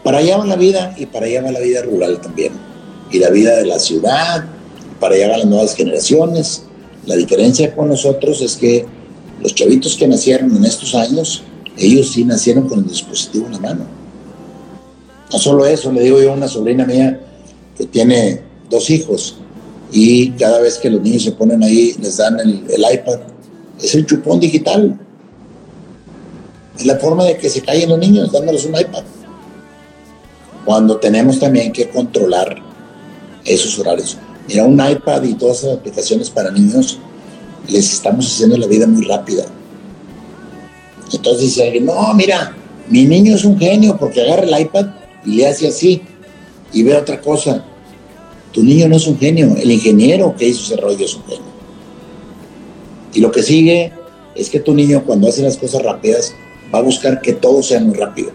Para 0.02 0.18
allá 0.18 0.38
va 0.38 0.46
la 0.46 0.56
vida 0.56 0.94
y 0.96 1.06
para 1.06 1.26
allá 1.26 1.42
va 1.42 1.50
la 1.50 1.60
vida 1.60 1.82
rural 1.82 2.20
también. 2.20 2.52
Y 3.10 3.18
la 3.18 3.30
vida 3.30 3.56
de 3.56 3.66
la 3.66 3.78
ciudad, 3.78 4.46
para 5.00 5.14
allá 5.14 5.28
van 5.28 5.40
las 5.40 5.48
nuevas 5.48 5.74
generaciones. 5.74 6.62
La 7.06 7.16
diferencia 7.16 7.74
con 7.74 7.88
nosotros 7.88 8.40
es 8.40 8.56
que 8.56 8.86
los 9.40 9.54
chavitos 9.54 9.96
que 9.96 10.08
nacieron 10.08 10.56
en 10.56 10.64
estos 10.64 10.94
años, 10.94 11.42
ellos 11.76 12.12
sí 12.12 12.24
nacieron 12.24 12.68
con 12.68 12.80
el 12.80 12.88
dispositivo 12.88 13.46
en 13.46 13.52
la 13.52 13.58
mano. 13.60 13.86
No 15.32 15.38
solo 15.38 15.66
eso, 15.66 15.92
le 15.92 16.02
digo 16.02 16.22
yo 16.22 16.32
a 16.32 16.34
una 16.34 16.48
sobrina 16.48 16.86
mía 16.86 17.20
que 17.76 17.84
tiene 17.84 18.42
dos 18.70 18.88
hijos 18.90 19.36
y 19.90 20.30
cada 20.32 20.60
vez 20.60 20.78
que 20.78 20.90
los 20.90 21.00
niños 21.00 21.24
se 21.24 21.32
ponen 21.32 21.62
ahí 21.62 21.94
les 22.00 22.16
dan 22.16 22.38
el, 22.40 22.64
iPad. 22.92 23.20
Es 23.80 23.94
el 23.94 24.06
chupón 24.06 24.40
digital. 24.40 24.98
Es 26.76 26.84
la 26.84 26.96
forma 26.96 27.24
de 27.24 27.36
que 27.36 27.48
se 27.48 27.62
callen 27.62 27.88
los 27.88 27.98
niños 27.98 28.30
dándoles 28.30 28.64
un 28.64 28.76
iPad. 28.76 29.02
Cuando 30.64 30.98
tenemos 30.98 31.38
también 31.38 31.72
que 31.72 31.88
controlar 31.88 32.62
esos 33.44 33.78
horarios. 33.78 34.18
Mira, 34.46 34.64
un 34.64 34.74
iPad 34.74 35.22
y 35.24 35.34
todas 35.34 35.58
esas 35.58 35.78
aplicaciones 35.78 36.30
para 36.30 36.50
niños 36.50 36.98
les 37.68 37.92
estamos 37.92 38.26
haciendo 38.26 38.56
la 38.56 38.66
vida 38.66 38.86
muy 38.86 39.04
rápida. 39.04 39.44
Entonces 41.12 41.42
dice 41.42 41.64
alguien, 41.64 41.86
no, 41.86 42.12
mira, 42.14 42.54
mi 42.88 43.04
niño 43.04 43.34
es 43.34 43.44
un 43.44 43.58
genio 43.58 43.96
porque 43.96 44.20
agarra 44.20 44.44
el 44.44 44.60
iPad 44.60 44.86
y 45.24 45.36
le 45.36 45.46
hace 45.46 45.68
así 45.68 46.02
y 46.72 46.82
ve 46.82 46.96
otra 46.96 47.20
cosa. 47.20 47.64
Tu 48.52 48.62
niño 48.62 48.88
no 48.88 48.96
es 48.96 49.06
un 49.06 49.18
genio, 49.18 49.54
el 49.56 49.70
ingeniero 49.70 50.34
que 50.36 50.48
hizo 50.48 50.62
ese 50.62 50.80
rollo 50.80 51.04
es 51.04 51.14
un 51.14 51.24
genio. 51.24 51.58
Y 53.12 53.20
lo 53.20 53.30
que 53.30 53.42
sigue 53.42 53.92
es 54.34 54.50
que 54.50 54.60
tu 54.60 54.74
niño 54.74 55.02
cuando 55.04 55.28
hace 55.28 55.42
las 55.42 55.56
cosas 55.56 55.82
rápidas 55.82 56.34
va 56.72 56.78
a 56.78 56.82
buscar 56.82 57.20
que 57.20 57.32
todo 57.32 57.62
sea 57.62 57.80
muy 57.80 57.94
rápido. 57.94 58.30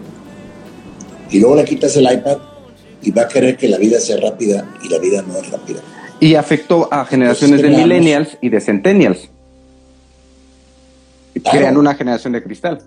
Y 1.30 1.40
luego 1.40 1.56
le 1.56 1.64
quitas 1.64 1.96
el 1.96 2.04
iPad 2.04 2.38
y 3.02 3.10
va 3.10 3.22
a 3.22 3.28
querer 3.28 3.56
que 3.56 3.68
la 3.68 3.78
vida 3.78 4.00
sea 4.00 4.16
rápida 4.18 4.68
y 4.82 4.88
la 4.88 4.98
vida 4.98 5.22
no 5.22 5.36
es 5.36 5.50
rápida. 5.50 5.80
Y 6.20 6.34
afectó 6.36 6.88
a 6.92 7.04
generaciones 7.04 7.60
de 7.60 7.70
millennials 7.70 8.38
y 8.40 8.48
de 8.48 8.60
centennials. 8.60 9.28
Crean 11.50 11.76
una 11.76 11.94
generación 11.94 12.32
de 12.32 12.42
cristal. 12.42 12.80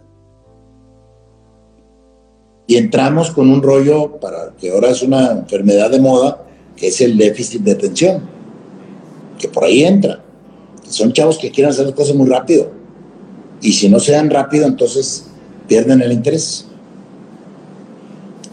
Y 2.66 2.78
entramos 2.78 3.32
con 3.32 3.50
un 3.50 3.62
rollo 3.62 4.18
para 4.20 4.54
que 4.60 4.72
ahora 4.72 4.90
es 4.90 5.02
una 5.02 5.32
enfermedad 5.32 5.90
de 5.90 6.00
moda, 6.00 6.47
que 6.78 6.88
es 6.88 7.02
el 7.02 7.18
déficit 7.18 7.64
de 7.64 7.72
atención, 7.72 8.22
que 9.38 9.48
por 9.48 9.66
ahí 9.66 9.84
entra. 9.84 10.24
Son 10.88 11.12
chavos 11.12 11.38
que 11.38 11.52
quieren 11.52 11.72
hacer 11.72 11.88
las 11.88 11.96
cosas 11.96 12.16
muy 12.16 12.30
rápido. 12.30 12.72
Y 13.62 13.74
si 13.74 13.90
no 13.90 14.00
se 14.00 14.14
dan 14.14 14.30
rápido, 14.30 14.68
entonces 14.68 15.26
pierden 15.68 16.02
el 16.02 16.12
interés. 16.14 16.66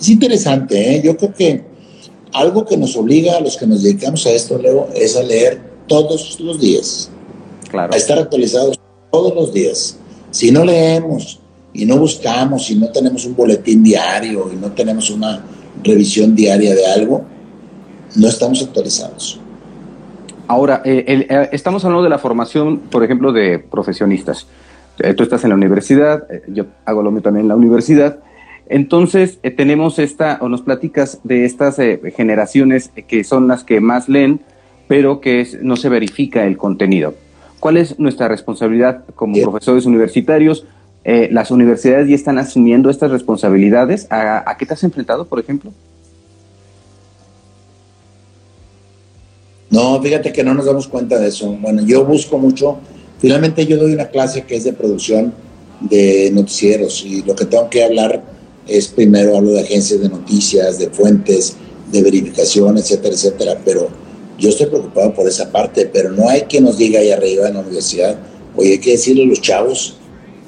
Es 0.00 0.08
interesante, 0.08 0.96
¿eh? 0.96 1.02
yo 1.04 1.16
creo 1.16 1.34
que 1.34 1.64
algo 2.32 2.64
que 2.64 2.76
nos 2.76 2.96
obliga 2.96 3.36
a 3.36 3.40
los 3.40 3.56
que 3.56 3.66
nos 3.66 3.82
dedicamos 3.82 4.26
a 4.26 4.30
esto, 4.30 4.58
Leo, 4.58 4.88
es 4.94 5.16
a 5.16 5.22
leer 5.22 5.60
todos 5.86 6.40
los 6.40 6.60
días. 6.60 7.10
Claro. 7.70 7.92
A 7.92 7.96
estar 7.96 8.18
actualizados 8.18 8.78
todos 9.12 9.34
los 9.34 9.52
días. 9.52 9.96
Si 10.30 10.50
no 10.50 10.64
leemos 10.64 11.38
y 11.72 11.84
no 11.84 11.98
buscamos, 11.98 12.66
si 12.66 12.74
no 12.74 12.88
tenemos 12.90 13.24
un 13.24 13.36
boletín 13.36 13.84
diario 13.84 14.50
y 14.52 14.56
no 14.56 14.72
tenemos 14.72 15.10
una 15.10 15.44
revisión 15.82 16.34
diaria 16.34 16.74
de 16.74 16.86
algo, 16.86 17.24
no 18.16 18.28
estamos 18.28 18.62
actualizados. 18.62 19.40
Ahora, 20.46 20.82
eh, 20.84 21.26
eh, 21.28 21.48
estamos 21.52 21.84
hablando 21.84 22.04
de 22.04 22.10
la 22.10 22.18
formación, 22.18 22.78
por 22.78 23.02
ejemplo, 23.02 23.32
de 23.32 23.58
profesionistas. 23.58 24.46
Eh, 24.98 25.14
tú 25.14 25.22
estás 25.22 25.42
en 25.44 25.50
la 25.50 25.56
universidad, 25.56 26.26
yo 26.48 26.66
hago 26.84 27.02
lo 27.02 27.10
mismo 27.10 27.22
también 27.22 27.44
en 27.44 27.48
la 27.48 27.56
universidad. 27.56 28.18
Entonces, 28.66 29.38
tenemos 29.56 29.98
esta, 29.98 30.38
o 30.40 30.48
nos 30.48 30.62
platicas 30.62 31.20
de 31.22 31.44
estas 31.44 31.76
generaciones 32.16 32.90
que 33.06 33.22
son 33.24 33.46
las 33.46 33.62
que 33.62 33.80
más 33.80 34.08
leen, 34.08 34.40
pero 34.88 35.20
que 35.20 35.46
no 35.60 35.76
se 35.76 35.88
verifica 35.88 36.46
el 36.46 36.56
contenido. 36.56 37.14
¿Cuál 37.60 37.76
es 37.76 37.98
nuestra 37.98 38.28
responsabilidad 38.28 39.04
como 39.16 39.40
profesores 39.42 39.84
universitarios? 39.84 40.66
¿Las 41.04 41.50
universidades 41.50 42.08
ya 42.08 42.14
están 42.14 42.38
asumiendo 42.38 42.88
estas 42.88 43.10
responsabilidades? 43.10 44.06
¿A 44.10 44.56
qué 44.58 44.64
te 44.64 44.72
has 44.72 44.84
enfrentado, 44.84 45.26
por 45.26 45.40
ejemplo? 45.40 45.70
No, 49.74 50.00
fíjate 50.00 50.32
que 50.32 50.44
no 50.44 50.54
nos 50.54 50.66
damos 50.66 50.86
cuenta 50.86 51.18
de 51.18 51.26
eso. 51.26 51.48
Bueno, 51.60 51.82
yo 51.84 52.04
busco 52.04 52.38
mucho, 52.38 52.78
finalmente 53.18 53.66
yo 53.66 53.76
doy 53.76 53.92
una 53.92 54.06
clase 54.06 54.44
que 54.44 54.54
es 54.54 54.62
de 54.62 54.72
producción 54.72 55.34
de 55.80 56.30
noticieros 56.32 57.04
y 57.04 57.24
lo 57.24 57.34
que 57.34 57.44
tengo 57.44 57.68
que 57.68 57.82
hablar 57.82 58.22
es 58.68 58.86
primero 58.86 59.36
hablo 59.36 59.50
de 59.50 59.62
agencias 59.62 60.00
de 60.00 60.08
noticias, 60.08 60.78
de 60.78 60.90
fuentes, 60.90 61.56
de 61.90 62.02
verificación, 62.02 62.78
etcétera, 62.78 63.16
etcétera, 63.16 63.58
pero 63.64 63.88
yo 64.38 64.50
estoy 64.50 64.66
preocupado 64.66 65.12
por 65.12 65.26
esa 65.26 65.50
parte, 65.50 65.90
pero 65.92 66.12
no 66.12 66.28
hay 66.28 66.42
que 66.42 66.60
nos 66.60 66.78
diga 66.78 67.00
ahí 67.00 67.10
arriba 67.10 67.48
en 67.48 67.54
la 67.54 67.60
universidad, 67.60 68.16
oye, 68.54 68.74
hay 68.74 68.78
que 68.78 68.92
decirle 68.92 69.24
a 69.24 69.26
los 69.26 69.40
chavos 69.40 69.96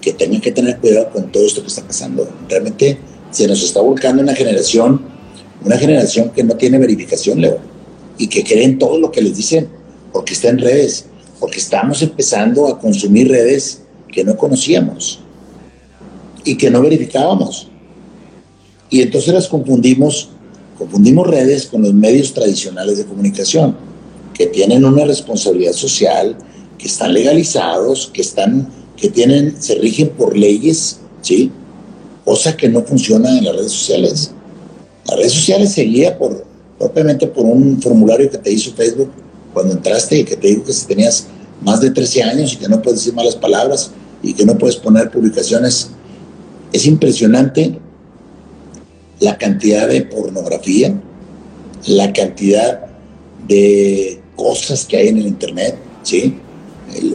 que 0.00 0.12
tengan 0.12 0.40
que 0.40 0.52
tener 0.52 0.78
cuidado 0.78 1.10
con 1.10 1.32
todo 1.32 1.44
esto 1.44 1.62
que 1.62 1.66
está 1.66 1.82
pasando. 1.82 2.28
Realmente 2.48 3.00
se 3.32 3.48
nos 3.48 3.60
está 3.60 3.80
volcando 3.80 4.22
una 4.22 4.36
generación, 4.36 5.00
una 5.64 5.76
generación 5.76 6.30
que 6.30 6.44
no 6.44 6.54
tiene 6.54 6.78
verificación, 6.78 7.40
Leo 7.40 7.75
y 8.18 8.28
que 8.28 8.44
creen 8.44 8.78
todo 8.78 8.98
lo 8.98 9.10
que 9.10 9.22
les 9.22 9.36
dicen 9.36 9.68
porque 10.12 10.32
está 10.32 10.48
en 10.48 10.58
redes, 10.58 11.06
porque 11.38 11.58
estamos 11.58 12.00
empezando 12.02 12.66
a 12.68 12.78
consumir 12.78 13.28
redes 13.28 13.82
que 14.10 14.24
no 14.24 14.36
conocíamos 14.36 15.20
y 16.44 16.56
que 16.56 16.70
no 16.70 16.80
verificábamos. 16.80 17.68
Y 18.88 19.02
entonces 19.02 19.34
las 19.34 19.48
confundimos, 19.48 20.30
confundimos 20.78 21.26
redes 21.26 21.66
con 21.66 21.82
los 21.82 21.92
medios 21.92 22.32
tradicionales 22.32 22.98
de 22.98 23.04
comunicación, 23.04 23.76
que 24.32 24.46
tienen 24.46 24.84
una 24.84 25.04
responsabilidad 25.04 25.72
social, 25.72 26.36
que 26.78 26.86
están 26.86 27.12
legalizados, 27.12 28.10
que 28.12 28.22
están, 28.22 28.68
que 28.96 29.10
tienen, 29.10 29.60
se 29.60 29.74
rigen 29.74 30.10
por 30.10 30.36
leyes, 30.36 31.00
¿sí? 31.20 31.50
Cosa 32.24 32.56
que 32.56 32.68
no 32.68 32.82
funciona 32.82 33.36
en 33.36 33.44
las 33.44 33.56
redes 33.56 33.72
sociales. 33.72 34.30
Las 35.06 35.18
redes 35.18 35.32
sociales 35.32 35.72
se 35.72 35.82
guía 35.82 36.16
por 36.16 36.46
propiamente 36.78 37.26
por 37.26 37.44
un 37.44 37.80
formulario 37.80 38.30
que 38.30 38.38
te 38.38 38.52
hizo 38.52 38.72
Facebook 38.72 39.10
cuando 39.52 39.74
entraste 39.74 40.18
y 40.18 40.24
que 40.24 40.36
te 40.36 40.48
dijo 40.48 40.64
que 40.64 40.72
si 40.72 40.86
tenías 40.86 41.26
más 41.62 41.80
de 41.80 41.90
13 41.90 42.22
años 42.22 42.52
y 42.52 42.56
que 42.56 42.68
no 42.68 42.82
puedes 42.82 43.00
decir 43.00 43.14
malas 43.14 43.36
palabras 43.36 43.90
y 44.22 44.34
que 44.34 44.44
no 44.44 44.56
puedes 44.58 44.76
poner 44.76 45.10
publicaciones. 45.10 45.90
Es 46.72 46.86
impresionante 46.86 47.78
la 49.20 49.38
cantidad 49.38 49.88
de 49.88 50.02
pornografía, 50.02 50.94
la 51.86 52.12
cantidad 52.12 52.86
de 53.46 54.20
cosas 54.34 54.84
que 54.84 54.96
hay 54.96 55.08
en 55.08 55.18
el 55.18 55.26
Internet, 55.26 55.76
¿sí? 56.02 56.38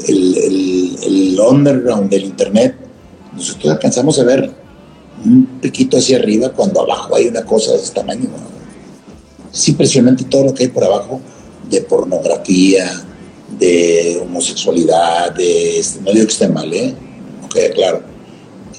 El, 0.07 1.37
underground 1.39 2.09
del 2.09 2.25
Internet. 2.25 2.75
Nosotros 3.33 3.73
alcanzamos 3.73 4.19
a 4.19 4.23
ver 4.23 4.51
un 5.25 5.45
piquito 5.61 5.97
hacia 5.97 6.17
arriba 6.17 6.49
cuando 6.49 6.81
abajo 6.81 7.15
hay 7.15 7.27
una 7.27 7.43
cosa 7.43 7.71
de 7.71 7.77
este 7.77 7.99
tamaño. 7.99 8.29
Es 9.53 9.67
impresionante 9.69 10.23
todo 10.25 10.45
lo 10.45 10.53
que 10.53 10.63
hay 10.63 10.69
por 10.69 10.83
abajo 10.83 11.19
de 11.69 11.81
pornografía, 11.81 12.89
de 13.59 14.19
homosexualidad, 14.21 15.33
de... 15.35 15.79
Este, 15.79 16.01
no 16.01 16.11
digo 16.11 16.25
que 16.25 16.31
esté 16.31 16.47
mal, 16.47 16.73
¿eh? 16.73 16.93
Ok, 17.45 17.55
claro. 17.75 18.01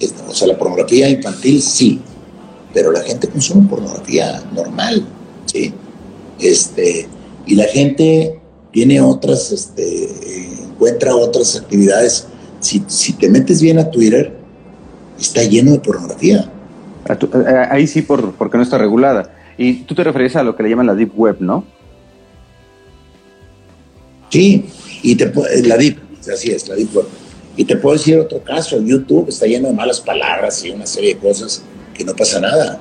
Este, 0.00 0.22
o 0.26 0.34
sea, 0.34 0.48
la 0.48 0.58
pornografía 0.58 1.08
infantil 1.08 1.62
sí, 1.62 2.00
pero 2.72 2.90
la 2.90 3.02
gente 3.02 3.28
consume 3.28 3.68
pornografía 3.68 4.42
normal, 4.54 5.06
¿sí? 5.46 5.72
Este, 6.40 7.06
y 7.46 7.54
la 7.54 7.64
gente 7.64 8.40
tiene 8.72 9.00
otras, 9.00 9.52
este, 9.52 10.48
encuentra 10.64 11.14
otras 11.14 11.56
actividades. 11.56 12.26
Si, 12.60 12.82
si 12.86 13.12
te 13.12 13.28
metes 13.28 13.60
bien 13.60 13.78
a 13.78 13.90
Twitter, 13.90 14.32
está 15.18 15.42
lleno 15.44 15.72
de 15.72 15.80
pornografía. 15.80 16.50
Ahí 17.70 17.86
sí, 17.86 18.02
por, 18.02 18.32
porque 18.32 18.56
no 18.56 18.62
está 18.62 18.78
regulada. 18.78 19.34
Y 19.59 19.82
tú 19.84 19.94
te 19.94 20.05
refieres 20.05 20.36
a 20.36 20.42
lo 20.42 20.57
que 20.57 20.62
le 20.62 20.70
llaman 20.70 20.86
la 20.86 20.94
Deep 20.94 21.12
Web, 21.14 21.36
¿no? 21.40 21.64
Sí, 24.30 24.64
y 25.03 25.14
te, 25.14 25.32
la 25.66 25.76
Deep, 25.76 25.98
así 26.32 26.50
es, 26.50 26.68
la 26.68 26.74
Deep 26.74 26.96
Web. 26.96 27.07
Y 27.57 27.64
te 27.64 27.76
puedo 27.76 27.96
decir 27.96 28.18
otro 28.18 28.42
caso, 28.42 28.80
YouTube 28.80 29.28
está 29.28 29.46
lleno 29.46 29.68
de 29.68 29.74
malas 29.74 30.00
palabras 30.00 30.64
y 30.64 30.70
una 30.70 30.86
serie 30.86 31.14
de 31.14 31.20
cosas 31.20 31.62
que 31.92 32.05
no 32.05 32.16
pasa 32.16 32.40
nada. 32.40 32.80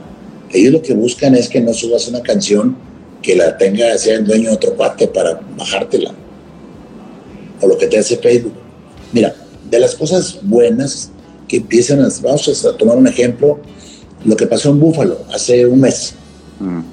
Ellos 0.49 0.73
lo 0.73 0.81
que 0.81 0.93
buscan 0.93 1.35
es 1.35 1.49
que 1.49 1.59
no 1.59 1.73
subas 1.73 2.07
una 2.07 2.21
canción 2.21 2.75
que 3.21 3.35
la 3.35 3.57
tenga, 3.57 3.97
sea 3.97 4.15
el 4.15 4.25
dueño 4.25 4.49
de 4.49 4.55
otro 4.55 4.75
cuate 4.75 5.07
para 5.07 5.39
bajártela. 5.57 6.13
O 7.61 7.67
lo 7.67 7.77
que 7.77 7.87
te 7.87 7.99
hace 7.99 8.17
Facebook. 8.17 8.53
Mira, 9.11 9.35
de 9.69 9.79
las 9.79 9.95
cosas 9.95 10.39
buenas 10.41 11.11
que 11.47 11.57
empiezan 11.57 11.99
a, 11.99 12.07
vamos 12.21 12.65
a 12.65 12.77
tomar 12.77 12.97
un 12.97 13.07
ejemplo, 13.07 13.59
lo 14.23 14.35
que 14.35 14.47
pasó 14.47 14.69
en 14.69 14.79
Búfalo 14.79 15.19
hace 15.33 15.65
un 15.65 15.81
mes. 15.81 16.15
Mm. 16.61 16.83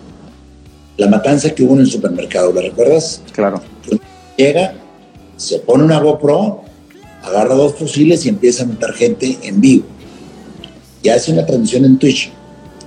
La 0.96 1.06
matanza 1.06 1.50
que 1.50 1.62
hubo 1.62 1.74
en 1.74 1.80
el 1.80 1.90
supermercado, 1.90 2.52
¿la 2.52 2.62
recuerdas? 2.62 3.22
Claro. 3.32 3.62
Llega, 4.36 4.74
se 5.36 5.60
pone 5.60 5.84
una 5.84 6.00
GoPro, 6.00 6.62
agarra 7.22 7.54
dos 7.54 7.74
fusiles 7.76 8.24
y 8.26 8.28
empieza 8.28 8.64
a 8.64 8.66
matar 8.66 8.92
gente 8.94 9.38
en 9.42 9.60
vivo. 9.60 9.84
Y 11.02 11.08
hace 11.08 11.32
una 11.32 11.46
transmisión 11.46 11.84
en 11.84 11.98
Twitch. 11.98 12.30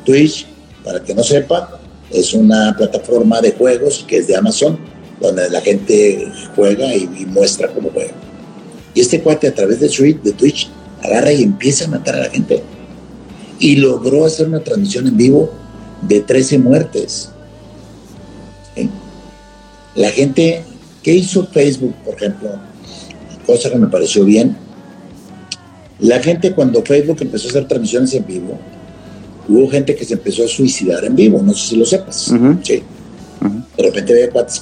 Twitch, 0.06 0.46
para 0.84 1.02
que 1.02 1.14
no 1.14 1.24
sepa, 1.24 1.80
es 2.10 2.34
una 2.34 2.76
plataforma 2.78 3.40
de 3.40 3.54
juegos 3.54 4.06
que 4.08 4.18
es 4.18 4.28
de 4.28 4.36
Amazon, 4.36 4.78
donde 5.22 5.50
la 5.50 5.62
gente 5.62 6.28
juega 6.56 6.94
y, 6.94 7.08
muestra 7.28 7.70
cómo 7.70 7.90
juega. 7.94 8.12
Y 8.94 9.02
este 9.02 9.22
cuate 9.22 9.48
a 9.48 9.56
través 9.56 9.80
de 9.80 9.88
Twitch, 9.88 10.22
de 10.22 10.34
Twitch 10.34 10.70
agarra 11.02 11.32
y 11.32 11.44
empieza 11.44 11.86
a 11.86 11.88
matar 11.88 12.16
a 12.16 12.24
la 12.24 12.30
gente. 12.30 12.62
Y 13.60 13.78
logró 13.78 14.26
hacer 14.26 14.48
una 14.48 14.60
transmisión 14.60 15.08
en 15.08 15.16
vivo 15.16 15.61
de 16.02 16.22
13 16.22 16.60
muertes. 16.60 17.30
La 19.96 20.10
gente, 20.10 20.64
¿qué 21.04 21.14
hizo 21.14 21.46
Facebook, 21.48 21.94
por 22.06 22.16
ejemplo? 22.16 22.50
Cosa 23.46 23.70
que 23.70 23.78
me 23.78 23.88
pareció 23.88 24.24
bien. 24.24 24.56
La 26.00 26.20
gente 26.20 26.54
cuando 26.54 26.82
Facebook 26.82 27.18
empezó 27.22 27.48
a 27.48 27.52
hacer 27.52 27.68
transmisiones 27.68 28.14
en 28.14 28.26
vivo, 28.26 28.58
hubo 29.48 29.70
gente 29.70 29.96
que 29.96 30.06
se 30.06 30.14
empezó 30.14 30.46
a 30.46 30.48
suicidar 30.48 31.04
en 31.04 31.16
vivo, 31.16 31.42
no 31.42 31.54
sé 31.54 31.70
si 31.70 31.76
lo 31.76 31.86
sepas. 31.86 32.34
Sí. 32.64 32.84
De 33.78 33.84
repente 33.84 34.14
había 34.14 34.30
cuates 34.30 34.62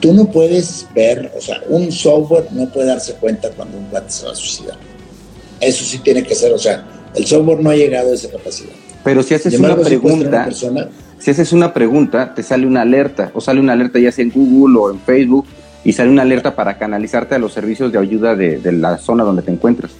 Tú 0.00 0.12
no 0.12 0.28
puedes 0.28 0.86
ver, 0.94 1.30
o 1.36 1.40
sea, 1.40 1.62
un 1.68 1.92
software 1.92 2.48
no 2.50 2.68
puede 2.68 2.88
darse 2.88 3.14
cuenta 3.14 3.50
cuando 3.50 3.78
un 3.78 3.84
cuate 3.84 4.10
se 4.10 4.26
va 4.26 4.32
a 4.32 4.34
suicidar. 4.34 4.76
Eso 5.60 5.84
sí 5.84 5.98
tiene 5.98 6.24
que 6.24 6.34
ser, 6.34 6.52
o 6.52 6.58
sea, 6.58 6.84
el 7.14 7.24
software 7.24 7.60
no 7.60 7.70
ha 7.70 7.76
llegado 7.76 8.10
a 8.10 8.14
esa 8.14 8.28
capacidad. 8.28 8.72
Pero 9.04 9.22
si 9.22 9.34
haces 9.34 9.58
una 9.58 9.76
pregunta, 9.76 10.48
si 11.18 11.30
haces 11.30 11.52
una 11.52 11.72
pregunta, 11.72 12.34
te 12.34 12.42
sale 12.42 12.66
una 12.66 12.82
alerta, 12.82 13.30
o 13.34 13.40
sale 13.40 13.60
una 13.60 13.72
alerta 13.72 13.98
ya 13.98 14.12
sea 14.12 14.24
en 14.24 14.30
Google 14.30 14.78
o 14.78 14.90
en 14.90 15.00
Facebook, 15.00 15.46
y 15.84 15.92
sale 15.92 16.10
una 16.10 16.22
alerta 16.22 16.54
para 16.54 16.78
canalizarte 16.78 17.34
a 17.34 17.38
los 17.38 17.52
servicios 17.52 17.92
de 17.92 17.98
ayuda 17.98 18.36
de, 18.36 18.58
de 18.58 18.72
la 18.72 18.98
zona 18.98 19.24
donde 19.24 19.42
te 19.42 19.50
encuentras. 19.50 19.90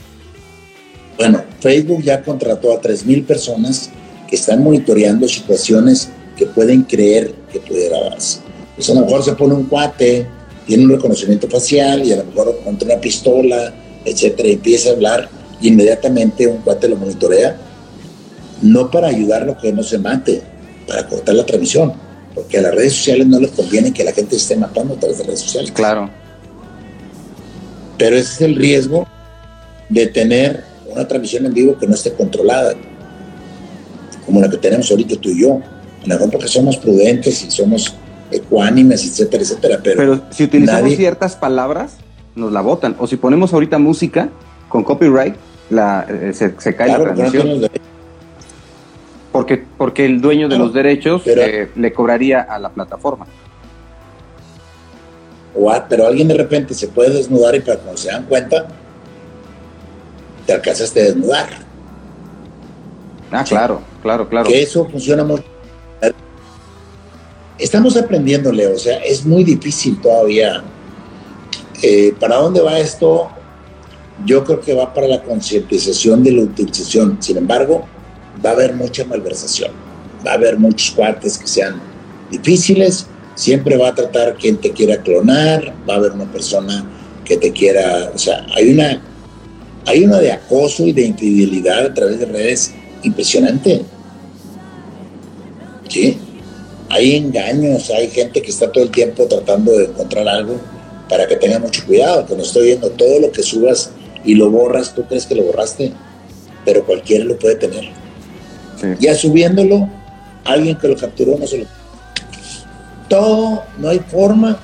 Bueno, 1.16 1.42
Facebook 1.60 2.02
ya 2.02 2.22
contrató 2.22 2.72
a 2.72 2.80
3.000 2.80 3.24
personas 3.24 3.90
que 4.28 4.36
están 4.36 4.62
monitoreando 4.62 5.28
situaciones 5.28 6.10
que 6.36 6.46
pueden 6.46 6.82
creer 6.82 7.34
que 7.52 7.60
pudiera 7.60 8.00
darse. 8.00 8.40
Pues 8.74 8.88
a 8.90 8.94
lo 8.94 9.02
mejor 9.02 9.22
se 9.22 9.32
pone 9.32 9.54
un 9.54 9.64
cuate, 9.64 10.26
tiene 10.66 10.84
un 10.84 10.90
reconocimiento 10.90 11.48
facial 11.48 12.04
y 12.04 12.12
a 12.12 12.16
lo 12.16 12.24
mejor 12.24 12.56
encuentra 12.58 12.86
una 12.86 13.00
pistola, 13.00 13.74
etcétera, 14.04 14.48
y 14.48 14.52
empieza 14.52 14.90
a 14.90 14.92
hablar 14.92 15.28
y 15.60 15.68
inmediatamente 15.68 16.46
un 16.46 16.58
cuate 16.58 16.88
lo 16.88 16.96
monitorea, 16.96 17.56
no 18.62 18.90
para 18.90 19.08
ayudarlo 19.08 19.52
a 19.52 19.58
que 19.58 19.72
no 19.72 19.82
se 19.82 19.98
mate, 19.98 20.42
para 20.86 21.06
cortar 21.06 21.34
la 21.34 21.44
transmisión, 21.44 21.92
porque 22.34 22.58
a 22.58 22.62
las 22.62 22.74
redes 22.74 22.94
sociales 22.94 23.26
no 23.26 23.38
les 23.38 23.50
conviene 23.50 23.92
que 23.92 24.04
la 24.04 24.12
gente 24.12 24.36
esté 24.36 24.56
matando 24.56 24.94
a 24.94 24.96
través 24.96 25.18
de 25.18 25.24
redes 25.24 25.40
sociales. 25.40 25.72
Claro. 25.72 26.08
Pero 27.98 28.16
ese 28.16 28.32
es 28.32 28.40
el 28.40 28.56
riesgo 28.56 29.06
de 29.88 30.06
tener 30.06 30.64
una 30.90 31.06
transmisión 31.06 31.46
en 31.46 31.54
vivo 31.54 31.76
que 31.78 31.86
no 31.86 31.94
esté 31.94 32.12
controlada, 32.12 32.74
como 34.24 34.40
la 34.40 34.48
que 34.48 34.56
tenemos 34.56 34.90
ahorita 34.90 35.16
tú 35.16 35.30
y 35.30 35.42
yo. 35.42 35.60
A 36.02 36.06
lo 36.06 36.14
mejor 36.14 36.30
porque 36.30 36.48
somos 36.48 36.76
prudentes 36.76 37.44
y 37.44 37.50
somos 37.50 37.94
ecuánimes, 38.30 39.04
etcétera, 39.04 39.42
etcétera. 39.42 39.80
Pero, 39.82 40.22
si 40.30 40.44
utilizamos 40.44 40.96
ciertas 40.96 41.36
palabras, 41.36 41.96
nos 42.34 42.52
la 42.52 42.60
votan. 42.60 42.96
O 42.98 43.06
si 43.06 43.16
ponemos 43.16 43.52
ahorita 43.52 43.78
música 43.78 44.30
con 44.68 44.84
copyright, 44.84 45.34
la, 45.70 46.06
eh, 46.08 46.32
se, 46.32 46.74
cae 46.74 46.88
la 46.88 47.00
transmisión. 47.02 47.68
Porque, 49.32 49.64
porque 49.78 50.04
el 50.04 50.20
dueño 50.20 50.48
de 50.48 50.58
los 50.58 50.74
derechos 50.74 51.22
eh, 51.26 51.70
le 51.74 51.92
cobraría 51.92 52.42
a 52.42 52.58
la 52.58 52.68
plataforma. 52.68 53.26
pero 55.88 56.06
alguien 56.06 56.28
de 56.28 56.34
repente 56.34 56.74
se 56.74 56.88
puede 56.88 57.10
desnudar 57.10 57.54
y 57.54 57.60
para 57.60 57.78
cuando 57.78 57.96
se 57.96 58.08
dan 58.08 58.24
cuenta, 58.26 58.68
te 60.46 60.52
alcanzaste 60.52 61.00
a 61.00 61.04
desnudar. 61.04 61.48
Ah, 63.30 63.44
claro, 63.48 63.80
claro, 64.02 64.28
claro. 64.28 64.46
Que 64.46 64.62
eso 64.62 64.84
funciona 64.84 65.24
mucho. 65.24 65.44
Estamos 67.58 67.96
aprendiendo, 67.96 68.52
Leo, 68.52 68.74
o 68.74 68.78
sea, 68.78 68.98
es 68.98 69.24
muy 69.24 69.44
difícil 69.44 69.98
todavía. 70.00 70.62
Eh, 71.82 72.14
¿Para 72.20 72.36
dónde 72.36 72.60
va 72.60 72.78
esto? 72.78 73.30
Yo 74.26 74.44
creo 74.44 74.60
que 74.60 74.74
va 74.74 74.92
para 74.92 75.06
la 75.06 75.22
concientización 75.22 76.22
de 76.22 76.32
la 76.32 76.42
utilización. 76.42 77.16
Sin 77.20 77.38
embargo, 77.38 77.86
va 78.44 78.50
a 78.50 78.52
haber 78.52 78.74
mucha 78.74 79.04
malversación. 79.04 79.70
Va 80.26 80.32
a 80.32 80.34
haber 80.34 80.58
muchos 80.58 80.90
cuates 80.92 81.38
que 81.38 81.46
sean 81.46 81.80
difíciles. 82.30 83.06
Siempre 83.34 83.76
va 83.76 83.88
a 83.88 83.94
tratar 83.94 84.36
quien 84.36 84.56
te 84.58 84.70
quiera 84.72 85.02
clonar. 85.02 85.74
Va 85.88 85.94
a 85.94 85.96
haber 85.96 86.12
una 86.12 86.30
persona 86.30 86.84
que 87.24 87.36
te 87.36 87.52
quiera. 87.52 88.10
O 88.14 88.18
sea, 88.18 88.46
hay 88.54 88.72
una, 88.72 89.02
hay 89.86 90.04
una 90.04 90.18
de 90.18 90.32
acoso 90.32 90.86
y 90.86 90.92
de 90.92 91.06
infidelidad 91.06 91.86
a 91.86 91.94
través 91.94 92.20
de 92.20 92.26
redes 92.26 92.72
impresionante. 93.02 93.82
¿Sí? 95.88 96.18
hay 96.92 97.16
engaños, 97.16 97.88
hay 97.88 98.08
gente 98.10 98.42
que 98.42 98.50
está 98.50 98.70
todo 98.70 98.84
el 98.84 98.90
tiempo 98.90 99.24
tratando 99.24 99.72
de 99.72 99.86
encontrar 99.86 100.28
algo 100.28 100.60
para 101.08 101.26
que 101.26 101.36
tenga 101.36 101.58
mucho 101.58 101.86
cuidado, 101.86 102.26
que 102.26 102.36
no 102.36 102.42
estoy 102.42 102.66
viendo 102.66 102.90
todo 102.90 103.18
lo 103.18 103.32
que 103.32 103.42
subas 103.42 103.90
y 104.26 104.34
lo 104.34 104.50
borras, 104.50 104.94
tú 104.94 105.02
crees 105.06 105.24
que 105.24 105.34
lo 105.34 105.44
borraste, 105.44 105.90
pero 106.66 106.84
cualquiera 106.84 107.24
lo 107.24 107.38
puede 107.38 107.54
tener. 107.54 108.01
Ya 108.98 109.14
subiéndolo, 109.14 109.88
alguien 110.44 110.76
que 110.76 110.88
lo 110.88 110.96
capturó 110.96 111.38
no 111.38 111.46
se 111.46 111.58
lo... 111.58 111.66
Todo, 113.08 113.64
no 113.78 113.88
hay 113.88 113.98
forma 114.00 114.58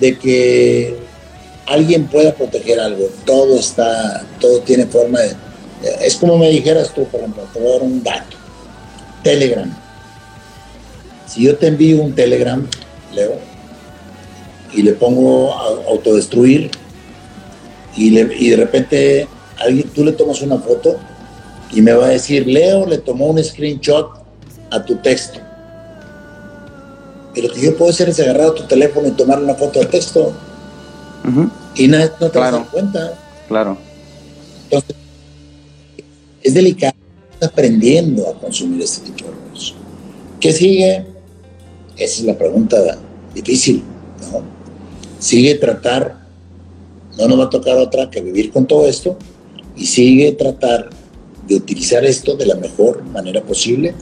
de 0.00 0.18
que 0.18 0.96
alguien 1.66 2.06
pueda 2.06 2.34
proteger 2.34 2.80
algo, 2.80 3.08
todo 3.24 3.58
está, 3.58 4.24
todo 4.40 4.60
tiene 4.60 4.86
forma 4.86 5.20
de... 5.20 5.36
Es 6.00 6.16
como 6.16 6.38
me 6.38 6.48
dijeras 6.48 6.92
tú, 6.94 7.04
por 7.06 7.20
ejemplo, 7.20 7.42
te 7.52 7.58
voy 7.58 7.68
a 7.68 7.72
dar 7.72 7.82
un 7.82 8.02
dato. 8.02 8.36
Telegram. 9.22 9.70
Si 11.26 11.42
yo 11.42 11.56
te 11.56 11.66
envío 11.66 12.02
un 12.02 12.14
Telegram, 12.14 12.66
Leo, 13.12 13.38
y 14.72 14.82
le 14.82 14.92
pongo 14.92 15.52
a 15.52 15.90
autodestruir, 15.90 16.70
y, 17.96 18.10
de 18.10 18.56
repente 18.56 19.28
alguien, 19.58 19.88
tú 19.90 20.04
le 20.04 20.12
tomas 20.12 20.42
una 20.42 20.58
foto 20.58 20.98
y 21.72 21.82
me 21.82 21.92
va 21.92 22.06
a 22.06 22.10
decir, 22.10 22.46
Leo 22.46 22.86
le 22.86 22.98
tomó 22.98 23.26
un 23.26 23.42
screenshot 23.42 24.10
a 24.70 24.84
tu 24.84 24.96
texto. 24.96 25.40
Pero 27.34 27.48
lo 27.48 27.54
que 27.54 27.60
yo 27.60 27.76
puedo 27.76 27.90
hacer 27.90 28.08
es 28.08 28.20
agarrar 28.20 28.52
tu 28.52 28.62
teléfono 28.64 29.08
y 29.08 29.10
tomar 29.12 29.42
una 29.42 29.54
foto 29.54 29.80
de 29.80 29.86
texto. 29.86 30.32
Y 31.74 31.88
no, 31.88 31.98
no 31.98 32.30
te 32.30 32.38
das 32.38 32.68
cuenta. 32.70 33.18
Claro. 33.48 33.76
Entonces, 34.64 34.96
es 36.42 36.54
delicado. 36.54 36.94
Estás 37.32 37.48
aprendiendo 37.50 38.28
a 38.28 38.34
consumir 38.34 38.82
este 38.82 39.10
tipo 39.10 39.28
de 39.28 39.50
cosas. 39.50 39.74
¿Qué 40.38 40.52
sigue? 40.52 41.06
Esa 41.96 42.20
es 42.20 42.24
la 42.24 42.38
pregunta 42.38 42.98
difícil. 43.34 43.82
¿no? 44.30 44.42
Sigue 45.18 45.56
tratar, 45.56 46.26
no 47.18 47.26
nos 47.26 47.40
va 47.40 47.44
a 47.44 47.50
tocar 47.50 47.78
otra 47.78 48.10
que 48.10 48.20
vivir 48.20 48.52
con 48.52 48.66
todo 48.66 48.86
esto, 48.86 49.16
y 49.76 49.86
sigue 49.86 50.32
tratar 50.32 50.90
de 51.46 51.56
utilizar 51.56 52.04
esto 52.04 52.36
de 52.36 52.46
la 52.46 52.54
mejor 52.56 53.04
manera 53.04 53.42
posible, 53.42 53.94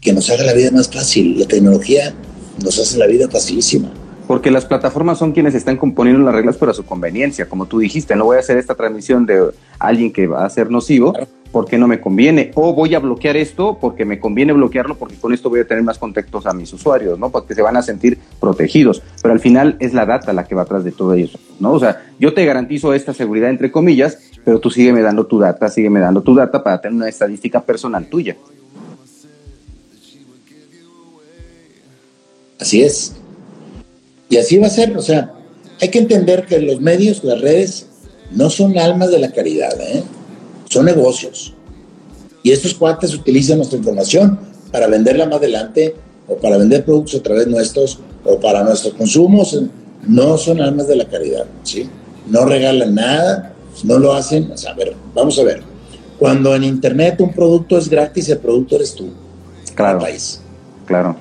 que 0.00 0.12
nos 0.12 0.30
haga 0.30 0.44
la 0.44 0.52
vida 0.52 0.70
más 0.70 0.88
fácil. 0.88 1.38
La 1.40 1.46
tecnología 1.46 2.14
nos 2.62 2.78
hace 2.78 2.98
la 2.98 3.06
vida 3.06 3.28
facilísima. 3.28 3.90
Porque 4.26 4.50
las 4.50 4.64
plataformas 4.64 5.18
son 5.18 5.32
quienes 5.32 5.54
están 5.54 5.76
componiendo 5.76 6.24
las 6.24 6.34
reglas 6.34 6.56
para 6.56 6.74
su 6.74 6.84
conveniencia. 6.84 7.48
Como 7.48 7.66
tú 7.66 7.78
dijiste, 7.78 8.16
no 8.16 8.24
voy 8.24 8.36
a 8.36 8.40
hacer 8.40 8.56
esta 8.58 8.74
transmisión 8.74 9.24
de 9.24 9.50
alguien 9.78 10.12
que 10.12 10.26
va 10.26 10.44
a 10.44 10.50
ser 10.50 10.70
nocivo 10.70 11.14
porque 11.52 11.78
no 11.78 11.86
me 11.86 12.00
conviene. 12.00 12.50
O 12.54 12.74
voy 12.74 12.94
a 12.94 12.98
bloquear 12.98 13.36
esto 13.36 13.78
porque 13.80 14.04
me 14.04 14.18
conviene 14.18 14.52
bloquearlo 14.52 14.96
porque 14.96 15.14
con 15.14 15.32
esto 15.32 15.48
voy 15.48 15.60
a 15.60 15.66
tener 15.66 15.84
más 15.84 15.98
contactos 15.98 16.44
a 16.44 16.52
mis 16.52 16.72
usuarios, 16.72 17.18
¿no? 17.18 17.30
Porque 17.30 17.54
se 17.54 17.62
van 17.62 17.76
a 17.76 17.82
sentir 17.82 18.18
protegidos. 18.40 19.00
Pero 19.22 19.32
al 19.32 19.40
final 19.40 19.76
es 19.78 19.94
la 19.94 20.06
data 20.06 20.32
la 20.32 20.44
que 20.44 20.54
va 20.54 20.62
atrás 20.62 20.82
de 20.84 20.92
todo 20.92 21.14
eso, 21.14 21.38
¿no? 21.60 21.72
O 21.72 21.78
sea, 21.78 22.04
yo 22.18 22.34
te 22.34 22.44
garantizo 22.44 22.94
esta 22.94 23.14
seguridad 23.14 23.48
entre 23.48 23.70
comillas, 23.70 24.18
pero 24.46 24.60
tú 24.60 24.70
sígueme 24.70 25.02
dando 25.02 25.26
tu 25.26 25.40
data, 25.40 25.68
sígueme 25.68 25.98
dando 25.98 26.22
tu 26.22 26.32
data 26.32 26.62
para 26.62 26.80
tener 26.80 26.94
una 26.94 27.08
estadística 27.08 27.60
personal 27.60 28.08
tuya. 28.08 28.36
Así 32.60 32.80
es. 32.80 33.14
Y 34.28 34.36
así 34.36 34.56
va 34.58 34.68
a 34.68 34.70
ser, 34.70 34.96
o 34.96 35.02
sea, 35.02 35.34
hay 35.80 35.88
que 35.88 35.98
entender 35.98 36.46
que 36.46 36.60
los 36.60 36.80
medios, 36.80 37.24
las 37.24 37.40
redes, 37.40 37.88
no 38.30 38.48
son 38.48 38.78
almas 38.78 39.10
de 39.10 39.18
la 39.18 39.32
caridad, 39.32 39.80
¿eh? 39.80 40.04
son 40.66 40.84
negocios. 40.86 41.52
Y 42.44 42.52
estos 42.52 42.72
cuates 42.74 43.14
utilizan 43.14 43.56
nuestra 43.56 43.78
información 43.78 44.38
para 44.70 44.86
venderla 44.86 45.26
más 45.26 45.38
adelante 45.38 45.96
o 46.28 46.36
para 46.36 46.56
vender 46.56 46.84
productos 46.84 47.16
a 47.16 47.22
través 47.24 47.48
nuestros 47.48 47.98
o 48.24 48.38
para 48.38 48.62
nuestros 48.62 48.94
consumos. 48.94 49.60
No 50.06 50.38
son 50.38 50.60
almas 50.60 50.86
de 50.86 50.94
la 50.94 51.06
caridad, 51.06 51.46
¿sí? 51.64 51.90
No 52.28 52.44
regalan 52.44 52.94
nada, 52.94 53.55
no 53.84 53.98
lo 53.98 54.12
hacen. 54.12 54.50
O 54.50 54.56
sea, 54.56 54.72
a 54.72 54.74
ver, 54.74 54.94
vamos 55.14 55.38
a 55.38 55.44
ver. 55.44 55.62
Cuando 56.18 56.54
en 56.54 56.64
Internet 56.64 57.20
un 57.20 57.32
producto 57.32 57.76
es 57.76 57.88
gratis, 57.88 58.28
el 58.28 58.38
producto 58.38 58.76
eres 58.76 58.94
tú. 58.94 59.10
Claro. 59.74 59.98
País. 59.98 60.40
Claro. 60.86 61.16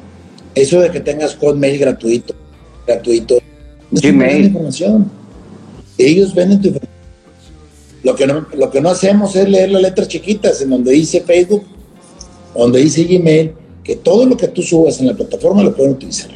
Eso 0.54 0.80
de 0.80 0.90
que 0.90 1.02
tengas 1.02 1.36
Hotmail 1.36 1.78
gratuito, 1.78 2.34
gratuito. 2.88 3.38
Gmail. 3.92 4.46
Información. 4.46 5.12
Ellos 5.98 6.34
venden 6.34 6.62
tu 6.62 6.68
información. 6.68 6.96
Lo 8.04 8.16
que, 8.16 8.28
no, 8.28 8.46
lo 8.56 8.70
que 8.70 8.82
no 8.82 8.90
hacemos 8.90 9.36
es 9.36 9.50
leer 9.50 9.72
las 9.72 9.82
letras 9.82 10.08
chiquitas 10.08 10.62
en 10.62 10.70
donde 10.70 10.92
dice 10.92 11.22
Facebook, 11.22 11.64
donde 12.56 12.80
dice 12.80 13.04
Gmail, 13.04 13.54
que 13.84 13.96
todo 13.96 14.26
lo 14.26 14.38
que 14.38 14.48
tú 14.48 14.62
subas 14.62 15.00
en 15.00 15.08
la 15.08 15.14
plataforma 15.14 15.64
lo 15.64 15.76
pueden 15.76 15.94
utilizar. 15.94 16.30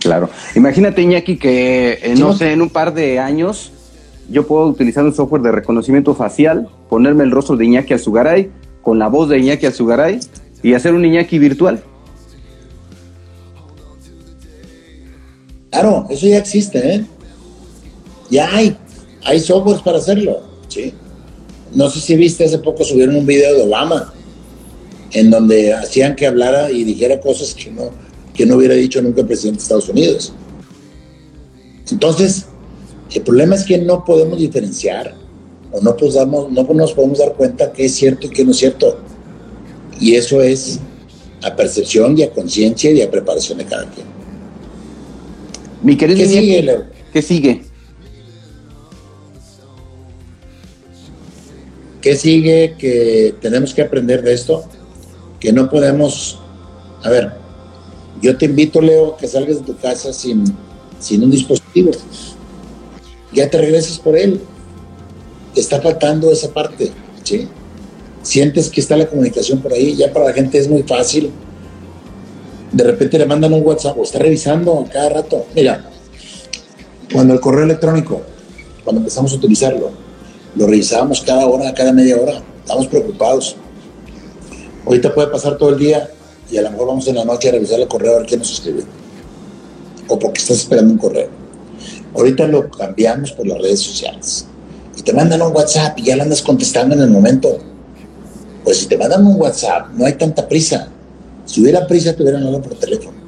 Claro. 0.00 0.28
Imagínate, 0.54 1.00
Iñaki, 1.00 1.38
que 1.38 1.98
eh, 2.02 2.14
no 2.18 2.36
sé, 2.36 2.52
en 2.52 2.60
un 2.60 2.70
par 2.70 2.92
de 2.92 3.18
años 3.18 3.70
yo 4.30 4.46
puedo 4.46 4.66
utilizar 4.66 5.04
un 5.04 5.14
software 5.14 5.42
de 5.42 5.52
reconocimiento 5.52 6.14
facial, 6.14 6.68
ponerme 6.88 7.24
el 7.24 7.30
rostro 7.30 7.56
de 7.56 7.66
Iñaki 7.66 7.94
Azugaray, 7.94 8.50
con 8.82 8.98
la 8.98 9.08
voz 9.08 9.28
de 9.28 9.38
Iñaki 9.38 9.66
Azugaray 9.66 10.20
y 10.62 10.74
hacer 10.74 10.94
un 10.94 11.04
Iñaki 11.04 11.38
virtual. 11.38 11.82
Claro, 15.70 16.06
eso 16.08 16.26
ya 16.26 16.38
existe, 16.38 16.94
¿eh? 16.94 17.04
Ya 18.30 18.54
hay, 18.54 18.76
hay 19.24 19.40
softwares 19.40 19.82
para 19.82 19.98
hacerlo, 19.98 20.40
¿sí? 20.68 20.94
No 21.74 21.90
sé 21.90 22.00
si 22.00 22.14
viste, 22.14 22.44
hace 22.44 22.58
poco 22.58 22.84
subieron 22.84 23.16
un 23.16 23.26
video 23.26 23.54
de 23.54 23.62
Obama, 23.62 24.12
en 25.10 25.30
donde 25.30 25.74
hacían 25.74 26.14
que 26.14 26.26
hablara 26.26 26.70
y 26.70 26.84
dijera 26.84 27.20
cosas 27.20 27.54
que 27.54 27.70
no, 27.70 27.90
que 28.32 28.46
no 28.46 28.56
hubiera 28.56 28.74
dicho 28.74 29.02
nunca 29.02 29.22
el 29.22 29.26
presidente 29.26 29.58
de 29.58 29.62
Estados 29.62 29.88
Unidos. 29.88 30.32
Entonces, 31.90 32.46
el 33.14 33.22
problema 33.22 33.54
es 33.54 33.64
que 33.64 33.78
no 33.78 34.04
podemos 34.04 34.38
diferenciar 34.38 35.14
o 35.72 35.80
no, 35.80 35.96
podamos, 35.96 36.50
no 36.50 36.62
nos 36.62 36.92
podemos 36.92 37.18
dar 37.18 37.34
cuenta 37.34 37.72
qué 37.72 37.86
es 37.86 37.94
cierto 37.94 38.26
y 38.26 38.30
qué 38.30 38.44
no 38.44 38.50
es 38.52 38.58
cierto. 38.58 38.98
Y 40.00 40.14
eso 40.14 40.40
es 40.40 40.80
a 41.42 41.54
percepción 41.54 42.16
y 42.18 42.22
a 42.22 42.30
conciencia 42.30 42.90
y 42.90 43.02
a 43.02 43.10
preparación 43.10 43.58
de 43.58 43.64
cada 43.64 43.90
quien. 43.90 44.06
Mi 45.82 45.96
querido 45.96 46.18
¿Qué 46.18 46.26
sigue, 46.26 46.62
Leo? 46.62 46.84
¿Qué 47.12 47.22
sigue? 47.22 47.62
¿Qué 52.00 52.16
sigue? 52.16 52.74
Que 52.78 53.34
tenemos 53.40 53.74
que 53.74 53.82
aprender 53.82 54.22
de 54.22 54.32
esto, 54.32 54.64
que 55.40 55.52
no 55.52 55.68
podemos... 55.68 56.40
A 57.02 57.10
ver, 57.10 57.32
yo 58.22 58.36
te 58.36 58.46
invito, 58.46 58.80
Leo, 58.80 59.16
que 59.16 59.28
salgas 59.28 59.58
de 59.58 59.64
tu 59.64 59.76
casa 59.76 60.12
sin, 60.12 60.44
sin 60.98 61.22
un 61.22 61.30
dispositivo. 61.30 61.90
Ya 63.34 63.50
te 63.50 63.58
regreses 63.58 63.98
por 63.98 64.16
él. 64.16 64.40
Está 65.54 65.80
faltando 65.80 66.30
esa 66.32 66.52
parte, 66.52 66.90
¿sí? 67.22 67.48
Sientes 68.22 68.70
que 68.70 68.80
está 68.80 68.96
la 68.96 69.06
comunicación 69.06 69.60
por 69.60 69.72
ahí, 69.72 69.94
ya 69.96 70.12
para 70.12 70.26
la 70.26 70.32
gente 70.32 70.58
es 70.58 70.68
muy 70.68 70.82
fácil 70.82 71.30
de 72.74 72.82
repente 72.82 73.18
le 73.18 73.26
mandan 73.26 73.52
un 73.52 73.64
WhatsApp 73.64 73.96
o 73.96 74.02
está 74.02 74.18
revisando 74.18 74.84
cada 74.92 75.08
rato. 75.08 75.46
Mira, 75.54 75.88
cuando 77.12 77.32
el 77.32 77.40
correo 77.40 77.64
electrónico, 77.64 78.22
cuando 78.82 79.00
empezamos 79.00 79.32
a 79.32 79.36
utilizarlo, 79.36 79.90
lo 80.56 80.66
revisábamos 80.66 81.22
cada 81.22 81.46
hora, 81.46 81.72
cada 81.72 81.92
media 81.92 82.20
hora, 82.20 82.42
estamos 82.58 82.88
preocupados. 82.88 83.54
Ahorita 84.84 85.14
puede 85.14 85.28
pasar 85.28 85.56
todo 85.56 85.70
el 85.70 85.78
día 85.78 86.10
y 86.50 86.56
a 86.56 86.62
lo 86.62 86.72
mejor 86.72 86.88
vamos 86.88 87.06
en 87.06 87.14
la 87.14 87.24
noche 87.24 87.48
a 87.48 87.52
revisar 87.52 87.78
el 87.78 87.86
correo 87.86 88.14
a 88.14 88.18
ver 88.18 88.26
quién 88.26 88.40
nos 88.40 88.50
escribe. 88.50 88.82
O 90.08 90.18
porque 90.18 90.40
estás 90.40 90.58
esperando 90.58 90.92
un 90.92 90.98
correo. 90.98 91.43
Ahorita 92.14 92.46
lo 92.46 92.70
cambiamos 92.70 93.32
por 93.32 93.46
las 93.46 93.58
redes 93.58 93.80
sociales. 93.80 94.46
Y 94.96 95.02
te 95.02 95.12
mandan 95.12 95.42
un 95.42 95.52
WhatsApp 95.52 95.98
y 95.98 96.04
ya 96.04 96.16
lo 96.16 96.22
andas 96.22 96.42
contestando 96.42 96.94
en 96.94 97.02
el 97.02 97.10
momento. 97.10 97.58
Pues 98.62 98.78
si 98.78 98.86
te 98.86 98.96
mandan 98.96 99.26
un 99.26 99.40
WhatsApp, 99.40 99.88
no 99.94 100.06
hay 100.06 100.14
tanta 100.14 100.48
prisa. 100.48 100.88
Si 101.44 101.60
hubiera 101.60 101.86
prisa, 101.86 102.14
te 102.14 102.22
hubieran 102.22 102.42
hablado 102.44 102.62
por 102.62 102.74
teléfono. 102.74 103.18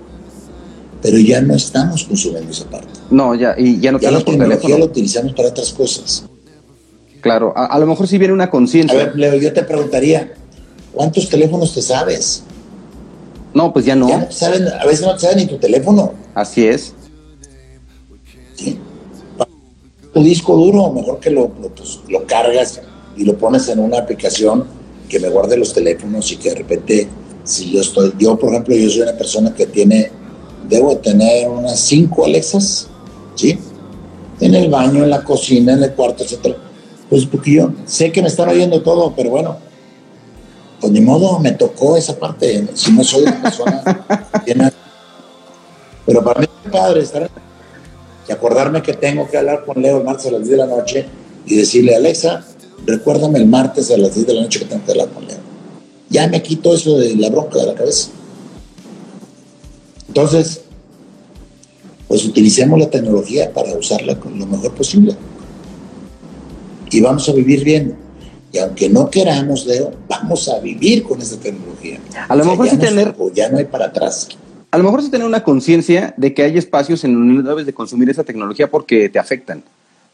Pero 1.03 1.18
ya 1.18 1.41
no 1.41 1.55
estamos 1.55 2.05
consumiendo 2.05 2.51
esa 2.51 2.64
parte. 2.64 2.89
No, 3.11 3.34
ya, 3.34 3.55
y 3.59 3.78
ya 3.80 3.93
no 3.93 3.99
ya 3.99 4.11
la 4.11 4.20
por 4.20 4.37
teléfono. 4.37 4.78
lo 4.78 4.84
utilizamos 4.87 5.32
para 5.34 5.49
otras 5.49 5.72
cosas. 5.72 6.24
Claro, 7.20 7.53
a, 7.57 7.78
lo 7.78 7.87
mejor 7.87 8.07
si 8.07 8.18
viene 8.18 8.32
una 8.32 8.51
conciencia. 8.51 8.99
A 8.99 9.05
ver, 9.05 9.16
Leo, 9.16 9.34
yo 9.34 9.53
te 9.53 9.62
preguntaría, 9.62 10.32
¿cuántos 10.93 11.28
teléfonos 11.28 11.74
te 11.74 11.82
sabes? 11.82 12.45
No, 13.53 13.72
pues 13.72 13.84
ya 13.84 13.97
no. 13.97 14.09
Ya 14.09 14.18
no 14.18 14.30
saben, 14.30 14.68
a 14.68 14.84
veces 14.84 15.03
no 15.03 15.14
te 15.14 15.20
saben 15.22 15.39
ni 15.39 15.47
tu 15.47 15.59
teléfono. 15.59 16.12
Así 16.34 16.66
es. 16.66 16.93
¿Sí? 18.57 18.79
Tu 20.13 20.23
disco 20.23 20.57
duro, 20.57 20.93
mejor 20.93 21.21
que 21.21 21.31
lo, 21.31 21.49
pues, 21.49 22.01
lo 22.09 22.27
cargas 22.27 22.81
y 23.17 23.25
lo 23.25 23.37
pones 23.37 23.69
en 23.69 23.79
una 23.79 23.99
aplicación 23.99 24.65
que 25.09 25.21
me 25.21 25.29
guarde 25.29 25.57
los 25.57 25.73
teléfonos 25.73 26.33
y 26.33 26.37
que 26.37 26.51
de 26.51 26.55
repente 26.57 27.09
si 27.47 27.71
yo 27.71 27.81
estoy, 27.81 28.13
yo 28.19 28.37
por 28.37 28.51
ejemplo, 28.51 28.75
yo 28.75 28.91
soy 28.91 29.03
una 29.03 29.17
persona 29.17 29.55
que 29.55 29.67
tiene, 29.67 30.11
debo 30.69 30.97
tener 30.97 31.49
unas 31.49 31.79
cinco 31.79 32.25
Alexas, 32.25 32.89
¿sí? 33.37 33.59
En 34.41 34.55
el 34.55 34.69
baño, 34.69 35.05
en 35.05 35.11
la 35.11 35.23
cocina, 35.23 35.75
en 35.75 35.83
el 35.83 35.93
cuarto, 35.93 36.25
etcétera. 36.25 36.57
Pues 37.09 37.25
porque 37.25 37.53
yo 37.53 37.71
sé 37.87 38.11
que 38.11 38.21
me 38.21 38.29
están 38.29 38.49
oyendo 38.49 38.83
todo, 38.83 39.15
pero 39.15 39.31
bueno, 39.31 39.57
pues 40.81 40.93
ni 40.93 41.01
modo, 41.01 41.39
me 41.39 41.53
tocó 41.53 41.97
esa 41.97 42.19
parte. 42.19 42.67
Si 42.75 42.93
no 42.93 43.05
soy 43.05 43.23
una 43.23 43.43
persona 43.43 43.83
Pero 46.05 46.23
para 46.23 46.41
mí 46.41 46.47
es 46.65 46.71
padre 46.71 47.01
estar 47.01 47.31
y 48.29 48.33
acordarme 48.33 48.83
que 48.83 48.93
tengo 48.93 49.29
que 49.29 49.37
hablar 49.37 49.64
con 49.64 49.81
Leo 49.81 49.99
el 49.99 50.05
martes 50.05 50.27
a 50.27 50.31
las 50.33 50.41
10 50.41 50.51
de 50.51 50.57
la 50.57 50.66
noche 50.66 51.07
y 51.47 51.57
decirle, 51.57 51.95
Alexa, 51.95 52.45
recuérdame 52.87 53.39
el 53.39 53.47
martes 53.47 53.91
a 53.91 53.97
las 53.97 54.14
10 54.14 54.27
de 54.27 54.35
la 54.35 54.43
noche 54.43 54.59
que 54.59 54.64
tengo 54.64 54.85
que 54.85 54.93
hablar 54.93 55.09
con 55.09 55.27
Leo 55.27 55.47
ya 56.09 56.29
me 56.29 56.43
quito 56.43 56.74
eso 56.74 56.99
de 56.99 57.16
la 57.16 57.31
bronca 57.31 57.59
de 57.59 57.66
la 57.66 57.74
cabeza. 57.74 58.09
Entonces, 60.09 60.62
pues 62.09 62.24
utilicemos 62.24 62.79
la 62.79 62.89
tecnología 62.89 63.53
para 63.53 63.74
usarla 63.74 64.18
con 64.18 64.39
lo 64.39 64.47
mejor 64.47 64.74
posible. 64.74 65.14
Y 66.91 67.01
vamos 67.01 67.29
a 67.29 67.33
vivir 67.33 67.64
bien. 67.64 67.97
Y 68.53 68.59
aunque 68.59 68.89
no 68.89 69.11
queramos, 69.11 69.66
Leo, 69.66 69.93
vamos 70.09 70.49
a 70.49 70.61
vivir 70.61 71.03
con 71.03 71.20
esa 71.20 71.37
tecnología. 71.37 72.01
A 72.29 72.37
lo 72.37 72.45
mejor 72.45 72.70
sí 72.70 72.79
tener... 72.79 73.14
Ya 73.35 73.51
no 73.51 73.59
hay 73.59 73.64
para 73.64 73.87
atrás. 73.87 74.29
A 74.77 74.79
lo 74.79 74.85
mejor 74.85 75.03
sí 75.03 75.09
tener 75.09 75.27
una 75.27 75.43
conciencia 75.43 76.12
de 76.18 76.35
que 76.35 76.43
hay 76.43 76.59
espacios 76.59 77.03
en 77.03 77.14
donde 77.14 77.43
no 77.43 77.49
debes 77.49 77.64
de 77.64 77.72
consumir 77.72 78.11
esa 78.11 78.24
tecnología 78.24 78.70
porque 78.70 79.09
te 79.09 79.18
afectan, 79.18 79.62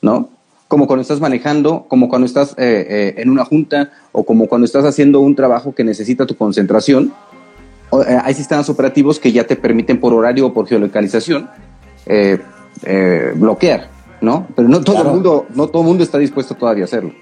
¿no? 0.00 0.28
como 0.68 0.86
cuando 0.86 1.02
estás 1.02 1.18
manejando, 1.18 1.86
como 1.88 2.08
cuando 2.08 2.26
estás 2.26 2.52
eh, 2.52 2.86
eh, 2.88 3.14
en 3.16 3.28
una 3.28 3.44
junta 3.44 3.90
o 4.12 4.22
como 4.22 4.46
cuando 4.46 4.64
estás 4.64 4.84
haciendo 4.84 5.18
un 5.18 5.34
trabajo 5.34 5.74
que 5.74 5.82
necesita 5.82 6.26
tu 6.26 6.36
concentración, 6.36 7.12
eh, 8.06 8.18
hay 8.22 8.34
sistemas 8.34 8.68
operativos 8.68 9.18
que 9.18 9.32
ya 9.32 9.44
te 9.44 9.56
permiten 9.56 9.98
por 9.98 10.14
horario 10.14 10.46
o 10.46 10.54
por 10.54 10.68
geolocalización 10.68 11.50
eh, 12.06 12.38
eh, 12.84 13.32
bloquear, 13.34 13.88
¿no? 14.20 14.46
Pero 14.54 14.68
no 14.68 14.80
todo 14.80 15.02
el 15.02 15.08
mundo, 15.08 15.46
no 15.56 15.66
todo 15.66 15.82
el 15.82 15.88
mundo 15.88 16.04
está 16.04 16.18
dispuesto 16.18 16.54
todavía 16.54 16.84
a 16.84 16.86
hacerlo. 16.86 17.12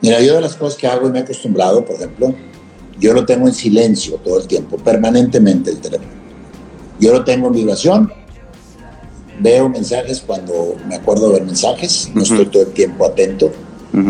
Mira, 0.00 0.22
yo 0.22 0.36
de 0.36 0.40
las 0.40 0.56
cosas 0.56 0.78
que 0.78 0.86
hago 0.86 1.06
y 1.06 1.10
me 1.10 1.18
he 1.18 1.22
acostumbrado, 1.22 1.84
por 1.84 1.96
ejemplo, 1.96 2.34
yo 2.98 3.12
lo 3.12 3.24
tengo 3.24 3.46
en 3.48 3.54
silencio 3.54 4.16
todo 4.16 4.40
el 4.40 4.46
tiempo, 4.46 4.76
permanentemente 4.76 5.70
el 5.70 5.78
teléfono. 5.78 6.10
Yo 7.00 7.12
lo 7.12 7.24
tengo 7.24 7.48
en 7.48 7.52
vibración, 7.54 8.12
veo 9.40 9.68
mensajes 9.68 10.22
cuando 10.24 10.76
me 10.86 10.96
acuerdo 10.96 11.28
de 11.28 11.34
ver 11.34 11.44
mensajes, 11.44 12.10
no 12.14 12.22
estoy 12.22 12.46
todo 12.46 12.62
el 12.62 12.72
tiempo 12.72 13.04
atento. 13.04 13.52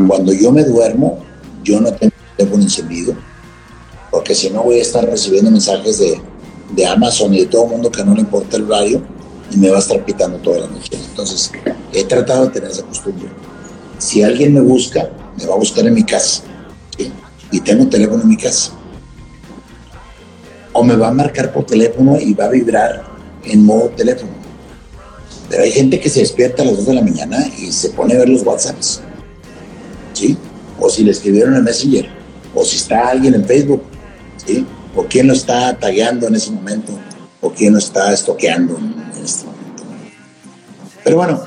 Cuando 0.06 0.32
yo 0.32 0.50
me 0.50 0.64
duermo, 0.64 1.18
yo 1.62 1.78
no 1.80 1.92
tengo 1.92 2.14
el 2.14 2.36
teléfono 2.36 2.62
encendido, 2.62 3.14
porque 4.10 4.34
si 4.34 4.48
no 4.48 4.62
voy 4.62 4.78
a 4.78 4.82
estar 4.82 5.04
recibiendo 5.04 5.50
mensajes 5.50 5.98
de, 5.98 6.20
de 6.74 6.86
Amazon 6.86 7.34
y 7.34 7.40
de 7.40 7.46
todo 7.46 7.64
el 7.64 7.70
mundo 7.70 7.90
que 7.90 8.02
no 8.02 8.14
le 8.14 8.20
importa 8.20 8.56
el 8.56 8.64
horario 8.64 9.02
y 9.50 9.56
me 9.58 9.68
va 9.68 9.76
a 9.76 9.80
estar 9.80 10.02
pitando 10.04 10.38
toda 10.38 10.60
la 10.60 10.66
noche. 10.68 10.96
Entonces, 11.10 11.52
he 11.92 12.04
tratado 12.04 12.46
de 12.46 12.52
tener 12.52 12.70
esa 12.70 12.82
costumbre. 12.84 13.28
Si 13.98 14.22
alguien 14.22 14.54
me 14.54 14.60
busca, 14.60 15.10
me 15.36 15.46
va 15.46 15.54
a 15.54 15.58
buscar 15.58 15.86
en 15.86 15.94
mi 15.94 16.02
casa. 16.02 16.42
Y 17.54 17.60
tengo 17.60 17.86
teléfono 17.86 18.20
en 18.20 18.30
mi 18.30 18.36
casa. 18.36 18.72
O 20.72 20.82
me 20.82 20.96
va 20.96 21.06
a 21.06 21.12
marcar 21.12 21.52
por 21.52 21.64
teléfono 21.64 22.18
y 22.18 22.34
va 22.34 22.46
a 22.46 22.48
vibrar 22.48 23.04
en 23.44 23.64
modo 23.64 23.90
teléfono. 23.90 24.32
Pero 25.48 25.62
hay 25.62 25.70
gente 25.70 26.00
que 26.00 26.10
se 26.10 26.18
despierta 26.18 26.62
a 26.62 26.66
las 26.66 26.78
2 26.78 26.86
de 26.86 26.94
la 26.94 27.02
mañana 27.02 27.46
y 27.56 27.70
se 27.70 27.90
pone 27.90 28.14
a 28.14 28.18
ver 28.18 28.28
los 28.28 28.44
WhatsApps. 28.44 29.02
¿Sí? 30.14 30.36
O 30.80 30.90
si 30.90 31.04
le 31.04 31.12
escribieron 31.12 31.54
en 31.54 31.62
Messenger. 31.62 32.08
O 32.56 32.64
si 32.64 32.74
está 32.74 33.10
alguien 33.10 33.34
en 33.34 33.44
Facebook. 33.44 33.84
¿Sí? 34.44 34.66
O 34.96 35.04
quién 35.04 35.28
lo 35.28 35.32
está 35.32 35.78
tagueando 35.78 36.26
en 36.26 36.34
ese 36.34 36.50
momento. 36.50 36.98
O 37.40 37.52
quién 37.52 37.74
lo 37.74 37.78
está 37.78 38.12
estoqueando 38.12 38.76
en 38.78 39.24
este 39.24 39.44
momento. 39.44 39.84
Pero 41.04 41.18
bueno, 41.18 41.40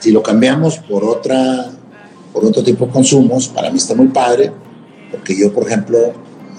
si 0.00 0.10
lo 0.10 0.24
cambiamos 0.24 0.78
por 0.78 1.04
otra 1.04 1.70
por 2.32 2.44
otro 2.44 2.62
tipo 2.62 2.86
de 2.86 2.92
consumos, 2.92 3.48
para 3.48 3.70
mí 3.70 3.78
está 3.78 3.94
muy 3.94 4.08
padre, 4.08 4.52
porque 5.10 5.36
yo, 5.36 5.52
por 5.52 5.66
ejemplo, 5.66 5.98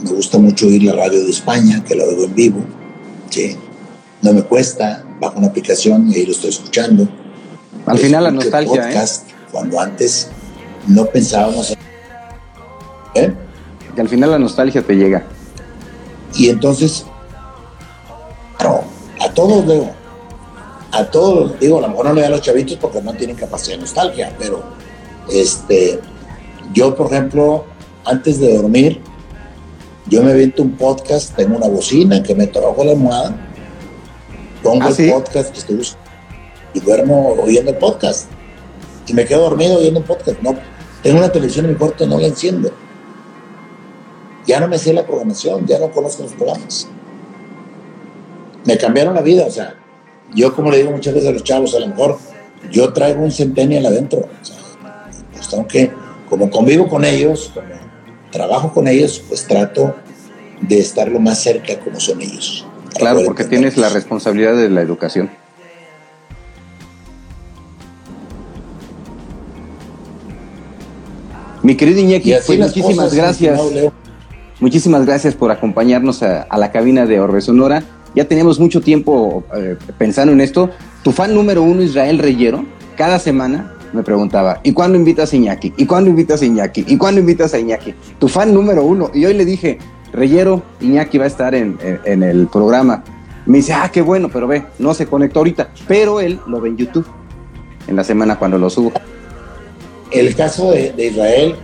me 0.04 0.12
gusta 0.12 0.38
mucho 0.38 0.68
oír 0.68 0.84
la 0.84 0.94
radio 0.94 1.24
de 1.24 1.30
España, 1.30 1.84
que 1.84 1.96
la 1.96 2.04
oigo 2.04 2.26
en 2.26 2.36
vivo, 2.36 2.60
¿sí? 3.30 3.56
No 4.22 4.34
me 4.34 4.44
cuesta, 4.44 5.04
bajo 5.20 5.38
una 5.38 5.48
aplicación 5.48 6.10
y 6.10 6.16
ahí 6.16 6.26
lo 6.26 6.32
estoy 6.32 6.50
escuchando. 6.50 7.08
Al 7.86 7.98
final 7.98 8.24
la 8.24 8.32
nostalgia, 8.32 8.82
¿eh? 8.82 8.86
podcast, 8.88 9.28
Cuando 9.52 9.80
antes 9.80 10.30
no 10.88 11.06
pensábamos 11.06 11.72
en... 11.72 11.78
¿Eh? 13.16 13.34
Que 13.96 14.02
al 14.02 14.10
final 14.10 14.32
la 14.32 14.40
nostalgia 14.40 14.82
te 14.82 14.96
llega. 14.96 15.26
Y 16.36 16.50
entonces, 16.50 17.06
claro, 18.58 18.84
a 19.20 19.34
todos 19.34 19.66
veo, 19.66 19.92
a 20.92 21.06
todos, 21.06 21.60
digo, 21.60 21.78
a 21.78 21.82
lo 21.82 21.90
mejor 21.90 22.06
no 22.06 22.14
le 22.14 22.22
da 22.22 22.28
a 22.28 22.32
los 22.32 22.42
chavitos 22.42 22.78
porque 22.78 23.02
no 23.02 23.14
tienen 23.14 23.36
capacidad 23.36 23.76
de 23.76 23.82
nostalgia, 23.82 24.34
pero 24.40 24.64
este, 25.30 26.00
yo, 26.74 26.96
por 26.96 27.08
ejemplo, 27.12 27.66
antes 28.06 28.40
de 28.40 28.56
dormir, 28.56 29.02
yo 30.08 30.24
me 30.24 30.34
viento 30.34 30.64
un 30.64 30.72
podcast, 30.78 31.36
tengo 31.36 31.58
una 31.58 31.68
bocina 31.68 32.24
que 32.24 32.36
me 32.36 32.48
trabajo 32.48 32.84
la 32.84 32.92
almohada, 32.92 33.36
pongo 34.64 34.86
¿Ah, 34.86 34.94
el 34.98 35.12
podcast 35.12 35.52
que 35.52 35.60
estoy 35.60 35.82
y 36.74 36.80
duermo 36.80 37.36
oyendo 37.42 37.72
el 37.72 37.78
podcast. 37.78 38.30
Y 39.08 39.14
me 39.14 39.26
quedo 39.26 39.42
dormido 39.42 39.78
oyendo 39.78 40.00
el 40.00 40.06
podcast. 40.06 40.42
No, 40.42 40.56
tengo 41.04 41.18
una 41.18 41.32
televisión 41.32 41.66
en 41.66 41.72
mi 41.72 41.78
cuarto, 41.78 42.06
no 42.06 42.20
la 42.20 42.28
enciendo. 42.28 42.72
Ya 44.46 44.60
no 44.60 44.68
me 44.68 44.78
sé 44.78 44.94
la 44.94 45.06
programación, 45.06 45.66
ya 45.68 45.80
no 45.80 45.92
conozco 45.92 46.24
los 46.24 46.34
programas. 46.34 46.88
Me 48.66 48.78
cambiaron 48.78 49.16
la 49.16 49.22
vida, 49.22 49.46
o 49.46 49.52
sea, 49.52 49.76
yo 50.34 50.56
como 50.56 50.72
le 50.72 50.78
digo 50.78 50.92
muchas 50.92 51.14
veces 51.14 51.30
a 51.30 51.34
los 51.34 51.44
chavos, 51.44 51.76
a 51.76 51.80
lo 51.80 51.88
mejor 51.88 52.18
yo 52.72 52.94
traigo 52.94 53.22
un 53.22 53.32
centennial 53.32 53.86
adentro. 53.86 54.20
O 54.20 54.46
sea, 54.46 54.58
aunque 55.54 55.92
como 56.30 56.50
convivo 56.50 56.88
con 56.88 57.04
ellos, 57.04 57.52
como 57.54 57.68
trabajo 58.32 58.72
con 58.74 58.88
ellos, 58.88 59.22
pues 59.28 59.46
trato 59.46 59.96
de 60.62 60.80
estar 60.80 61.10
lo 61.10 61.20
más 61.20 61.40
cerca 61.42 61.78
como 61.80 62.00
son 62.00 62.22
ellos. 62.22 62.66
Claro, 62.98 63.22
porque 63.26 63.44
tienes 63.44 63.78
la 63.78 63.90
responsabilidad 63.90 64.56
de 64.56 64.70
la 64.70 64.82
educación. 64.82 65.30
Mi 71.64 71.76
querido 71.76 72.00
Iñaki, 72.00 72.34
pues 72.46 72.60
muchísimas 72.60 73.14
gracias. 73.14 73.60
muchísimas 74.60 75.06
gracias 75.06 75.36
por 75.36 75.52
acompañarnos 75.52 76.24
a, 76.24 76.48
la 76.58 76.72
cabina 76.72 77.06
de 77.06 77.20
Orbe 77.20 77.42
Sonora. 77.42 77.84
Ya 78.16 78.26
tenemos 78.26 78.60
mucho 78.60 78.82
tiempo 78.82 79.44
eh, 79.56 79.78
pensando 79.98 80.34
en 80.34 80.42
esto. 80.42 80.70
Tu 81.04 81.12
fan 81.12 81.34
número 81.34 81.62
uno, 81.64 81.82
Israel 81.82 82.20
Reyero, 82.20 82.66
cada 82.98 83.20
semana 83.20 83.74
me 83.94 84.04
preguntaba, 84.04 84.62
¿y 84.64 84.72
cuándo 84.74 84.98
invitas 84.98 85.34
a 85.34 85.36
Iñaki? 85.36 85.74
¿Y 85.78 85.86
cuándo 85.86 86.10
invitas 86.10 86.42
a 86.42 86.46
Iñaki? 86.46 86.86
¿Y 86.88 86.98
cuándo 86.98 87.20
invitas 87.20 87.54
a 87.54 87.60
Iñaki? 87.60 87.94
Tu 88.20 88.28
fan 88.28 88.54
número 88.54 88.84
uno. 88.84 89.12
Y 89.14 89.26
hoy 89.26 89.34
le 89.34 89.46
dije, 89.46 89.80
Reyero, 90.14 90.64
Iñaki 90.80 91.18
va 91.18 91.26
a 91.26 91.28
estar 91.28 91.56
en, 91.56 91.78
el 92.06 92.48
programa. 92.48 93.04
Me 93.46 93.58
dice, 93.58 93.74
ah, 93.74 93.90
qué 93.92 94.02
bueno, 94.02 94.30
pero 94.32 94.48
ve, 94.48 94.64
no 94.80 94.94
se 94.94 95.06
conectó 95.06 95.40
ahorita. 95.40 95.72
Pero 95.88 96.20
él 96.20 96.40
lo 96.48 96.62
ve 96.62 96.70
en 96.70 96.78
YouTube, 96.78 97.06
en 97.88 97.96
la 97.96 98.04
semana 98.04 98.38
cuando 98.38 98.58
lo 98.58 98.70
subo. 98.70 98.94
El 100.12 100.36
caso 100.36 100.72
de, 100.72 100.94
Israel, 100.98 101.56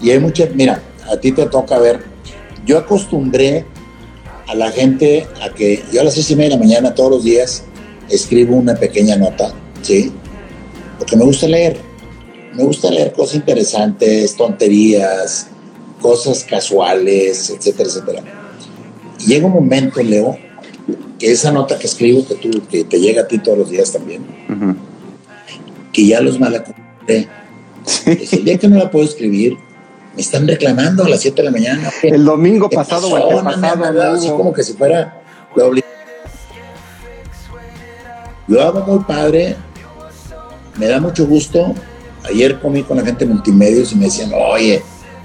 y 0.00 0.10
hay 0.10 0.18
muchas, 0.18 0.54
mira, 0.54 0.80
a 1.10 1.16
ti 1.16 1.32
te 1.32 1.46
toca 1.46 1.78
ver, 1.78 2.04
yo 2.64 2.78
acostumbré 2.78 3.64
a 4.48 4.54
la 4.54 4.70
gente 4.70 5.26
a 5.42 5.52
que 5.52 5.82
yo 5.92 6.00
a 6.00 6.04
las 6.04 6.14
seis 6.14 6.30
y 6.30 6.36
media 6.36 6.50
de 6.50 6.56
la 6.56 6.62
mañana 6.62 6.94
todos 6.94 7.10
los 7.10 7.24
días 7.24 7.64
escribo 8.08 8.54
una 8.56 8.74
pequeña 8.74 9.16
nota, 9.16 9.52
¿sí? 9.82 10.12
Porque 10.98 11.16
me 11.16 11.24
gusta 11.24 11.46
leer. 11.46 11.78
Me 12.54 12.64
gusta 12.64 12.90
leer 12.90 13.12
cosas 13.12 13.36
interesantes, 13.36 14.34
tonterías, 14.34 15.48
cosas 16.00 16.44
casuales, 16.44 17.50
etcétera, 17.50 17.88
etcétera. 17.88 18.22
Y 19.20 19.26
llega 19.26 19.46
un 19.46 19.52
momento, 19.52 20.02
Leo, 20.02 20.38
que 21.18 21.32
esa 21.32 21.52
nota 21.52 21.78
que 21.78 21.86
escribo, 21.86 22.26
que, 22.26 22.34
tú, 22.36 22.62
que 22.70 22.84
te 22.84 22.98
llega 22.98 23.22
a 23.22 23.28
ti 23.28 23.38
todos 23.38 23.58
los 23.58 23.70
días 23.70 23.92
también, 23.92 24.24
que 25.92 26.06
ya 26.06 26.20
los 26.20 26.38
mal 26.38 26.54
acostumbré. 26.54 27.28
El 28.06 28.44
día 28.44 28.58
que 28.58 28.68
no 28.68 28.76
la 28.76 28.90
puedo 28.90 29.04
escribir, 29.04 29.56
me 30.14 30.22
están 30.22 30.48
reclamando 30.48 31.04
a 31.04 31.08
las 31.08 31.20
7 31.20 31.36
de 31.36 31.44
la 31.44 31.50
mañana. 31.50 31.90
El 32.02 32.24
domingo 32.24 32.70
pasado 32.70 33.08
o 33.08 33.16
el 33.16 33.44
pasado. 33.44 34.12
así 34.14 34.28
como 34.28 34.52
que 34.52 34.62
si 34.62 34.72
fuera 34.72 35.22
lo 35.54 35.72
Yo 38.48 38.62
hago 38.62 38.80
muy 38.80 39.04
padre 39.04 39.56
me 40.78 40.86
da 40.86 41.00
mucho 41.00 41.26
gusto. 41.26 41.74
Ayer 42.24 42.58
comí 42.60 42.82
con 42.82 42.96
la 42.96 43.04
gente 43.04 43.24
de 43.24 43.32
multimedios 43.32 43.92
y 43.92 43.96
me 43.96 44.06
decían, 44.06 44.32
oye, 44.34 44.82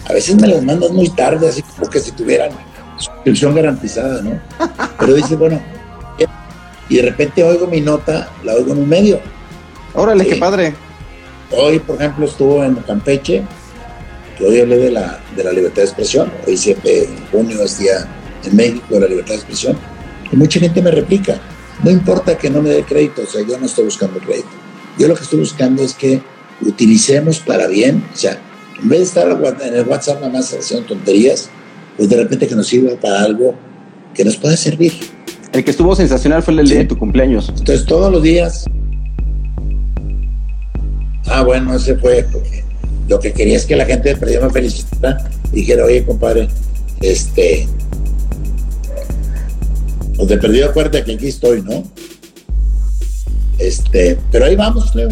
a 0.07 0.13
veces 0.13 0.35
me 0.35 0.47
las 0.47 0.63
mandas 0.63 0.91
muy 0.91 1.09
tarde, 1.09 1.47
así 1.47 1.61
como 1.61 1.89
que 1.89 1.99
si 1.99 2.11
tuvieran 2.11 2.51
suscripción 2.97 3.55
garantizada, 3.55 4.21
¿no? 4.21 4.39
Pero 4.99 5.13
dice, 5.15 5.35
bueno, 5.35 5.59
y 6.91 6.97
de 6.97 7.03
repente 7.03 7.41
oigo 7.41 7.67
mi 7.67 7.79
nota, 7.79 8.29
la 8.43 8.53
oigo 8.53 8.73
en 8.73 8.79
un 8.79 8.89
medio. 8.89 9.21
Órale, 9.93 10.27
qué 10.27 10.35
padre. 10.35 10.73
Hoy, 11.49 11.79
por 11.79 11.95
ejemplo, 11.95 12.25
estuvo 12.25 12.63
en 12.65 12.75
Campeche, 12.75 13.43
que 14.37 14.45
hoy 14.45 14.59
hablé 14.59 14.77
de 14.77 14.91
la, 14.91 15.19
de 15.33 15.43
la 15.43 15.53
libertad 15.53 15.77
de 15.77 15.83
expresión. 15.83 16.29
Hoy 16.45 16.57
7 16.57 16.81
de 16.83 17.09
junio 17.31 17.63
es 17.63 17.79
día 17.79 18.05
en 18.43 18.55
México 18.57 18.85
de 18.89 18.99
la 18.99 19.07
libertad 19.07 19.35
de 19.35 19.39
expresión. 19.39 19.77
Y 20.33 20.35
mucha 20.35 20.59
gente 20.59 20.81
me 20.81 20.91
replica. 20.91 21.39
No 21.81 21.91
importa 21.91 22.37
que 22.37 22.49
no 22.49 22.61
me 22.61 22.69
dé 22.69 22.83
crédito, 22.83 23.21
o 23.21 23.25
sea, 23.25 23.41
yo 23.47 23.57
no 23.57 23.67
estoy 23.67 23.85
buscando 23.85 24.19
crédito. 24.19 24.49
Yo 25.01 25.07
lo 25.07 25.15
que 25.15 25.23
estoy 25.23 25.39
buscando 25.39 25.81
es 25.81 25.95
que 25.95 26.21
utilicemos 26.61 27.39
para 27.39 27.65
bien, 27.65 28.03
o 28.13 28.15
sea, 28.15 28.39
en 28.79 28.87
vez 28.87 28.99
de 28.99 29.05
estar 29.05 29.27
en 29.27 29.73
el 29.73 29.87
WhatsApp 29.87 30.17
nada 30.21 30.31
más 30.31 30.53
haciendo 30.53 30.85
tonterías, 30.85 31.49
pues 31.97 32.07
de 32.07 32.17
repente 32.17 32.47
que 32.47 32.53
nos 32.53 32.67
sirva 32.67 32.91
para 33.01 33.23
algo 33.23 33.55
que 34.13 34.23
nos 34.23 34.37
pueda 34.37 34.55
servir. 34.55 34.93
El 35.53 35.63
que 35.63 35.71
estuvo 35.71 35.95
sensacional 35.95 36.43
fue 36.43 36.53
el 36.53 36.69
día 36.69 36.77
de 36.77 36.85
tu 36.85 36.99
cumpleaños. 36.99 37.49
Entonces 37.49 37.83
todos 37.87 38.11
los 38.11 38.21
días. 38.21 38.65
Ah, 41.25 41.41
bueno, 41.41 41.75
ese 41.75 41.97
fue 41.97 42.23
porque 42.31 42.63
lo 43.09 43.19
que 43.19 43.33
quería 43.33 43.57
es 43.57 43.65
que 43.65 43.75
la 43.75 43.85
gente 43.85 44.15
me 44.15 44.49
felicitara 44.51 45.17
y 45.51 45.61
dijera, 45.61 45.83
oye, 45.83 46.05
compadre, 46.05 46.47
este, 47.01 47.67
pues 50.15 50.27
de 50.27 50.37
perdido 50.37 50.69
acuérdate 50.69 51.03
que 51.03 51.13
aquí 51.13 51.27
estoy, 51.27 51.63
¿no? 51.63 51.85
Este, 53.61 54.17
pero 54.31 54.45
ahí 54.45 54.55
vamos, 54.55 54.93
Leo. 54.95 55.09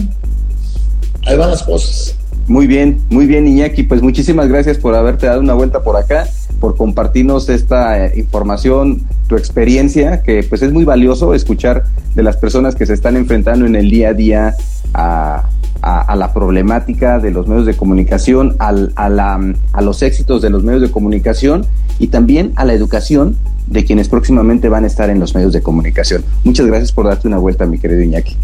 Ahí 1.25 1.37
van 1.37 1.51
las 1.51 1.63
cosas. 1.63 2.15
Muy 2.47 2.65
bien, 2.65 2.99
muy 3.09 3.27
bien, 3.27 3.47
Iñaki. 3.47 3.83
Pues 3.83 4.01
muchísimas 4.01 4.47
gracias 4.47 4.77
por 4.77 4.95
haberte 4.95 5.27
dado 5.27 5.39
una 5.39 5.53
vuelta 5.53 5.83
por 5.83 5.95
acá, 5.95 6.27
por 6.59 6.75
compartirnos 6.75 7.47
esta 7.49 8.05
eh, 8.05 8.13
información, 8.17 9.03
tu 9.27 9.35
experiencia, 9.35 10.23
que 10.23 10.43
pues 10.43 10.63
es 10.63 10.73
muy 10.73 10.83
valioso 10.83 11.35
escuchar 11.35 11.83
de 12.15 12.23
las 12.23 12.37
personas 12.37 12.73
que 12.75 12.87
se 12.87 12.93
están 12.93 13.17
enfrentando 13.17 13.67
en 13.67 13.75
el 13.75 13.89
día 13.91 14.09
a 14.09 14.13
día 14.13 14.55
a, 14.95 15.47
a, 15.81 16.15
la 16.15 16.33
problemática 16.33 17.19
de 17.19 17.31
los 17.31 17.47
medios 17.47 17.65
de 17.65 17.75
comunicación, 17.75 18.55
al, 18.59 18.91
a, 18.95 19.09
la, 19.09 19.39
a 19.73 19.81
los 19.81 20.01
éxitos 20.01 20.41
de 20.41 20.49
los 20.49 20.63
medios 20.63 20.81
de 20.81 20.91
comunicación 20.91 21.65
y 21.99 22.07
también 22.07 22.53
a 22.55 22.65
la 22.65 22.73
educación 22.73 23.37
de 23.67 23.85
quienes 23.85 24.09
próximamente 24.09 24.69
van 24.69 24.83
a 24.83 24.87
estar 24.87 25.09
en 25.09 25.19
los 25.19 25.35
medios 25.35 25.53
de 25.53 25.61
comunicación. 25.61 26.23
Muchas 26.43 26.65
gracias 26.65 26.91
por 26.91 27.05
darte 27.05 27.27
una 27.27 27.37
vuelta, 27.37 27.65
mi 27.65 27.77
querido 27.77 28.01
Iñaki. 28.01 28.35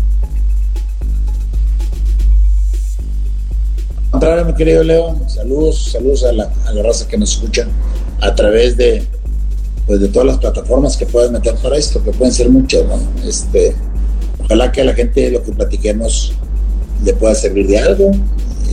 Contrario, 4.11 4.45
mi 4.45 4.53
querido 4.53 4.83
Leo, 4.83 5.15
saludos, 5.27 5.91
saludos 5.91 6.23
a 6.23 6.31
la, 6.31 6.49
a 6.65 6.71
la 6.71 6.83
raza 6.83 7.07
que 7.07 7.17
nos 7.17 7.33
escucha 7.33 7.67
a 8.21 8.33
través 8.33 8.77
de, 8.77 9.03
pues, 9.85 9.99
de 9.99 10.07
todas 10.07 10.27
las 10.27 10.37
plataformas 10.37 10.95
que 10.95 11.05
puedes 11.05 11.31
meter 11.31 11.55
para 11.55 11.75
esto, 11.75 12.01
que 12.01 12.11
pueden 12.11 12.31
ser 12.31 12.49
muchas, 12.49 12.85
¿no? 12.85 12.97
Este, 13.27 13.75
ojalá 14.41 14.71
que 14.71 14.81
a 14.81 14.85
la 14.85 14.93
gente 14.93 15.29
lo 15.31 15.43
que 15.43 15.51
platiquemos 15.51 16.33
le 17.03 17.13
pueda 17.13 17.35
servir 17.35 17.67
de 17.67 17.79
algo, 17.79 18.11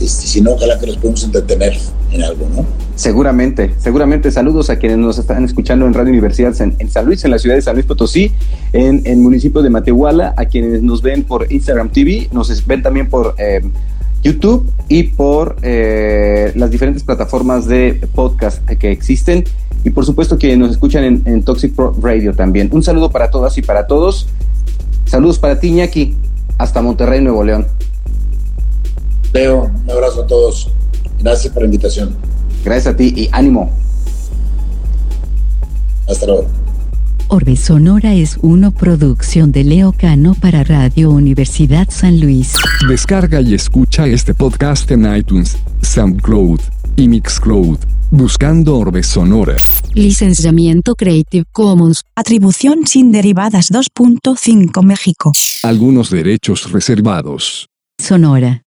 este, 0.01 0.27
si 0.27 0.41
no, 0.41 0.51
ojalá 0.51 0.79
que 0.79 0.87
nos 0.87 0.97
podamos 0.97 1.23
entretener 1.23 1.77
en 2.11 2.23
algo, 2.23 2.47
¿no? 2.55 2.65
Seguramente, 2.95 3.73
seguramente. 3.79 4.31
Saludos 4.31 4.69
a 4.69 4.77
quienes 4.77 4.97
nos 4.99 5.17
están 5.17 5.43
escuchando 5.43 5.85
en 5.87 5.93
Radio 5.93 6.11
Universidad 6.11 6.53
en, 6.61 6.89
San 6.89 7.05
Luis, 7.05 7.23
en 7.25 7.31
la 7.31 7.39
ciudad 7.39 7.55
de 7.55 7.61
San 7.61 7.75
Luis 7.75 7.85
Potosí, 7.85 8.31
en 8.71 9.01
el 9.05 9.17
municipio 9.17 9.61
de 9.61 9.69
Matehuala, 9.69 10.33
a 10.37 10.45
quienes 10.45 10.83
nos 10.83 11.01
ven 11.01 11.23
por 11.23 11.51
Instagram 11.51 11.89
TV, 11.89 12.29
nos 12.31 12.65
ven 12.67 12.83
también 12.83 13.09
por 13.09 13.33
eh, 13.39 13.61
YouTube 14.21 14.71
y 14.89 15.03
por 15.03 15.57
eh, 15.63 16.51
las 16.55 16.69
diferentes 16.69 17.03
plataformas 17.03 17.67
de 17.67 17.99
podcast 18.13 18.63
que 18.65 18.91
existen 18.91 19.43
y 19.83 19.89
por 19.89 20.05
supuesto 20.05 20.37
que 20.37 20.55
nos 20.55 20.71
escuchan 20.71 21.03
en, 21.03 21.21
en 21.25 21.43
Toxic 21.43 21.73
Pro 21.73 21.95
Radio 22.01 22.33
también. 22.33 22.69
Un 22.71 22.83
saludo 22.83 23.09
para 23.09 23.31
todas 23.31 23.57
y 23.57 23.61
para 23.61 23.87
todos. 23.87 24.27
Saludos 25.05 25.39
para 25.39 25.59
ti, 25.59 25.67
Iñaki, 25.67 26.15
hasta 26.57 26.81
Monterrey, 26.81 27.21
Nuevo 27.21 27.43
León. 27.43 27.65
Leo, 29.33 29.71
un 29.83 29.91
abrazo 29.91 30.23
a 30.23 30.27
todos. 30.27 30.69
Gracias 31.19 31.51
por 31.51 31.63
la 31.63 31.65
invitación. 31.65 32.15
Gracias 32.63 32.93
a 32.93 32.97
ti 32.97 33.13
y 33.15 33.29
ánimo. 33.31 33.71
Hasta 36.07 36.25
luego. 36.27 36.47
Orbe 37.29 37.55
Sonora 37.55 38.13
es 38.13 38.37
una 38.41 38.69
producción 38.69 39.51
de 39.51 39.63
Leo 39.63 39.91
Cano 39.91 40.35
para 40.39 40.63
Radio 40.63 41.09
Universidad 41.09 41.87
San 41.89 42.19
Luis. 42.19 42.53
Descarga 42.87 43.41
y 43.41 43.55
escucha 43.55 44.05
este 44.05 44.35
podcast 44.35 44.91
en 44.91 45.11
iTunes, 45.15 45.57
SoundCloud 45.81 46.59
y 46.95 47.07
Mixcloud, 47.07 47.79
buscando 48.11 48.77
Orbe 48.77 49.01
Sonora. 49.01 49.55
Licenciamiento 49.95 50.93
Creative 50.93 51.45
Commons. 51.51 52.03
Atribución 52.15 52.85
sin 52.85 53.11
derivadas 53.11 53.71
2.5 53.71 54.83
México. 54.83 55.31
Algunos 55.63 56.11
derechos 56.11 56.71
reservados. 56.71 57.67
Sonora. 57.99 58.61